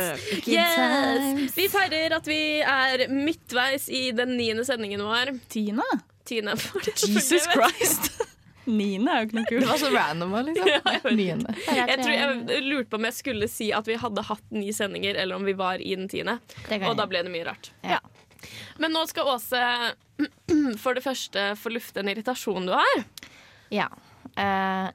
Yes! 0.46 1.56
Vi 1.56 1.66
feirer 1.72 2.14
at 2.18 2.28
vi 2.30 2.42
er 2.62 3.06
midtveis 3.10 3.88
i 3.90 4.12
den 4.14 4.36
niende 4.38 4.64
sendingen 4.66 5.02
vår. 5.02 5.34
Tina? 5.50 5.86
Tiende. 6.24 6.54
Jesus 6.86 7.50
Christ! 7.50 8.12
Niende 8.64 9.12
er 9.12 9.22
jo 9.22 9.28
ikke 9.28 9.38
noe 9.38 9.48
kult. 9.50 9.64
Det 9.64 9.70
var 9.70 9.80
så 9.82 9.90
random 9.92 10.34
liksom. 10.48 10.70
Ja, 10.70 10.80
jeg 10.94 11.88
Jeg, 11.90 11.98
tror 12.00 12.14
jeg 12.14 12.64
lurte 12.64 12.90
på 12.92 13.00
om 13.00 13.08
jeg 13.08 13.16
skulle 13.18 13.48
si 13.50 13.70
at 13.76 13.88
vi 13.90 13.98
hadde 14.00 14.26
hatt 14.30 14.54
ni 14.54 14.72
sendinger, 14.76 15.18
eller 15.20 15.38
om 15.38 15.46
vi 15.46 15.56
var 15.58 15.82
i 15.82 15.94
den 15.96 16.08
tiende. 16.10 16.38
Og 16.80 16.96
da 16.98 17.06
ble 17.10 17.24
det 17.26 17.32
mye 17.34 17.46
rart. 17.48 17.70
Ja. 17.84 18.00
Men 18.82 18.92
nå 18.96 19.04
skal 19.08 19.30
Åse 19.34 19.62
for 20.82 20.96
det 20.96 21.04
første 21.04 21.52
få 21.60 21.72
lufte 21.74 22.02
en 22.02 22.10
irritasjon 22.12 22.68
du 22.68 22.74
har. 22.76 23.06
Ja. 23.74 23.88
Uh, 24.38 24.90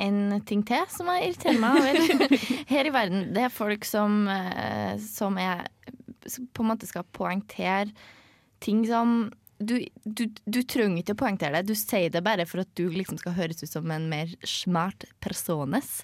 en 0.00 0.40
ting 0.46 0.62
til 0.66 0.86
som 0.92 1.08
jeg 1.10 1.32
irriterer 1.32 1.58
meg 1.60 1.80
over 1.80 2.36
her 2.72 2.88
i 2.88 2.94
verden, 2.94 3.28
det 3.34 3.48
er 3.48 3.52
folk 3.52 3.84
som, 3.88 4.22
uh, 4.30 4.94
som 5.02 5.38
er 5.40 5.66
som 6.30 6.46
på 6.52 6.62
en 6.62 6.70
måte 6.72 6.88
skal 6.88 7.06
poengtere 7.16 7.90
ting 8.60 8.84
som 8.88 9.30
du, 9.60 9.76
du, 10.04 10.26
du 10.48 10.62
trenger 10.64 11.02
ikke 11.02 11.12
å 11.16 11.20
poengtere 11.26 11.60
det, 11.60 11.68
du 11.68 11.76
sier 11.78 12.10
det 12.10 12.22
bare 12.24 12.46
for 12.48 12.62
at 12.64 12.70
du 12.78 12.86
liksom 12.90 13.18
skal 13.20 13.36
høres 13.36 13.62
ut 13.62 13.68
som 13.70 13.90
en 13.92 14.08
mer 14.10 14.32
smart 14.48 15.04
persones. 15.20 16.00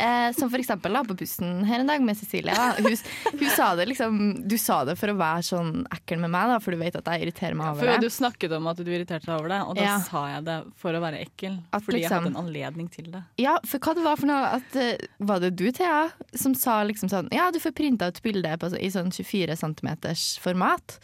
Eh, 0.00 0.30
som 0.32 0.48
for 0.48 0.56
eksempel 0.62 0.94
da, 0.96 1.00
på 1.04 1.16
bussen 1.18 1.64
her 1.68 1.82
en 1.82 1.88
dag 1.90 2.00
med 2.04 2.16
Cecilie. 2.16 2.54
Hun, 2.78 2.94
hun 3.40 3.50
sa 3.52 3.66
det 3.76 3.84
liksom 3.90 4.14
Du 4.48 4.54
sa 4.56 4.78
det 4.88 4.94
for 4.96 5.12
å 5.12 5.16
være 5.18 5.42
sånn 5.44 5.82
ekkel 5.92 6.20
med 6.22 6.30
meg, 6.32 6.46
da, 6.54 6.60
for 6.62 6.72
du 6.72 6.78
vet 6.80 6.96
at 6.96 7.10
jeg 7.10 7.26
irriterer 7.26 7.58
meg 7.58 7.72
over 7.74 7.82
For 7.82 7.90
det. 7.90 8.06
du 8.06 8.14
snakket 8.14 8.54
om 8.56 8.68
at 8.70 8.80
du 8.80 8.88
irriterte 8.88 9.26
deg 9.28 9.34
over 9.34 9.52
det, 9.52 9.58
og 9.66 9.74
da 9.76 9.84
Ja. 9.84 9.98
sa 10.06 10.22
jeg 10.30 10.46
det 10.46 10.56
for 10.80 10.96
å 10.96 11.02
være 11.04 11.20
ekkel. 11.26 11.58
At 11.74 11.84
fordi 11.84 12.00
jeg 12.00 12.06
liksom- 12.08 12.24
hadde 12.24 12.32
en 12.32 12.40
anledning 12.46 12.88
til 12.94 13.10
det. 13.12 13.24
Ja, 13.42 13.58
for 13.66 13.78
hva 13.82 13.94
det 13.98 14.04
var 14.06 14.16
for 14.16 14.26
noe 14.30 14.54
at, 14.60 14.76
eh, 14.76 14.96
Var 15.20 15.40
det 15.40 15.56
du, 15.56 15.70
Thea, 15.72 16.10
som 16.34 16.54
sa 16.54 16.82
liksom 16.84 17.10
sånn 17.10 17.28
Ja, 17.32 17.50
du 17.50 17.58
får 17.58 17.72
printa 17.76 18.08
ut 18.08 18.22
bilde 18.22 18.56
på, 18.56 18.72
i 18.80 18.88
sånn 18.88 19.12
24 19.12 19.56
cm 19.56 20.40
format. 20.40 20.98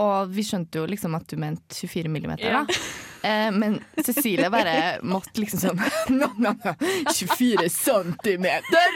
Og 0.00 0.32
vi 0.32 0.44
skjønte 0.46 0.80
jo 0.80 0.88
liksom 0.88 1.14
at 1.18 1.28
du 1.28 1.36
mente 1.40 1.76
24 1.76 2.12
millimeter, 2.12 2.60
da. 2.60 2.80
Eh, 3.22 3.50
men 3.52 3.74
Cecilie 4.00 4.48
bare 4.48 5.00
måtte 5.04 5.42
liksom 5.42 5.60
sånn 5.60 5.80
no, 6.16 6.30
no, 6.40 6.54
no, 6.64 6.72
24 7.12 7.66
centimeter! 7.68 8.94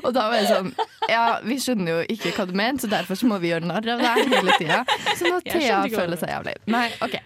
Og 0.00 0.08
da 0.16 0.22
var 0.30 0.38
jeg 0.38 0.48
sånn 0.48 0.70
Ja, 1.10 1.24
vi 1.44 1.58
skjønner 1.60 1.98
jo 1.98 2.14
ikke 2.14 2.32
hva 2.32 2.46
du 2.48 2.54
mener, 2.56 2.80
så 2.80 2.88
derfor 2.88 3.20
så 3.20 3.28
må 3.28 3.36
vi 3.42 3.50
gjøre 3.50 3.68
narr 3.68 3.90
av 3.92 4.00
deg 4.00 4.32
hele 4.32 4.56
tida. 4.56 4.80
Så 5.18 5.28
nå 5.28 5.42
Thea 5.44 5.82
føler 5.92 6.16
seg 6.20 6.32
jævlig. 6.32 6.56
Nei, 6.72 6.86
OK. 7.04 7.18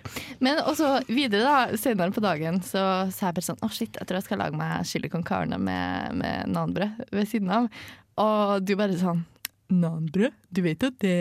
Men 0.42 0.64
også 0.64 0.96
videre, 1.06 1.46
da, 1.46 1.78
senere 1.78 2.14
på 2.14 2.26
dagen, 2.26 2.58
så 2.66 2.82
sa 3.14 3.28
jeg 3.28 3.38
bare 3.38 3.48
sånn 3.52 3.62
Å, 3.62 3.70
shit, 3.70 3.94
jeg 3.94 4.08
tror 4.08 4.18
jeg 4.18 4.26
skal 4.26 4.42
lage 4.42 4.58
meg 4.58 4.86
chili 4.88 5.12
con 5.12 5.22
carne 5.26 5.62
med, 5.62 6.18
med 6.18 6.50
nanbrød 6.58 7.06
ved 7.14 7.30
siden 7.30 7.54
av. 7.54 7.70
Og 8.18 8.66
du 8.66 8.74
bare 8.78 8.98
sånn 8.98 9.22
nanbrød. 9.70 10.36
Du 10.54 10.62
vet 10.64 10.82
at 10.86 10.98
det 11.04 11.16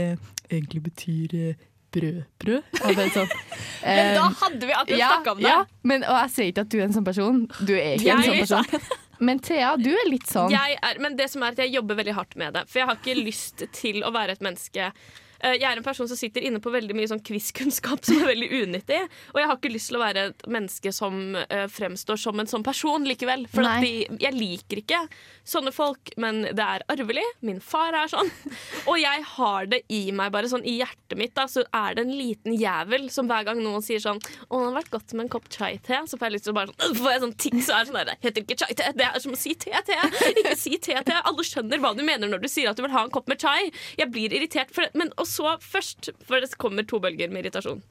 egentlig 0.50 0.84
betyr 0.88 1.36
eh, 1.36 1.66
brødbrød? 1.96 2.64
Ja, 2.80 2.94
er 2.94 3.12
sånn. 3.16 3.34
Men 3.84 4.14
da 4.18 4.24
Eh, 4.28 4.38
hadde 4.44 4.70
vi 4.70 4.74
akkurat 4.76 5.00
ja, 5.00 5.10
snakka 5.16 5.32
om 5.36 5.42
det. 5.44 5.50
ja, 5.50 5.60
men, 5.88 6.04
og 6.08 6.18
jeg 6.24 6.34
sier 6.36 6.50
ikke 6.52 6.66
at 6.68 6.72
du 6.74 6.80
er 6.80 6.88
en 6.88 6.96
sånn 6.98 7.06
person. 7.08 7.44
Du 7.62 7.76
er 7.76 7.94
ikke 7.98 8.16
en 8.18 8.26
sånn 8.26 8.66
person. 8.72 8.90
Men 9.28 9.40
Thea, 9.42 9.72
du 9.82 9.90
er 9.90 10.10
litt 10.12 10.28
sånn. 10.30 10.52
Jeg 10.54 10.76
er, 10.78 11.00
men 11.02 11.16
det 11.18 11.26
som 11.32 11.42
er 11.42 11.56
at 11.56 11.62
jeg 11.64 11.72
jobber 11.74 11.98
veldig 11.98 12.14
hardt 12.14 12.36
med 12.38 12.54
det. 12.54 12.68
For 12.70 12.84
jeg 12.84 12.86
har 12.92 13.00
ikke 13.00 13.16
lyst 13.18 13.64
til 13.74 14.04
å 14.06 14.12
være 14.14 14.36
et 14.38 14.44
menneske 14.46 14.92
Eh, 14.92 15.27
Jeg 15.42 15.68
er 15.70 15.78
en 15.80 15.86
person 15.86 16.10
som 16.10 16.18
sitter 16.20 16.44
inne 16.48 16.62
på 16.64 16.74
veldig 16.74 16.96
mye 16.98 17.10
sånn 17.12 17.22
quiz-kunnskap 17.26 18.04
som 18.08 18.22
er 18.24 18.32
veldig 18.32 18.50
unyttig. 18.64 19.00
Og 19.36 19.42
jeg 19.42 19.50
har 19.52 19.60
ikke 19.60 19.74
lyst 19.74 19.92
til 19.92 20.00
å 20.00 20.04
være 20.04 20.26
et 20.32 20.48
menneske 20.50 20.94
som 20.96 21.38
eh, 21.44 21.68
fremstår 21.72 22.20
som 22.20 22.42
en 22.42 22.50
sånn 22.50 22.66
person 22.66 23.06
likevel. 23.08 23.46
For 23.54 23.68
de, 23.84 24.08
jeg 24.18 24.36
liker 24.36 24.82
ikke 24.82 25.04
sånne 25.48 25.72
folk, 25.76 26.12
men 26.20 26.42
det 26.50 26.66
er 26.66 26.86
arvelig. 26.92 27.26
Min 27.46 27.62
far 27.64 27.96
er 27.96 28.12
sånn. 28.12 28.32
Og 28.90 28.98
jeg 29.00 29.24
har 29.36 29.70
det 29.72 29.84
i 29.94 30.08
meg, 30.16 30.34
bare 30.34 30.50
sånn 30.52 30.66
i 30.68 30.80
hjertet 30.80 31.18
mitt, 31.20 31.36
da, 31.38 31.46
så 31.52 31.64
er 31.70 31.96
det 31.96 32.08
en 32.08 32.16
liten 32.18 32.58
jævel 32.58 33.08
som 33.14 33.30
hver 33.30 33.48
gang 33.48 33.62
noen 33.64 33.84
sier 33.86 34.02
sånn 34.04 34.20
Å, 34.20 34.58
det 34.58 34.64
hadde 34.66 34.76
vært 34.76 34.94
godt 34.94 35.14
med 35.16 35.28
en 35.28 35.32
kopp 35.38 35.48
chai-te, 35.54 36.02
så 36.10 36.18
får 36.20 36.28
jeg 36.28 36.36
lyst 36.36 36.48
til 36.48 36.56
å 36.56 36.58
bare 36.58 36.74
sånn, 36.74 36.98
får 37.00 37.12
jeg 37.14 37.24
sånn 37.24 37.36
ting 37.46 37.62
som 37.62 37.68
så 37.68 37.76
er 37.76 37.88
sånn 37.90 37.98
der, 38.00 38.12
Det 38.14 38.30
heter 38.30 38.46
ikke 38.46 38.58
chai-te, 38.62 38.92
det 38.98 39.08
er 39.08 39.24
som 39.24 39.36
å 39.36 39.40
si 39.40 39.54
te-te. 39.60 39.98
Ikke 40.32 40.56
si 40.60 40.78
te-te. 40.80 41.16
Alle 41.28 41.46
skjønner 41.46 41.82
hva 41.84 41.94
du 41.98 42.04
mener 42.08 42.32
når 42.32 42.44
du 42.44 42.50
sier 42.52 42.72
at 42.72 42.80
du 42.80 42.84
vil 42.86 42.94
ha 42.96 43.04
en 43.06 43.14
kopp 43.14 43.28
med 43.32 43.42
chai. 43.44 43.72
Jeg 44.00 44.12
blir 44.14 44.34
irritert, 44.36 44.72
for, 44.76 44.88
men 44.98 45.12
og 45.20 45.27
så 45.28 45.58
først 45.64 46.12
For 46.28 46.44
det 46.44 46.58
kommer 46.60 46.88
to 46.88 47.00
bølger 47.04 47.32
med 47.34 47.46
irritasjon. 47.46 47.84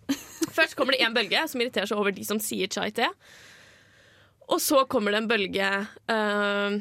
Først 0.57 0.77
kommer 0.79 0.97
det 0.97 1.05
én 1.05 1.15
bølge 1.17 1.43
som 1.51 1.61
irriterer 1.61 1.89
seg 1.91 2.01
over 2.01 2.15
de 2.17 2.25
som 2.27 2.41
sier 2.43 2.71
chai-te. 2.73 3.09
Og 4.47 4.61
så 4.63 4.85
kommer 4.89 5.13
det 5.13 5.23
en 5.23 5.31
bølge 5.31 5.71
øh, 6.13 6.77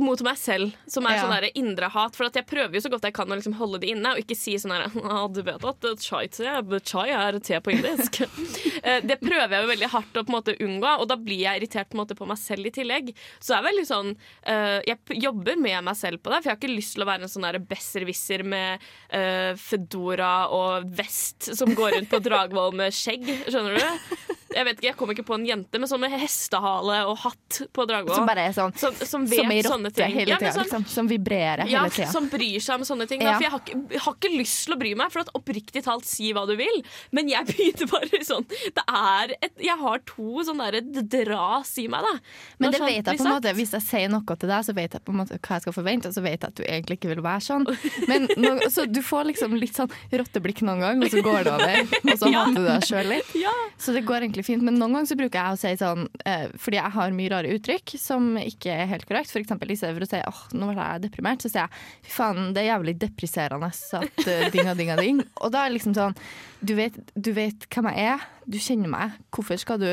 mot 0.00 0.20
meg 0.26 0.38
selv, 0.40 0.74
som 0.90 1.06
er 1.06 1.16
Ja. 1.16 1.24
sånn 1.24 1.50
indre 1.54 1.88
hat. 1.90 2.16
For 2.16 2.26
at 2.26 2.34
jeg 2.34 2.46
prøver 2.46 2.74
jo 2.74 2.80
så 2.80 2.90
godt 2.90 3.02
jeg 3.04 3.14
kan 3.14 3.28
å 3.28 3.36
liksom 3.36 3.54
holde 3.58 3.80
det 3.80 3.90
inne, 3.90 4.12
og 4.14 4.18
ikke 4.18 4.36
si 4.36 4.54
sånn 4.56 4.72
her 4.72 4.90
«Ah, 5.04 5.28
Du 5.28 5.42
vet 5.42 5.64
at 5.64 5.84
chai, 6.00 6.26
chai 6.28 7.08
er 7.10 7.38
te 7.38 7.60
på 7.60 7.72
indisk. 7.74 8.22
Eh, 8.84 9.00
det 9.00 9.16
prøver 9.16 9.48
jeg 9.48 9.62
jo 9.64 9.68
veldig 9.70 9.88
hardt 9.94 10.16
å 10.18 10.22
på 10.26 10.28
en 10.28 10.34
måte 10.34 10.54
unngå, 10.60 10.90
og 11.00 11.08
da 11.08 11.16
blir 11.16 11.38
jeg 11.40 11.56
irritert 11.62 11.88
på, 11.88 11.96
en 11.96 12.02
måte 12.02 12.16
på 12.18 12.26
meg 12.28 12.36
selv 12.36 12.66
i 12.68 12.72
tillegg. 12.74 13.14
Så 13.40 13.54
det 13.54 13.56
er 13.56 13.64
veldig 13.70 13.84
sånn 13.88 14.10
uh, 14.44 14.80
Jeg 14.84 15.22
jobber 15.22 15.56
med 15.56 15.84
meg 15.86 15.96
selv 15.96 16.20
på 16.20 16.28
det, 16.28 16.42
for 16.42 16.50
jeg 16.50 16.52
har 16.52 16.60
ikke 16.60 16.76
lyst 16.76 16.92
til 16.98 17.06
å 17.06 17.08
være 17.08 17.24
en 17.24 17.32
sånn 17.32 17.48
besserwisser 17.64 18.44
med 18.44 18.84
uh, 19.08 19.56
fedora 19.56 20.34
og 20.52 20.90
vest 20.98 21.48
som 21.56 21.72
går 21.72 21.96
rundt 21.96 22.12
på 22.12 22.20
Dragvoll 22.28 22.76
med 22.76 22.92
skjegg. 22.92 23.24
Skjønner 23.48 23.80
du? 23.80 24.43
Jeg 24.54 24.64
vet 24.68 24.78
ikke, 24.78 24.86
jeg 24.88 24.96
kommer 25.00 25.16
ikke 25.16 25.26
på 25.26 25.34
en 25.38 25.46
jente 25.48 25.80
med 25.82 25.90
sånn 25.90 26.00
med 26.04 26.12
hestehale 26.20 27.00
og 27.10 27.18
hatt 27.24 27.60
på 27.74 27.86
Dragvoll. 27.88 28.14
Som 28.16 28.26
bare 28.28 28.44
er 28.48 28.54
sånn 28.56 28.74
Som, 28.78 28.94
som 29.00 29.26
vet 29.26 29.40
Som 29.42 29.50
ei 29.54 29.62
sånne 29.66 29.92
ting. 29.94 30.12
hele 30.14 30.30
Ja, 30.34 30.38
sånn- 30.38 30.64
liksom, 30.64 30.86
som 30.88 31.08
vibrerer 31.10 31.64
hele 31.66 31.90
tida. 31.90 32.10
som 32.12 32.28
bryr 32.30 32.60
seg 32.62 32.74
om 32.78 32.86
sånne 32.86 33.08
ting. 33.10 33.20
Da, 33.20 33.34
For 33.34 33.42
jeg 33.46 33.50
har, 33.54 33.60
ikke, 33.64 33.80
jeg 33.94 34.00
har 34.06 34.14
ikke 34.18 34.32
lyst 34.38 34.64
til 34.66 34.74
å 34.74 34.78
bry 34.78 34.94
meg, 34.94 35.12
for 35.12 35.20
at 35.24 35.30
oppriktig 35.34 35.82
talt, 35.84 36.04
si 36.08 36.32
hva 36.32 36.46
du 36.46 36.54
vil. 36.56 36.82
Men 37.12 37.28
jeg 37.28 37.46
begynner 37.50 37.90
bare 37.90 38.22
sånn 38.24 38.46
Det 38.48 38.84
er 38.88 39.34
et 39.42 39.52
Jeg 39.64 39.78
har 39.80 39.98
to 40.06 40.44
sånne 40.46 40.70
der 40.72 41.24
dras 41.24 41.74
i 41.78 41.86
meg, 41.88 42.02
da. 42.06 42.14
Men 42.58 42.68
Når 42.68 42.72
det 42.72 42.78
sånt 42.80 42.90
vet 42.90 43.06
jeg 43.12 43.18
på 43.20 43.26
en 43.26 43.32
måte 43.34 43.54
Hvis 43.58 43.72
jeg 43.76 43.82
sier 43.82 44.08
noe 44.12 44.36
til 44.38 44.48
deg, 44.48 44.64
så 44.64 44.74
vet 44.74 44.92
jeg 44.92 45.04
på 45.04 45.12
en 45.14 45.18
måte 45.22 45.38
hva 45.38 45.58
jeg 45.58 45.62
skal 45.66 45.72
forvente, 45.76 46.08
og 46.10 46.14
så 46.16 46.22
vet 46.24 46.40
jeg 46.40 46.48
at 46.52 46.54
du 46.58 46.62
egentlig 46.64 46.98
ikke 46.98 47.10
vil 47.14 47.22
være 47.24 47.42
sånn. 47.44 47.66
Men 48.08 48.28
no, 48.36 48.54
så 48.72 48.84
du 48.90 49.00
får 49.04 49.28
liksom 49.32 49.54
litt 49.58 49.74
sånn 49.76 49.90
rotteblikk 50.12 50.62
noen 50.66 50.80
gang, 50.80 51.02
og 51.04 51.10
så 51.12 51.22
går 51.24 51.44
det 51.46 51.52
over. 51.54 51.80
Og 52.12 52.18
så 52.20 52.30
hater 52.34 52.58
du 52.60 52.66
deg 52.68 52.86
sjøl 52.88 53.08
litt. 53.12 53.34
Ja. 53.38 53.52
Så 53.78 53.92
det 53.96 54.04
går 54.08 54.24
egentlig 54.26 54.43
fint. 54.46 54.64
Men 54.64 54.78
noen 54.78 54.96
ganger 54.96 55.10
så 55.10 55.18
bruker 55.18 55.40
jeg 55.40 55.56
å 55.56 55.60
si 55.60 55.72
sånn 55.80 56.06
eh, 56.28 56.46
Fordi 56.60 56.78
jeg 56.78 56.94
har 56.96 57.16
mye 57.16 57.32
rare 57.32 57.52
uttrykk 57.56 57.94
som 58.00 58.34
ikke 58.40 58.72
er 58.74 58.90
helt 58.90 59.06
korrekt. 59.08 59.32
For 59.32 59.42
eksempel 59.42 59.72
i 59.72 59.78
stedet 59.78 59.96
for 59.96 60.06
å 60.06 60.10
si 60.10 60.22
åh, 60.30 60.42
nå 60.56 60.70
ble 60.72 60.88
jeg 60.88 61.04
deprimert, 61.06 61.44
så 61.44 61.52
sier 61.52 61.64
jeg 61.64 62.08
fy 62.08 62.16
faen, 62.18 62.50
det 62.56 62.64
er 62.64 62.70
jævlig 62.72 62.96
depriserende 63.02 63.70
at 63.70 64.20
uh, 64.26 64.44
ding 64.54 64.68
og 64.70 64.76
ding 64.80 64.92
og 64.94 65.02
ding. 65.02 65.22
Og 65.40 65.54
da 65.54 65.64
er 65.64 65.72
det 65.72 65.78
liksom 65.78 65.96
sånn 65.96 66.18
du 66.64 66.74
vet, 66.78 66.96
du 67.14 67.34
vet 67.36 67.66
hvem 67.68 67.90
jeg 67.92 68.12
er, 68.14 68.28
du 68.48 68.60
kjenner 68.62 68.92
meg. 68.92 69.18
Hvorfor 69.34 69.60
skal 69.60 69.80
du 69.82 69.90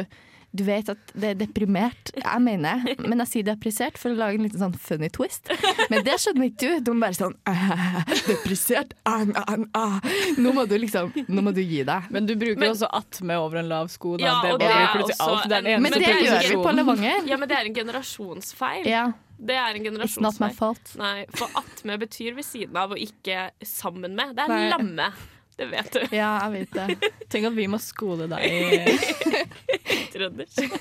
du 0.54 0.64
vet 0.68 0.90
at 0.92 1.12
det 1.16 1.30
er 1.32 1.38
deprimert. 1.40 2.12
Jeg 2.18 2.42
mener 2.44 2.82
men 3.00 3.22
jeg 3.24 3.30
sier 3.32 3.46
deprisert 3.48 3.98
for 3.98 4.12
å 4.12 4.18
lage 4.20 4.36
en 4.40 4.44
liten 4.48 4.60
sånn 4.60 4.76
funny 4.76 5.08
twist. 5.14 5.48
Men 5.90 6.04
det 6.04 6.18
skjønner 6.20 6.50
ikke 6.50 6.60
du. 6.60 6.82
Du 6.84 6.92
må 6.94 7.06
bare 7.06 7.16
sånn 7.18 7.36
«Ah, 7.48 8.02
Deprisert. 8.28 8.92
Ah, 9.08 9.24
ah, 9.46 9.56
ah. 9.78 10.12
Nå 10.42 10.52
må 10.56 10.66
du 10.68 10.76
liksom 10.82 11.14
Nå 11.32 11.44
må 11.46 11.54
du 11.56 11.62
gi 11.64 11.84
deg. 11.88 12.12
Men 12.12 12.28
du 12.28 12.36
bruker 12.36 12.60
Men- 12.60 12.76
også 12.76 12.90
'atme 12.92 13.40
over 13.40 13.62
en 13.64 13.70
lav 13.72 13.88
sko'. 13.94 14.18
Da. 14.20 14.26
Ja, 14.26 14.36
det 14.44 14.60
blir 14.60 14.76
er 14.76 14.88
plutselig 14.98 15.28
alt. 15.28 15.48
Det 15.48 15.58
er 15.58 15.62
den 15.62 15.72
eneste 15.72 15.82
Men 15.82 15.92
det 16.00 16.14
gjør 16.28 16.48
vi 16.50 16.56
på 16.68 16.76
Levanger. 16.82 17.28
Ja, 17.32 17.38
men 17.38 17.48
det 17.50 17.58
er 17.58 17.66
en 17.72 17.76
generasjonsfeil. 17.76 18.86
Ja, 18.86 19.12
Det 19.42 19.56
er 19.56 19.74
en 19.76 19.98
it's 19.98 20.20
not 20.22 20.40
my 20.40 20.52
fault. 20.54 20.96
Nei, 21.00 21.26
for 21.34 21.48
attmed 21.56 22.00
betyr 22.04 22.36
ved 22.36 22.46
siden 22.46 22.76
av 22.78 22.92
og 22.92 22.98
ikke 23.02 23.50
sammen 23.66 24.14
med. 24.14 24.36
Det 24.36 24.44
er 24.46 24.48
Nei. 24.48 24.70
lamme. 24.70 25.14
Det 25.58 25.68
vet 25.70 25.92
du. 25.94 26.00
Ja, 26.16 26.30
jeg 26.46 26.52
vet 26.54 26.78
det. 26.78 27.12
Tenk 27.32 27.50
at 27.52 27.58
vi 27.58 27.68
må 27.70 27.78
skole 27.82 28.28
deg 28.32 28.46
i 28.52 30.00
Trøndersk. 30.14 30.78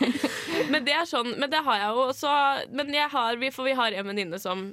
Men 0.70 0.86
det 0.86 0.94
er 0.96 1.08
sånn, 1.10 1.34
men 1.40 1.50
det 1.52 1.60
har 1.66 1.82
jeg 1.82 1.90
jo 1.96 2.06
også. 2.10 2.36
Men 2.76 2.94
jeg 2.94 3.10
har, 3.12 3.42
for 3.54 3.68
vi 3.68 3.74
har 3.78 3.98
en 3.98 4.08
venninne 4.12 4.40
som 4.42 4.70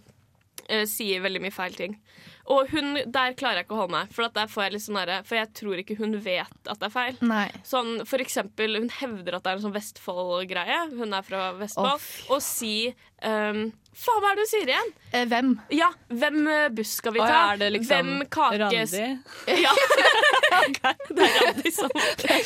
eh, 0.69 0.85
sier 0.89 1.23
veldig 1.23 1.43
mye 1.43 1.55
feil 1.55 1.77
ting. 1.77 1.97
Og 2.47 2.69
hun, 2.71 2.95
der 3.11 3.33
klarer 3.35 3.59
jeg 3.59 3.67
ikke 3.67 3.75
å 3.75 3.81
holde 3.81 3.95
meg, 3.97 4.11
for, 4.15 4.27
at 4.29 4.35
der 4.37 4.51
får 4.51 4.63
jeg 4.63 4.73
litt 4.77 4.85
sånn 4.85 4.99
for 5.27 5.35
jeg 5.35 5.49
tror 5.57 5.81
ikke 5.81 5.97
hun 5.99 6.15
vet 6.23 6.69
at 6.71 6.79
det 6.79 6.87
er 6.87 6.93
feil. 6.93 7.17
Nei. 7.27 7.47
Sånn, 7.67 8.05
for 8.07 8.23
eksempel, 8.23 8.77
hun 8.79 8.87
hevder 9.01 9.35
at 9.35 9.43
det 9.43 9.51
er 9.51 9.59
en 9.59 9.65
sånn 9.65 9.75
Vestfold-greie. 9.75 10.79
Hun 10.95 11.17
er 11.17 11.27
fra 11.27 11.49
Vestfold. 11.59 11.97
Oh. 11.97 12.37
og 12.37 12.41
si 12.45 12.93
um, 13.25 13.67
Faen, 13.97 14.21
hva 14.21 14.29
er 14.29 14.37
det 14.37 14.43
du 14.45 14.49
sier 14.51 14.69
igjen? 14.69 14.91
Eh, 15.09 15.23
hvem? 15.25 15.55
Ja, 15.73 15.87
hvem 16.13 16.43
eh, 16.53 16.67
buss 16.77 16.91
skal 16.99 17.15
vi 17.15 17.23
ta? 17.23 17.39
er 17.55 17.63
det 17.63 17.71
liksom 17.73 18.11
hvem 18.13 18.27
kakes... 18.29 18.93
Randi? 18.93 19.57
Ja. 19.65 19.73
Det 21.17 21.23
er 21.25 21.35
Randi 21.41 21.71
som 21.71 21.91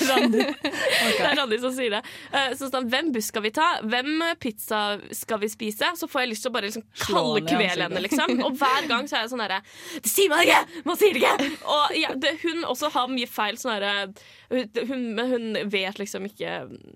Randi. 0.09 0.45
Det 0.61 1.25
er 1.27 1.35
Randi 1.39 1.59
som 1.61 1.73
sier 1.75 1.95
det. 1.95 2.01
Eh, 2.33 2.51
Så 2.59 2.69
sånn, 2.71 2.89
hvem 2.91 3.11
buss 3.15 3.29
skal 3.31 3.45
vi 3.45 3.51
ta? 3.55 3.67
Hvem 3.83 4.21
pizza 4.41 4.81
skal 5.15 5.41
vi 5.43 5.49
spise? 5.51 5.91
Så 5.99 6.09
får 6.11 6.25
jeg 6.25 6.31
lyst 6.33 6.45
til 6.45 6.51
å 6.51 6.55
bare 6.55 6.69
liksom 6.69 6.85
kaldkvele 7.05 7.87
henne, 7.87 8.03
liksom. 8.05 8.37
Og 8.45 8.57
hver 8.59 8.87
gang 8.91 9.09
så 9.09 9.19
er 9.19 9.25
jeg 9.25 9.33
sånn 9.33 9.43
herre 9.45 9.61
Det 10.01 10.11
sier 10.11 10.31
man 10.33 10.43
ikke! 10.45 10.61
Man 10.87 10.99
sier 10.99 11.17
det 11.17 11.23
ikke! 11.23 11.49
Og 11.77 11.97
ja, 11.99 12.13
det, 12.15 12.35
hun 12.45 12.63
også 12.69 12.91
har 12.95 13.11
mye 13.11 13.29
feil 13.29 13.59
sånn 13.61 13.75
herre 13.77 13.95
men 14.51 15.19
hun 15.31 15.69
vet 15.71 15.99
liksom 16.01 16.25
ikke 16.27 16.49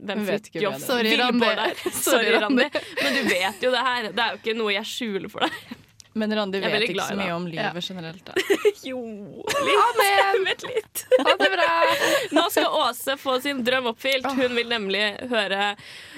hvem 0.04 0.26
Fridtjof 0.28 0.76
er. 0.76 0.84
Sorry, 0.90 1.16
Randi. 1.22 1.48
er. 1.48 1.82
Sorry. 1.96 2.34
Randi. 2.36 2.68
Men 3.02 3.16
du 3.16 3.22
vet 3.30 3.64
jo 3.64 3.72
det 3.72 3.84
her. 3.88 4.10
Det 4.12 4.26
er 4.26 4.36
jo 4.36 4.42
ikke 4.42 4.58
noe 4.60 4.76
jeg 4.76 4.90
skjuler 4.92 5.32
for 5.32 5.46
deg. 5.48 5.85
Men 6.16 6.32
Randi 6.36 6.60
vet 6.64 6.84
ikke 6.86 6.94
glad 6.96 7.10
så 7.12 7.16
mye 7.20 7.34
om 7.36 7.48
livet 7.48 7.76
Ja. 7.76 7.82
generelt. 7.84 8.26
Da. 8.26 8.34
Jo, 8.86 9.00
litt. 9.68 10.46
Vet 10.46 10.64
litt. 10.70 11.02
Ha 11.20 11.34
det 11.40 11.50
bra! 11.52 11.68
Nå 12.38 12.44
skal 12.54 12.68
Åse 12.80 13.18
få 13.20 13.40
sin 13.44 13.64
drøm 13.68 13.90
oppfylt. 13.92 14.28
Hun 14.38 14.56
vil 14.56 14.70
nemlig 14.72 15.04
høre 15.32 15.74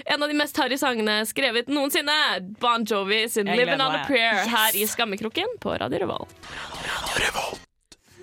en 0.05 0.23
av 0.23 0.29
de 0.29 0.37
mest 0.37 0.57
harry 0.61 0.77
sangene 0.77 1.21
skrevet 1.25 1.71
noensinne. 1.71 2.17
Bon 2.61 2.85
Jovi 2.85 3.23
sin 3.29 3.49
'Living 3.49 3.81
on 3.81 3.95
a 3.95 4.05
Prayer' 4.05 4.43
yes. 4.43 4.53
her 4.53 4.77
i 4.77 4.85
Skammekroken 4.87 5.57
på 5.63 5.73
Radio 5.81 6.03
Revolt. 6.05 6.35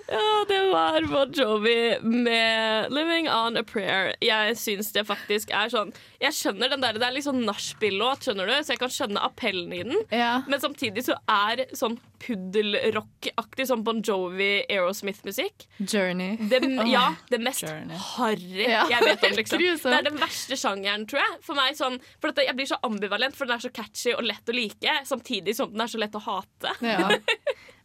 Ja, 0.07 0.45
det 0.47 0.59
var 0.71 1.01
Bon 1.09 1.31
Jovi 1.33 1.97
med 2.01 2.91
'Living 2.91 3.29
on 3.29 3.57
a 3.57 3.63
Prayer'. 3.63 4.13
Jeg 4.21 4.55
syns 4.57 4.91
det 4.93 5.03
faktisk 5.07 5.49
er 5.49 5.69
sånn 5.73 5.93
Jeg 6.21 6.31
skjønner 6.37 6.69
den 6.69 6.81
der, 6.81 6.93
Det 6.93 7.03
er 7.07 7.11
litt 7.15 7.25
sånn 7.25 7.41
nachspiel-låt, 7.45 8.21
skjønner 8.27 8.45
du, 8.45 8.53
så 8.63 8.75
jeg 8.75 8.79
kan 8.83 8.89
skjønne 8.93 9.23
appellen 9.25 9.73
i 9.73 9.81
den. 9.83 9.97
Ja. 10.11 10.43
Men 10.47 10.59
samtidig 10.61 11.03
så 11.07 11.17
er 11.27 11.65
sånn 11.73 11.97
puddelrock-aktig 12.25 13.67
sånn 13.69 13.83
Bon 13.85 14.01
Jovi, 14.05 14.63
Aerosmith-musikk 14.69 15.65
Journey. 15.81 16.37
det, 16.49 16.61
ja, 16.89 17.15
det 17.29 17.41
mest 17.41 17.65
harry 17.65 18.65
Ja. 18.69 18.85
jeg 18.89 19.01
vet 19.03 19.23
om. 19.23 19.35
liksom 19.37 19.59
Det 19.85 19.93
er 19.99 20.03
den 20.09 20.17
verste 20.21 20.55
sjangeren, 20.59 21.05
tror 21.09 21.21
jeg. 21.21 21.41
For 21.45 21.55
meg 21.57 21.75
sånn, 21.77 21.99
for 22.21 22.29
at 22.29 22.37
Jeg 22.45 22.55
blir 22.55 22.69
så 22.69 22.77
ambivalent, 22.83 23.35
for 23.35 23.45
den 23.45 23.55
er 23.57 23.63
så 23.65 23.73
catchy 23.73 24.13
og 24.13 24.23
lett 24.23 24.45
å 24.49 24.53
like, 24.53 24.99
samtidig 25.05 25.55
som 25.55 25.71
den 25.71 25.81
er 25.81 25.87
så 25.89 25.97
lett 25.97 26.13
å 26.13 26.21
hate. 26.21 26.75
Ja. 26.85 27.09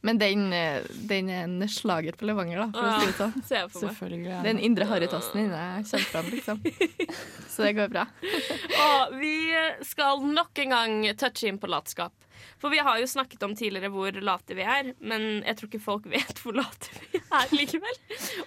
Men 0.07 0.19
den, 0.21 0.53
eh, 0.57 0.81
den 1.11 1.29
er 1.29 1.43
en 1.45 1.69
slager 1.69 2.17
på 2.17 2.25
Levanger, 2.29 2.63
da, 2.63 2.67
for 2.73 2.89
å 2.89 3.01
si 3.01 3.11
det 3.11 3.17
sånn. 3.19 3.35
Ser 3.45 3.59
jeg 3.59 3.73
for 3.73 3.85
meg. 3.85 3.91
Selvfølgelig. 3.93 4.33
er 4.39 4.47
Den 4.49 4.63
indre 4.71 4.87
harrytassen 4.89 5.43
din 5.43 5.53
er 5.53 6.07
fram, 6.09 6.31
liksom. 6.33 6.63
Så 7.53 7.67
det 7.67 7.75
går 7.77 7.93
bra. 7.93 8.07
Og 8.87 9.15
vi 9.21 9.35
skal 9.85 10.25
nok 10.25 10.63
en 10.65 10.77
gang 10.77 10.97
touche 11.21 11.51
inn 11.51 11.61
på 11.61 11.69
latskap. 11.69 12.15
For 12.61 12.73
vi 12.73 12.81
har 12.81 12.97
jo 13.01 13.09
snakket 13.09 13.43
om 13.45 13.57
tidligere 13.57 13.91
hvor 13.93 14.17
late 14.25 14.57
vi 14.57 14.65
er, 14.65 14.95
men 15.01 15.43
jeg 15.45 15.59
tror 15.59 15.69
ikke 15.69 15.83
folk 15.85 16.09
vet 16.09 16.41
hvor 16.41 16.57
late 16.57 16.93
vi 17.11 17.21
er 17.21 17.53
likevel. 17.53 18.01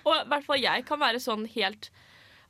Og 0.03 0.15
i 0.15 0.25
hvert 0.31 0.47
fall 0.47 0.61
jeg 0.61 0.87
kan 0.89 1.01
være 1.01 1.21
sånn 1.21 1.45
helt 1.53 1.91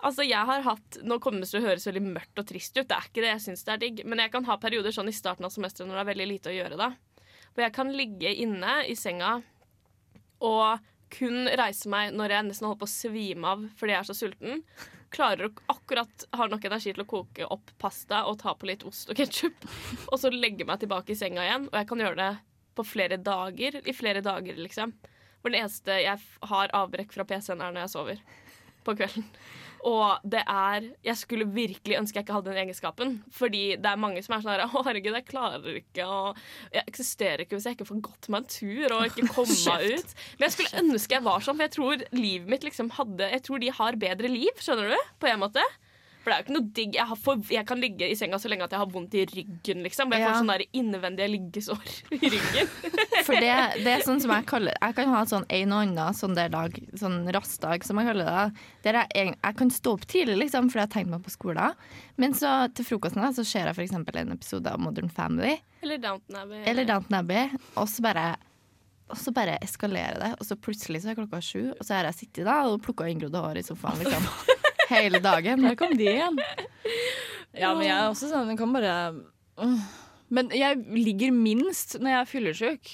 Altså 0.04 0.26
jeg 0.28 0.44
har 0.44 0.66
hatt, 0.66 0.98
Nå 1.08 1.16
kommer 1.24 1.40
det 1.40 1.48
til 1.48 1.62
å 1.62 1.68
høres 1.70 1.86
veldig 1.88 2.02
mørkt 2.04 2.42
og 2.42 2.48
trist 2.50 2.76
ut, 2.76 2.90
det 2.90 2.96
er 2.98 3.06
ikke 3.08 3.22
det, 3.24 3.30
jeg 3.30 3.44
syns 3.46 3.64
det 3.64 3.72
er 3.72 3.82
digg, 3.86 4.02
men 4.04 4.20
jeg 4.20 4.34
kan 4.34 4.44
ha 4.50 4.58
perioder 4.60 4.92
sånn 4.92 5.08
i 5.08 5.16
starten 5.16 5.48
av 5.48 5.54
semesteret 5.54 5.88
når 5.88 5.96
det 5.96 6.04
er 6.04 6.10
veldig 6.10 6.28
lite 6.28 6.52
å 6.52 6.56
gjøre 6.58 6.80
da. 6.82 6.90
Hvor 7.54 7.66
jeg 7.66 7.76
kan 7.76 7.94
ligge 7.94 8.34
inne 8.44 8.82
i 8.90 8.96
senga 8.98 9.38
og 10.44 10.82
kun 11.14 11.48
reise 11.60 11.90
meg 11.92 12.16
når 12.18 12.34
jeg 12.34 12.48
nesten 12.48 12.68
holder 12.68 12.82
på 12.82 12.90
å 12.90 12.94
svime 12.94 13.52
av 13.54 13.66
fordi 13.78 13.94
jeg 13.94 14.02
er 14.02 14.10
så 14.10 14.18
sulten. 14.18 14.64
Klarer 15.14 15.50
å 15.50 15.52
akkurat 15.76 16.26
har 16.34 16.50
nok 16.50 16.66
energi 16.66 16.94
til 16.96 17.04
å 17.04 17.10
koke 17.10 17.48
opp 17.54 17.70
pasta 17.82 18.24
og 18.30 18.40
ta 18.42 18.56
på 18.58 18.70
litt 18.70 18.86
ost 18.90 19.12
og 19.14 19.20
ketsjup. 19.20 19.68
Og 20.10 20.18
så 20.18 20.34
legge 20.34 20.66
meg 20.66 20.82
tilbake 20.82 21.14
i 21.14 21.20
senga 21.20 21.46
igjen. 21.46 21.68
Og 21.70 21.78
jeg 21.78 21.90
kan 21.92 22.02
gjøre 22.02 22.18
det 22.18 22.32
på 22.74 22.86
flere 22.88 23.20
dager. 23.22 23.78
I 23.86 23.94
flere 23.94 24.24
dager, 24.26 24.58
liksom. 24.58 24.96
For 25.44 25.54
det 25.54 25.62
eneste 25.62 26.00
jeg 26.02 26.50
har 26.50 26.74
avbrekk 26.74 27.14
fra 27.14 27.28
PC-en, 27.30 27.62
er 27.62 27.76
når 27.76 27.86
jeg 27.86 27.94
sover 27.94 28.24
på 28.86 28.96
kvelden. 29.00 29.28
Og 29.84 30.24
det 30.24 30.42
er 30.48 30.86
Jeg 31.04 31.20
skulle 31.20 31.48
virkelig 31.52 31.98
ønske 32.00 32.20
jeg 32.20 32.26
ikke 32.26 32.38
hadde 32.38 32.52
den 32.52 32.62
egenskapen. 32.64 33.16
Fordi 33.36 33.76
det 33.76 33.90
er 33.90 34.00
mange 34.00 34.24
som 34.24 34.36
er 34.36 34.44
sånn 34.46 34.54
her 34.54 34.66
Å, 34.66 34.84
herregud, 34.88 35.18
jeg 35.18 35.28
klarer 35.28 35.80
ikke 35.82 36.08
å 36.08 36.20
Jeg 36.74 36.86
eksisterer 36.88 37.44
ikke 37.44 37.58
hvis 37.58 37.68
jeg 37.68 37.78
ikke 37.78 37.90
får 37.90 38.04
gått 38.08 38.30
meg 38.32 38.44
en 38.44 38.52
tur 38.56 38.96
og 38.96 39.08
ikke 39.10 39.28
komme 39.36 39.58
meg 39.68 39.98
ut. 39.98 40.16
Men 40.38 40.48
jeg 40.48 40.56
skulle 40.56 40.84
ønske 40.86 41.18
jeg 41.18 41.28
var 41.28 41.44
sånn, 41.44 41.60
for 41.60 41.68
jeg 41.68 41.76
tror 41.76 42.06
livet 42.16 42.54
mitt 42.56 42.68
liksom 42.68 42.94
hadde 42.98 43.32
Jeg 43.36 43.46
tror 43.48 43.64
de 43.64 43.74
har 43.82 44.00
bedre 44.08 44.32
liv, 44.32 44.64
skjønner 44.64 44.94
du? 44.96 45.12
På 45.20 45.32
en 45.32 45.44
måte. 45.44 45.66
For 46.24 46.32
det 46.32 46.36
er 46.36 46.40
jo 46.40 46.46
ikke 46.46 46.54
noe 46.56 46.70
digg. 46.78 46.94
Jeg, 46.96 47.06
har 47.10 47.18
for, 47.20 47.42
jeg 47.52 47.66
kan 47.68 47.82
ligge 47.84 48.08
i 48.08 48.16
senga 48.16 48.38
så 48.40 48.48
lenge 48.48 48.64
at 48.64 48.72
jeg 48.72 48.80
har 48.80 48.92
vondt 48.94 49.16
i 49.20 49.26
ryggen, 49.28 49.82
liksom. 49.84 50.14
Jeg 50.16 50.24
får 50.24 50.30
Ja. 50.32 50.38
sånn 50.40 50.52
der 50.54 50.64
innvendige 50.80 51.28
liggesår 51.34 51.90
i 52.16 52.30
ryggen. 52.32 52.70
For 53.28 53.36
det, 53.40 53.52
det 53.84 53.92
er 53.94 54.02
sånn 54.04 54.20
som 54.20 54.32
jeg 54.34 54.44
kaller 54.50 54.76
Jeg 54.82 54.96
kan 54.98 55.08
ha 55.14 55.22
sånn 55.30 55.46
en 55.48 55.72
og 55.76 55.82
annen 55.84 56.16
sånn 56.18 56.34
der 56.36 56.50
dag, 56.52 56.76
sånn 57.00 57.22
rastdag, 57.32 57.84
som 57.88 58.00
jeg 58.00 58.10
kaller 58.10 58.28
det. 58.32 58.64
Der 58.88 58.98
jeg, 59.04 59.36
jeg 59.36 59.58
kan 59.60 59.72
stå 59.72 59.94
opp 59.98 60.08
tidlig, 60.12 60.38
liksom, 60.46 60.68
fordi 60.72 60.82
jeg 60.84 60.88
har 60.90 60.94
tenkt 60.96 61.12
meg 61.14 61.24
på 61.28 61.32
skolen. 61.36 61.78
Men 62.20 62.34
så 62.40 62.54
til 62.76 62.88
frokosten 62.88 63.24
da, 63.24 63.30
så 63.36 63.46
ser 63.48 63.68
jeg 63.70 63.76
f.eks. 63.78 63.94
en 63.96 64.34
episode 64.36 64.72
av 64.72 64.80
Modern 64.84 65.12
Family 65.12 65.58
Eller 65.84 66.00
Downton 66.04 66.40
Abbey. 66.42 66.64
eller 66.68 66.86
Downton 66.90 67.20
Abbey, 67.20 67.50
og 67.76 67.88
så 67.92 68.04
bare 68.08 68.26
og 69.14 69.18
så 69.20 69.34
bare 69.36 69.58
eskalerer 69.62 70.16
det, 70.18 70.30
og 70.40 70.46
så 70.48 70.56
plutselig 70.58 71.02
så 71.04 71.12
er 71.12 71.18
klokka 71.20 71.38
sju, 71.44 71.74
og 71.76 71.82
så 71.86 71.94
har 72.00 72.08
jeg 72.08 72.16
sittet 72.24 72.48
da 72.48 72.62
og 72.66 72.80
plukka 72.82 73.06
inngrodde 73.12 73.38
hår 73.44 73.60
i 73.60 73.64
sofaen 73.68 74.00
liksom, 74.02 74.24
hele 74.94 75.22
dagen. 75.24 75.64
Der 75.68 75.78
kom 75.80 75.96
de 75.98 76.10
igjen. 76.10 76.40
Ja, 77.54 77.74
men 77.76 77.86
jeg 77.86 77.96
er 77.96 78.10
også 78.10 78.32
sånn 78.32 78.50
den 78.50 78.58
kan 78.58 78.72
bare 78.74 78.94
Men 80.34 80.50
jeg 80.58 80.80
ligger 80.98 81.34
minst 81.36 82.00
når 82.00 82.10
jeg 82.16 82.20
er 82.20 82.30
fyllesyk. 82.30 82.94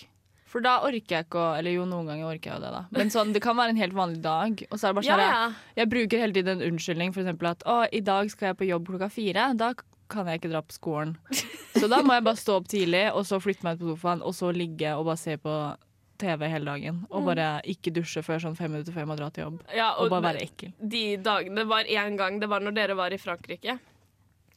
For 0.49 0.65
da 0.65 0.79
orker 0.88 1.13
jeg 1.19 1.27
ikke 1.27 1.41
å 1.41 1.51
Eller 1.59 1.75
jo, 1.77 1.85
noen 1.88 2.09
ganger 2.09 2.31
orker 2.31 2.51
jeg 2.51 2.57
jo 2.57 2.63
det, 2.65 2.71
da. 2.73 2.81
Men 2.95 3.13
sånn, 3.13 3.35
det 3.35 3.43
kan 3.45 3.57
være 3.59 3.75
en 3.75 3.81
helt 3.81 3.95
vanlig 3.97 4.23
dag. 4.23 4.63
Og 4.69 4.75
så 4.75 4.89
er 4.89 4.91
det 4.91 4.99
bare 4.99 5.07
sånn 5.07 5.21
ja. 5.21 5.29
jeg, 5.29 5.59
jeg 5.81 5.91
bruker 5.93 6.23
hele 6.23 6.35
tiden 6.35 6.55
en 6.55 6.71
unnskyldning, 6.71 7.13
eksempel 7.13 7.51
at 7.51 7.63
å, 7.69 7.77
i 7.93 8.01
dag 8.05 8.31
skal 8.33 8.51
jeg 8.51 8.59
på 8.59 8.69
jobb 8.71 8.89
klokka 8.89 9.12
fire. 9.13 9.51
Da 9.59 9.73
kan 10.09 10.29
jeg 10.29 10.41
ikke 10.41 10.51
dra 10.55 10.63
på 10.65 10.75
skolen. 10.75 11.13
Så 11.79 11.88
da 11.91 12.01
må 12.01 12.17
jeg 12.17 12.25
bare 12.25 12.41
stå 12.41 12.57
opp 12.59 12.67
tidlig, 12.71 13.05
og 13.13 13.27
så 13.29 13.38
flytte 13.39 13.63
meg 13.63 13.77
ut 13.77 13.83
på 13.83 13.93
sofaen, 13.93 14.23
og 14.25 14.33
så 14.35 14.49
ligge 14.51 14.89
og 14.97 15.05
bare 15.07 15.21
se 15.21 15.35
på 15.39 15.53
TV 16.19 16.47
hele 16.51 16.67
dagen. 16.67 16.99
Og 17.10 17.25
bare 17.27 17.47
ikke 17.71 17.93
dusje 17.95 18.21
før 18.25 18.41
sånn 18.43 18.58
fem 18.60 18.71
minutter 18.73 18.93
før 18.95 19.05
jeg 19.05 19.10
må 19.12 19.17
dra 19.19 19.29
til 19.34 19.45
jobb. 19.47 19.62
Ja, 19.75 19.93
Og 19.97 20.10
bare 20.12 20.27
være 20.34 20.43
ekkel. 20.45 20.73
de 20.79 21.03
dagene 21.23 21.63
Det 21.63 21.67
var 21.71 21.84
én 21.88 22.17
gang, 22.19 22.39
det 22.39 22.49
var 22.51 22.60
når 22.65 22.75
dere 22.75 22.95
var 22.99 23.12
i 23.15 23.17
Frankrike. 23.21 23.77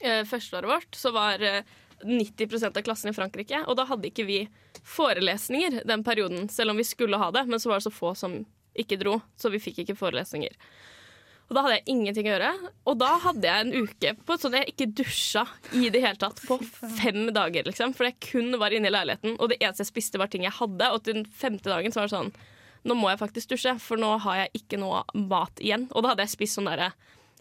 Eh, 0.00 0.24
Førsteåret 0.26 0.68
vårt 0.68 0.98
så 0.98 1.12
var 1.14 1.40
eh, 1.46 1.62
90% 2.02 2.76
av 2.76 2.82
klassen 2.82 3.10
i 3.10 3.14
Frankrike, 3.14 3.60
og 3.68 3.76
da 3.78 3.84
hadde 3.86 4.08
ikke 4.10 4.26
vi 4.26 4.40
forelesninger 4.82 5.84
den 5.86 6.02
perioden, 6.04 6.48
selv 6.50 6.70
om 6.74 6.76
vi 6.80 6.84
skulle 6.84 7.18
ha 7.20 7.30
det, 7.30 7.44
men 7.46 7.60
så 7.62 7.70
var 7.70 7.78
det 7.78 7.86
så 7.86 7.94
få 7.94 8.14
som 8.18 8.40
ikke 8.74 8.98
dro, 8.98 9.20
så 9.36 9.50
vi 9.52 9.60
fikk 9.62 9.82
ikke 9.84 9.94
forelesninger. 9.98 10.54
Og 11.50 11.56
da 11.56 11.64
hadde 11.66 11.74
jeg 11.80 11.92
ingenting 11.92 12.28
å 12.28 12.32
gjøre, 12.32 12.50
og 12.88 12.94
da 13.02 13.10
hadde 13.26 13.50
jeg 13.50 13.64
en 13.66 13.84
uke 13.84 14.12
på 14.24 14.36
sånn 14.40 14.54
jeg 14.56 14.72
ikke 14.72 14.86
dusja 15.02 15.42
i 15.76 15.90
det 15.92 16.00
hele 16.00 16.16
tatt 16.20 16.40
på 16.48 16.56
fem 16.70 17.26
dager, 17.34 17.66
liksom, 17.68 17.92
for 17.96 18.08
jeg 18.08 18.16
kun 18.24 18.56
var 18.62 18.72
inne 18.72 18.88
i 18.88 18.94
leiligheten, 18.94 19.36
og 19.36 19.52
det 19.52 19.58
eneste 19.60 19.84
jeg 19.84 19.90
spiste 19.90 20.22
var 20.22 20.32
ting 20.32 20.46
jeg 20.46 20.56
hadde, 20.56 20.88
og 20.94 21.04
til 21.04 21.18
den 21.18 21.28
femte 21.28 21.68
dagen 21.68 21.92
så 21.92 22.00
var 22.00 22.08
det 22.08 22.14
sånn 22.16 22.32
nå 22.88 22.96
må 22.98 23.12
jeg 23.12 23.20
faktisk 23.20 23.52
dusje, 23.52 23.76
for 23.82 24.00
nå 24.00 24.16
har 24.24 24.40
jeg 24.40 24.62
ikke 24.62 24.78
noe 24.82 25.04
mat 25.14 25.60
igjen. 25.62 25.86
Og 25.92 26.02
da 26.02 26.12
hadde 26.12 26.24
jeg 26.26 26.34
spist 26.36 26.58
sånn 26.58 26.70
derre 26.70 26.92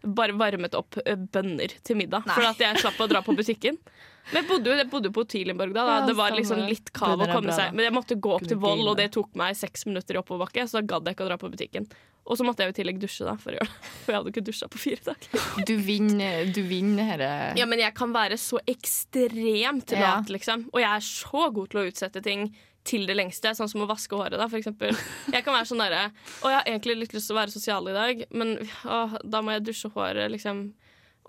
Bare 0.02 0.34
varmet 0.34 0.74
opp 0.74 0.96
bønner 1.34 1.76
til 1.86 1.98
middag. 2.00 2.26
For 2.26 2.42
at 2.48 2.62
jeg 2.62 2.80
slapp 2.82 2.98
å 3.04 3.06
dra 3.10 3.20
på 3.22 3.36
butikken. 3.38 3.76
Men 4.30 4.38
jeg 4.42 4.48
bodde 4.52 4.78
jeg 4.78 4.90
bodde 4.92 5.12
på 5.16 5.26
Tilenborg 5.34 5.74
da. 5.76 5.84
da. 5.88 5.98
Ja, 6.00 6.06
det 6.08 6.16
var 6.20 6.36
liksom 6.36 6.62
litt 6.70 6.94
kav 6.96 7.18
å 7.18 7.26
komme 7.26 7.50
bra, 7.50 7.58
seg. 7.58 7.74
Men 7.76 7.88
jeg 7.90 7.96
måtte 7.98 8.16
gå 8.22 8.36
opp 8.38 8.46
til 8.48 8.60
Voll, 8.62 8.86
og 8.88 8.96
det 9.02 9.10
tok 9.18 9.34
meg 9.40 9.58
seks 9.60 9.88
minutter 9.90 10.16
i 10.16 10.22
oppoverbakke, 10.22 10.68
så 10.70 10.80
da 10.80 10.86
gadd 10.94 11.10
jeg 11.10 11.18
ikke 11.18 11.26
å 11.28 11.32
dra 11.32 11.40
på 11.42 11.52
butikken. 11.52 11.90
Og 12.30 12.38
så 12.38 12.46
måtte 12.46 12.64
jeg 12.64 12.72
i 12.72 12.76
tillegg 12.78 13.00
dusje, 13.02 13.26
da, 13.26 13.34
for. 13.42 13.58
For 14.06 14.14
jeg 14.14 14.20
hadde 14.20 14.32
ikke 14.32 14.44
dusja 14.46 14.70
på 14.72 14.80
fire 14.80 15.02
dager. 15.08 15.46
Du 15.68 15.74
vinner, 15.82 16.46
du 16.54 16.62
vinner. 16.70 17.24
Ja, 17.58 17.66
men 17.68 17.82
jeg 17.82 17.96
kan 17.98 18.14
være 18.14 18.38
så 18.40 18.62
ekstremt 18.70 19.92
Ja. 19.98 20.20
liksom. 20.30 20.68
Og 20.72 20.84
jeg 20.84 20.92
er 20.92 21.06
så 21.06 21.48
god 21.54 21.72
til 21.74 21.82
å 21.82 21.88
utsette 21.90 22.22
ting 22.24 22.52
til 22.88 23.06
det 23.06 23.14
lengste, 23.18 23.52
sånn 23.58 23.70
som 23.70 23.84
å 23.84 23.90
vaske 23.90 24.18
håret, 24.18 24.40
da, 24.42 24.48
for 24.50 24.58
eksempel. 24.58 24.96
Jeg 25.34 25.44
kan 25.46 25.54
være 25.54 25.68
sånn 25.70 25.82
derre 25.84 26.08
Å, 26.10 26.50
jeg 26.50 26.56
har 26.58 26.70
egentlig 26.70 26.96
litt 27.04 27.14
lyst 27.14 27.30
til 27.30 27.36
å 27.36 27.42
være 27.42 27.54
sosial 27.54 27.90
i 27.92 27.94
dag, 27.94 28.24
men 28.34 28.56
å, 28.90 29.02
da 29.22 29.42
må 29.46 29.54
jeg 29.54 29.68
dusje 29.68 29.92
håret 29.94 30.32
liksom 30.34 30.72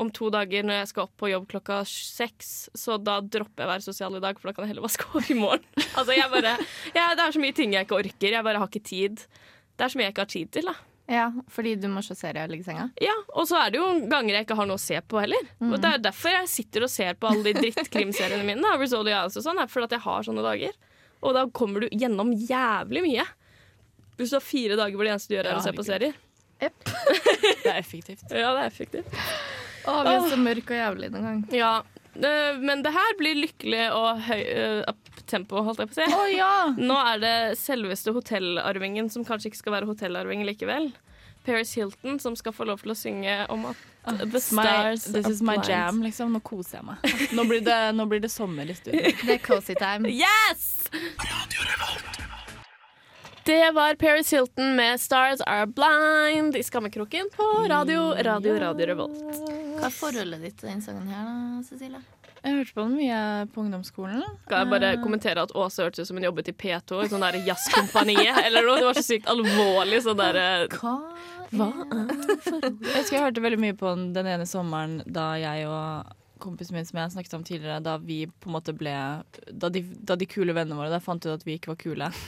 om 0.01 0.09
to 0.11 0.31
dager 0.33 0.65
når 0.65 0.79
jeg 0.81 0.89
skal 0.93 1.05
opp 1.05 1.17
på 1.21 1.29
jobb 1.33 1.49
klokka 1.51 1.81
seks, 1.89 2.71
så 2.79 2.97
da 3.03 3.19
dropper 3.21 3.63
jeg 3.65 3.69
å 3.69 3.73
være 3.75 3.85
sosial 3.85 4.17
i 4.17 4.23
dag, 4.25 4.39
for 4.41 4.49
da 4.49 4.55
kan 4.57 4.65
jeg 4.65 4.73
heller 4.75 4.87
vaske 4.87 5.05
håret 5.13 5.31
i 5.35 5.39
morgen. 5.39 5.67
Altså, 5.93 6.15
jeg 6.17 6.31
bare 6.33 6.55
ja, 6.95 7.11
Det 7.19 7.27
er 7.27 7.35
så 7.37 7.43
mye 7.43 7.57
ting 7.59 7.75
jeg 7.77 7.85
ikke 7.89 7.99
orker. 8.01 8.31
Jeg 8.39 8.47
bare 8.47 8.63
har 8.63 8.71
ikke 8.73 8.87
tid. 8.89 9.27
Det 9.77 9.85
er 9.85 9.93
så 9.93 10.01
mye 10.01 10.09
jeg 10.09 10.15
ikke 10.17 10.25
har 10.27 10.33
tid 10.33 10.51
til, 10.57 10.71
da. 10.73 10.75
Ja, 11.13 11.27
fordi 11.51 11.75
du 11.83 11.89
må 11.93 12.01
se 12.07 12.15
serie 12.17 12.45
og 12.47 12.53
ligge 12.55 12.63
i 12.65 12.69
senga. 12.71 12.87
Ja, 13.03 13.13
og 13.37 13.45
så 13.51 13.59
er 13.59 13.73
det 13.75 13.81
jo 13.83 13.87
ganger 14.09 14.37
jeg 14.39 14.47
ikke 14.47 14.57
har 14.57 14.69
noe 14.71 14.79
å 14.79 14.81
se 14.81 15.01
på 15.05 15.19
heller. 15.21 15.49
Og 15.67 15.75
Det 15.83 15.91
er 15.91 16.03
derfor 16.07 16.33
jeg 16.33 16.49
sitter 16.49 16.87
og 16.87 16.93
ser 16.95 17.19
på 17.21 17.29
alle 17.29 17.43
de 17.51 17.53
drittkrimseriene 17.59 18.47
mine. 18.47 18.63
Da, 18.65 18.77
Rizzoli 18.81 19.13
Isles 19.13 19.41
og 19.43 19.45
sånn, 19.49 19.61
fordi 19.69 19.89
at 19.91 19.97
jeg 19.99 20.05
har 20.07 20.25
sånne 20.29 20.45
dager. 20.47 20.79
Og 21.27 21.35
da 21.37 21.43
kommer 21.53 21.85
du 21.85 21.91
gjennom 21.93 22.31
jævlig 22.33 23.03
mye. 23.05 23.27
Hvis 24.17 24.33
du 24.33 24.39
har 24.39 24.47
fire 24.47 24.79
dager 24.79 24.97
hvor 24.97 25.09
det 25.09 25.13
eneste 25.17 25.35
du 25.35 25.37
gjør, 25.37 25.51
er 25.51 25.57
Ja, 25.57 25.61
å 25.61 25.67
se 25.67 25.75
på 25.77 25.85
serier. 25.91 26.15
serier. 26.17 26.31
Det 27.65 27.71
er 27.73 27.79
effektivt. 27.81 28.23
Ja, 28.31 28.53
det 28.55 28.63
er 28.63 28.69
effektivt. 28.71 29.17
Å, 29.87 29.97
vi 30.07 30.15
er 30.15 30.29
så 30.31 30.39
mørke 30.41 30.75
og 30.75 30.81
jævlig 30.81 31.13
noen 31.15 31.29
gang. 31.29 31.41
Ja, 31.57 31.73
Men 32.61 32.83
det 32.85 32.93
her 32.93 33.15
blir 33.19 33.39
lykkelig 33.41 33.87
og 33.97 34.21
høy 34.27 34.43
øh, 34.43 34.93
tempo, 35.27 35.63
holdt 35.65 35.81
jeg 35.83 35.93
på 35.93 35.97
å 35.97 36.01
si. 36.01 36.19
Å 36.19 36.27
ja! 36.33 36.53
Nå 36.77 36.99
er 37.13 37.23
det 37.23 37.37
selveste 37.61 38.13
hotellarvingen 38.15 39.09
som 39.13 39.25
kanskje 39.27 39.53
ikke 39.53 39.63
skal 39.63 39.79
være 39.79 39.91
hotellarving 39.91 40.45
likevel. 40.49 40.93
Paris 41.45 41.75
Hilton 41.75 42.21
som 42.23 42.37
skal 42.37 42.55
få 42.55 42.67
lov 42.69 42.85
til 42.85 42.93
å 42.95 42.99
synge 42.99 43.41
om 43.51 43.65
at 43.73 43.89
the 44.31 44.41
stars 44.41 45.09
my, 45.09 45.13
this 45.17 45.29
is 45.29 45.43
my 45.43 45.57
jam, 45.67 46.03
liksom. 46.03 46.33
Nå 46.35 46.43
koser 46.47 46.79
jeg 46.79 46.87
meg. 46.87 47.17
Nå 47.37 47.47
blir 47.51 47.65
det, 47.67 47.81
nå 47.97 48.07
blir 48.11 48.23
det 48.23 48.31
sommer 48.31 48.71
i 48.71 48.77
studio. 48.79 49.03
Det 49.25 49.39
er 49.39 49.43
cozy 49.43 49.75
time. 49.79 50.11
Yes! 50.11 50.87
Det 53.43 53.73
var 53.75 53.99
Paris 53.99 54.31
Hilton 54.31 54.77
med 54.77 55.01
'Stars 55.01 55.41
Are 55.41 55.67
Blind' 55.67 56.57
i 56.57 56.63
Skammekroken 56.63 57.27
på 57.37 57.43
radio, 57.69 58.15
radio, 58.23 58.59
radio 58.59 58.87
Revolt. 58.87 59.62
Hva 59.83 59.89
er 59.91 59.95
forholdet 59.97 60.45
ditt 60.47 60.61
til 60.61 60.69
den 60.71 60.83
sangen 60.85 61.09
her, 61.11 61.25
da, 61.27 61.63
Cecilie? 61.67 61.99
Jeg 62.43 62.55
hørte 62.57 62.75
på 62.75 62.85
den 62.87 62.95
mye 62.99 63.19
på 63.55 63.63
ungdomsskolen. 63.65 64.23
Skal 64.45 64.63
jeg 64.63 64.71
bare 64.71 64.91
kommentere 65.03 65.43
at 65.43 65.53
Åse 65.59 65.83
hørtes 65.83 66.03
ut 66.03 66.09
som 66.11 66.19
hun 66.19 66.27
jobbet 66.27 66.51
i 66.51 66.55
P2, 66.55 67.03
i 67.03 67.11
sånn 67.11 67.23
der 67.23 67.39
jazzkompaniet 67.47 68.39
eller 68.47 68.67
noe. 68.67 68.79
Det 68.79 68.89
var 68.89 68.99
så 68.99 69.05
sykt 69.07 69.29
alvorlig 69.31 70.01
sånn 70.07 70.19
derre 70.23 70.47
Hva? 70.75 70.95
Hva? 71.53 71.69
Jeg 71.93 72.97
husker 72.97 73.19
jeg 73.19 73.25
hørte 73.27 73.45
veldig 73.45 73.61
mye 73.63 73.77
på 73.79 73.91
den, 73.91 74.09
den 74.15 74.31
ene 74.37 74.47
sommeren 74.49 75.01
da 75.07 75.33
jeg 75.43 75.67
og 75.71 76.15
kompisen 76.43 76.77
min 76.77 76.89
som 76.89 76.99
jeg 77.01 77.15
snakket 77.15 77.37
om 77.39 77.47
tidligere, 77.47 77.81
da 77.85 77.97
vi 78.03 78.25
på 78.27 78.51
en 78.51 78.57
måte 78.57 78.75
ble 78.77 78.93
Da 79.49 79.71
de, 79.73 79.83
da 79.83 80.17
de 80.19 80.29
kule 80.29 80.55
vennene 80.57 80.79
våre 80.79 80.93
da 80.93 81.01
fant 81.03 81.23
ut 81.25 81.33
at 81.33 81.47
vi 81.47 81.59
ikke 81.59 81.75
var 81.75 81.81
kule. 81.83 82.13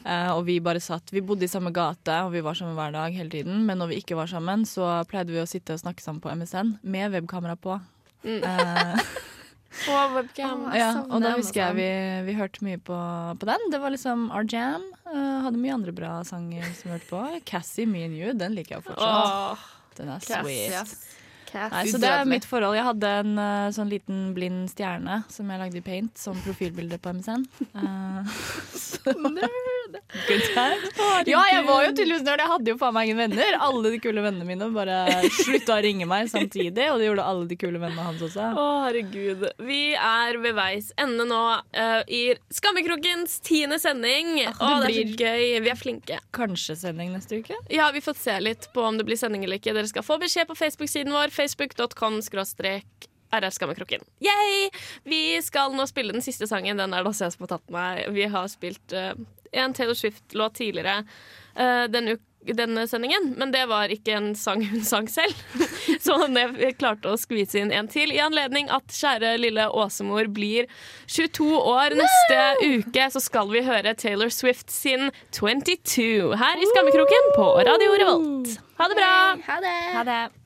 Eh, 0.00 0.30
og 0.32 0.46
vi 0.46 0.54
bare 0.64 0.80
satt 0.80 1.10
Vi 1.12 1.20
bodde 1.20 1.44
i 1.44 1.50
samme 1.50 1.68
gate, 1.76 2.14
og 2.24 2.32
vi 2.32 2.40
var 2.42 2.56
sammen 2.56 2.72
hver 2.78 2.94
dag 2.94 3.12
hele 3.12 3.30
tiden. 3.30 3.66
Men 3.68 3.78
når 3.82 3.90
vi 3.90 3.98
ikke 4.00 4.16
var 4.16 4.30
sammen, 4.30 4.64
så 4.66 4.88
pleide 5.10 5.34
vi 5.34 5.42
å 5.42 5.48
sitte 5.48 5.76
og 5.76 5.82
snakke 5.82 6.02
sammen 6.02 6.22
på 6.24 6.32
MSN 6.32 6.78
med 6.82 7.12
webkamera 7.12 7.58
på. 7.60 7.76
Mm. 8.24 8.40
Eh, 8.40 9.10
Og 9.70 10.14
webcam. 10.16 10.64
Ja, 10.74 10.90
og 11.06 11.22
da 11.22 11.36
husker 11.36 11.62
jeg 11.62 11.76
vi, 11.78 11.90
vi 12.26 12.34
hørte 12.36 12.64
mye 12.66 12.80
på, 12.82 12.96
på 13.38 13.48
den. 13.48 13.68
Det 13.72 13.78
var 13.82 13.94
liksom 13.94 14.26
Our 14.34 14.48
Jam. 14.50 14.82
Uh, 15.06 15.46
hadde 15.46 15.60
mye 15.62 15.76
andre 15.76 15.94
bra 15.94 16.16
sanger 16.26 16.66
som 16.74 16.90
vi 16.90 16.96
hørte 16.96 17.10
på. 17.10 17.22
Cassie, 17.46 17.86
Me 17.88 18.02
and 18.08 18.18
You, 18.18 18.34
den 18.36 18.56
liker 18.58 18.78
jeg 18.78 18.88
fortsatt. 18.88 19.54
Oh, 19.54 19.70
Den 19.96 20.10
er 20.16 20.26
Cass, 20.26 20.42
sweet. 20.42 21.19
Cass. 21.50 21.72
Nei, 21.74 21.84
så 21.90 21.98
det 22.02 22.10
er 22.10 22.28
mitt 22.28 22.46
forhold. 22.46 22.76
Jeg 22.78 22.86
hadde 22.86 23.12
en 23.24 23.34
uh, 23.40 23.70
sånn 23.74 23.90
liten 23.90 24.30
blind 24.36 24.70
stjerne 24.72 25.22
som 25.32 25.50
jeg 25.50 25.62
lagde 25.62 25.80
i 25.80 25.84
paint 25.84 26.20
som 26.20 26.38
profilbilde 26.44 27.00
på 27.02 27.14
MSN. 27.16 27.46
Uh, 27.74 28.22
Good 29.04 29.79
Ja, 31.28 31.40
jeg 31.52 31.64
var 31.66 31.84
jo 31.84 31.90
tydeligvis 31.94 32.24
nerd. 32.26 32.42
Jeg 32.42 32.50
hadde 32.52 32.72
jo 32.72 32.76
faen 32.80 32.94
meg 32.96 33.08
ingen 33.10 33.20
venner. 33.24 33.56
Alle 33.62 33.92
de 33.94 34.00
kule 34.02 34.22
vennene 34.24 34.46
mine 34.48 34.68
bare 34.74 34.98
slutta 35.40 35.76
å 35.78 35.82
ringe 35.84 36.06
meg 36.10 36.30
samtidig, 36.32 36.86
og 36.92 37.00
det 37.00 37.08
gjorde 37.10 37.26
alle 37.32 37.48
de 37.50 37.58
kule 37.60 37.80
vennene 37.82 38.06
hans 38.06 38.22
også. 38.26 38.48
Å, 38.60 38.66
herregud. 38.86 39.46
Vi 39.66 39.80
er 39.96 40.38
ved 40.42 40.56
veis 40.58 40.90
ende 41.00 41.26
nå 41.28 41.40
uh, 41.60 42.00
i 42.08 42.22
Skammekrokens 42.54 43.38
tiende 43.46 43.80
sending. 43.82 44.34
det 44.42 44.54
Å, 44.56 44.72
det 44.80 44.90
er 44.90 44.90
blir- 44.90 45.14
så 45.14 45.24
gøy. 45.26 45.46
Vi 45.66 45.74
er 45.74 45.80
flinke. 45.80 46.20
Kanskje 46.36 46.78
sending 46.86 47.12
neste 47.16 47.40
uke? 47.42 47.58
Ja, 47.72 47.90
vi 47.94 48.02
får 48.04 48.18
se 48.20 48.38
litt 48.42 48.70
på 48.74 48.84
om 48.86 48.98
det 49.00 49.06
blir 49.08 49.18
sending 49.20 49.44
eller 49.46 49.60
ikke. 49.60 49.74
Dere 49.76 49.90
skal 49.90 50.06
få 50.06 50.18
beskjed 50.22 50.48
på 50.50 50.58
Facebook-siden 50.58 51.12
vår. 51.14 51.32
Facebook.com 51.34 52.20
skråstrek 52.26 53.08
RR-skammekroken. 53.30 54.02
Yay! 54.26 54.70
Vi 55.06 55.20
skal 55.46 55.70
nå 55.78 55.84
spille 55.86 56.10
den 56.16 56.24
siste 56.24 56.48
sangen. 56.50 56.80
Den 56.80 56.90
er 56.96 57.04
det 57.04 57.12
også 57.12 57.28
jeg 57.28 57.36
som 57.36 57.44
har 57.46 57.52
tatt 57.52 57.68
meg. 57.70 58.00
Vi 58.16 58.24
har 58.32 58.48
spilt 58.50 58.94
eh, 58.96 59.12
en 59.52 59.74
Taylor 59.74 59.94
Swift-låt 59.94 60.54
tidligere. 60.54 61.04
uh, 61.58 61.86
denne, 61.90 62.16
denne 62.46 62.86
sendingen, 62.88 63.34
men 63.36 63.52
det 63.52 63.66
var 63.68 63.92
ikke 63.92 64.14
en 64.16 64.30
sang 64.38 64.64
hun 64.64 64.84
sang 64.86 65.08
selv. 65.10 65.36
Så 66.04 66.16
jeg 66.30 66.76
klarte 66.78 67.12
å 67.12 67.18
skvise 67.20 67.60
inn 67.60 67.72
en 67.74 67.90
til 67.90 68.14
i 68.14 68.22
anledning 68.22 68.70
at 68.72 68.88
kjære 68.94 69.36
lille 69.42 69.68
Åsemor 69.68 70.30
blir 70.32 70.70
22 71.06 71.50
år 71.58 71.96
neste 72.00 72.40
uke. 72.64 73.10
Så 73.12 73.22
skal 73.24 73.52
vi 73.52 73.64
høre 73.66 73.94
Taylor 73.94 74.32
Swift 74.32 74.72
sin 74.72 75.10
22 75.36 76.36
her 76.40 76.60
i 76.60 76.74
Skammekroken 76.74 77.32
på 77.36 77.54
Radio 77.68 77.96
Revolt. 78.04 78.60
Ha 78.80 78.88
det 78.88 79.00
bra! 79.02 79.14
Ha 79.50 79.64
det! 79.64 79.80
Ha 79.98 80.04
det. 80.08 80.39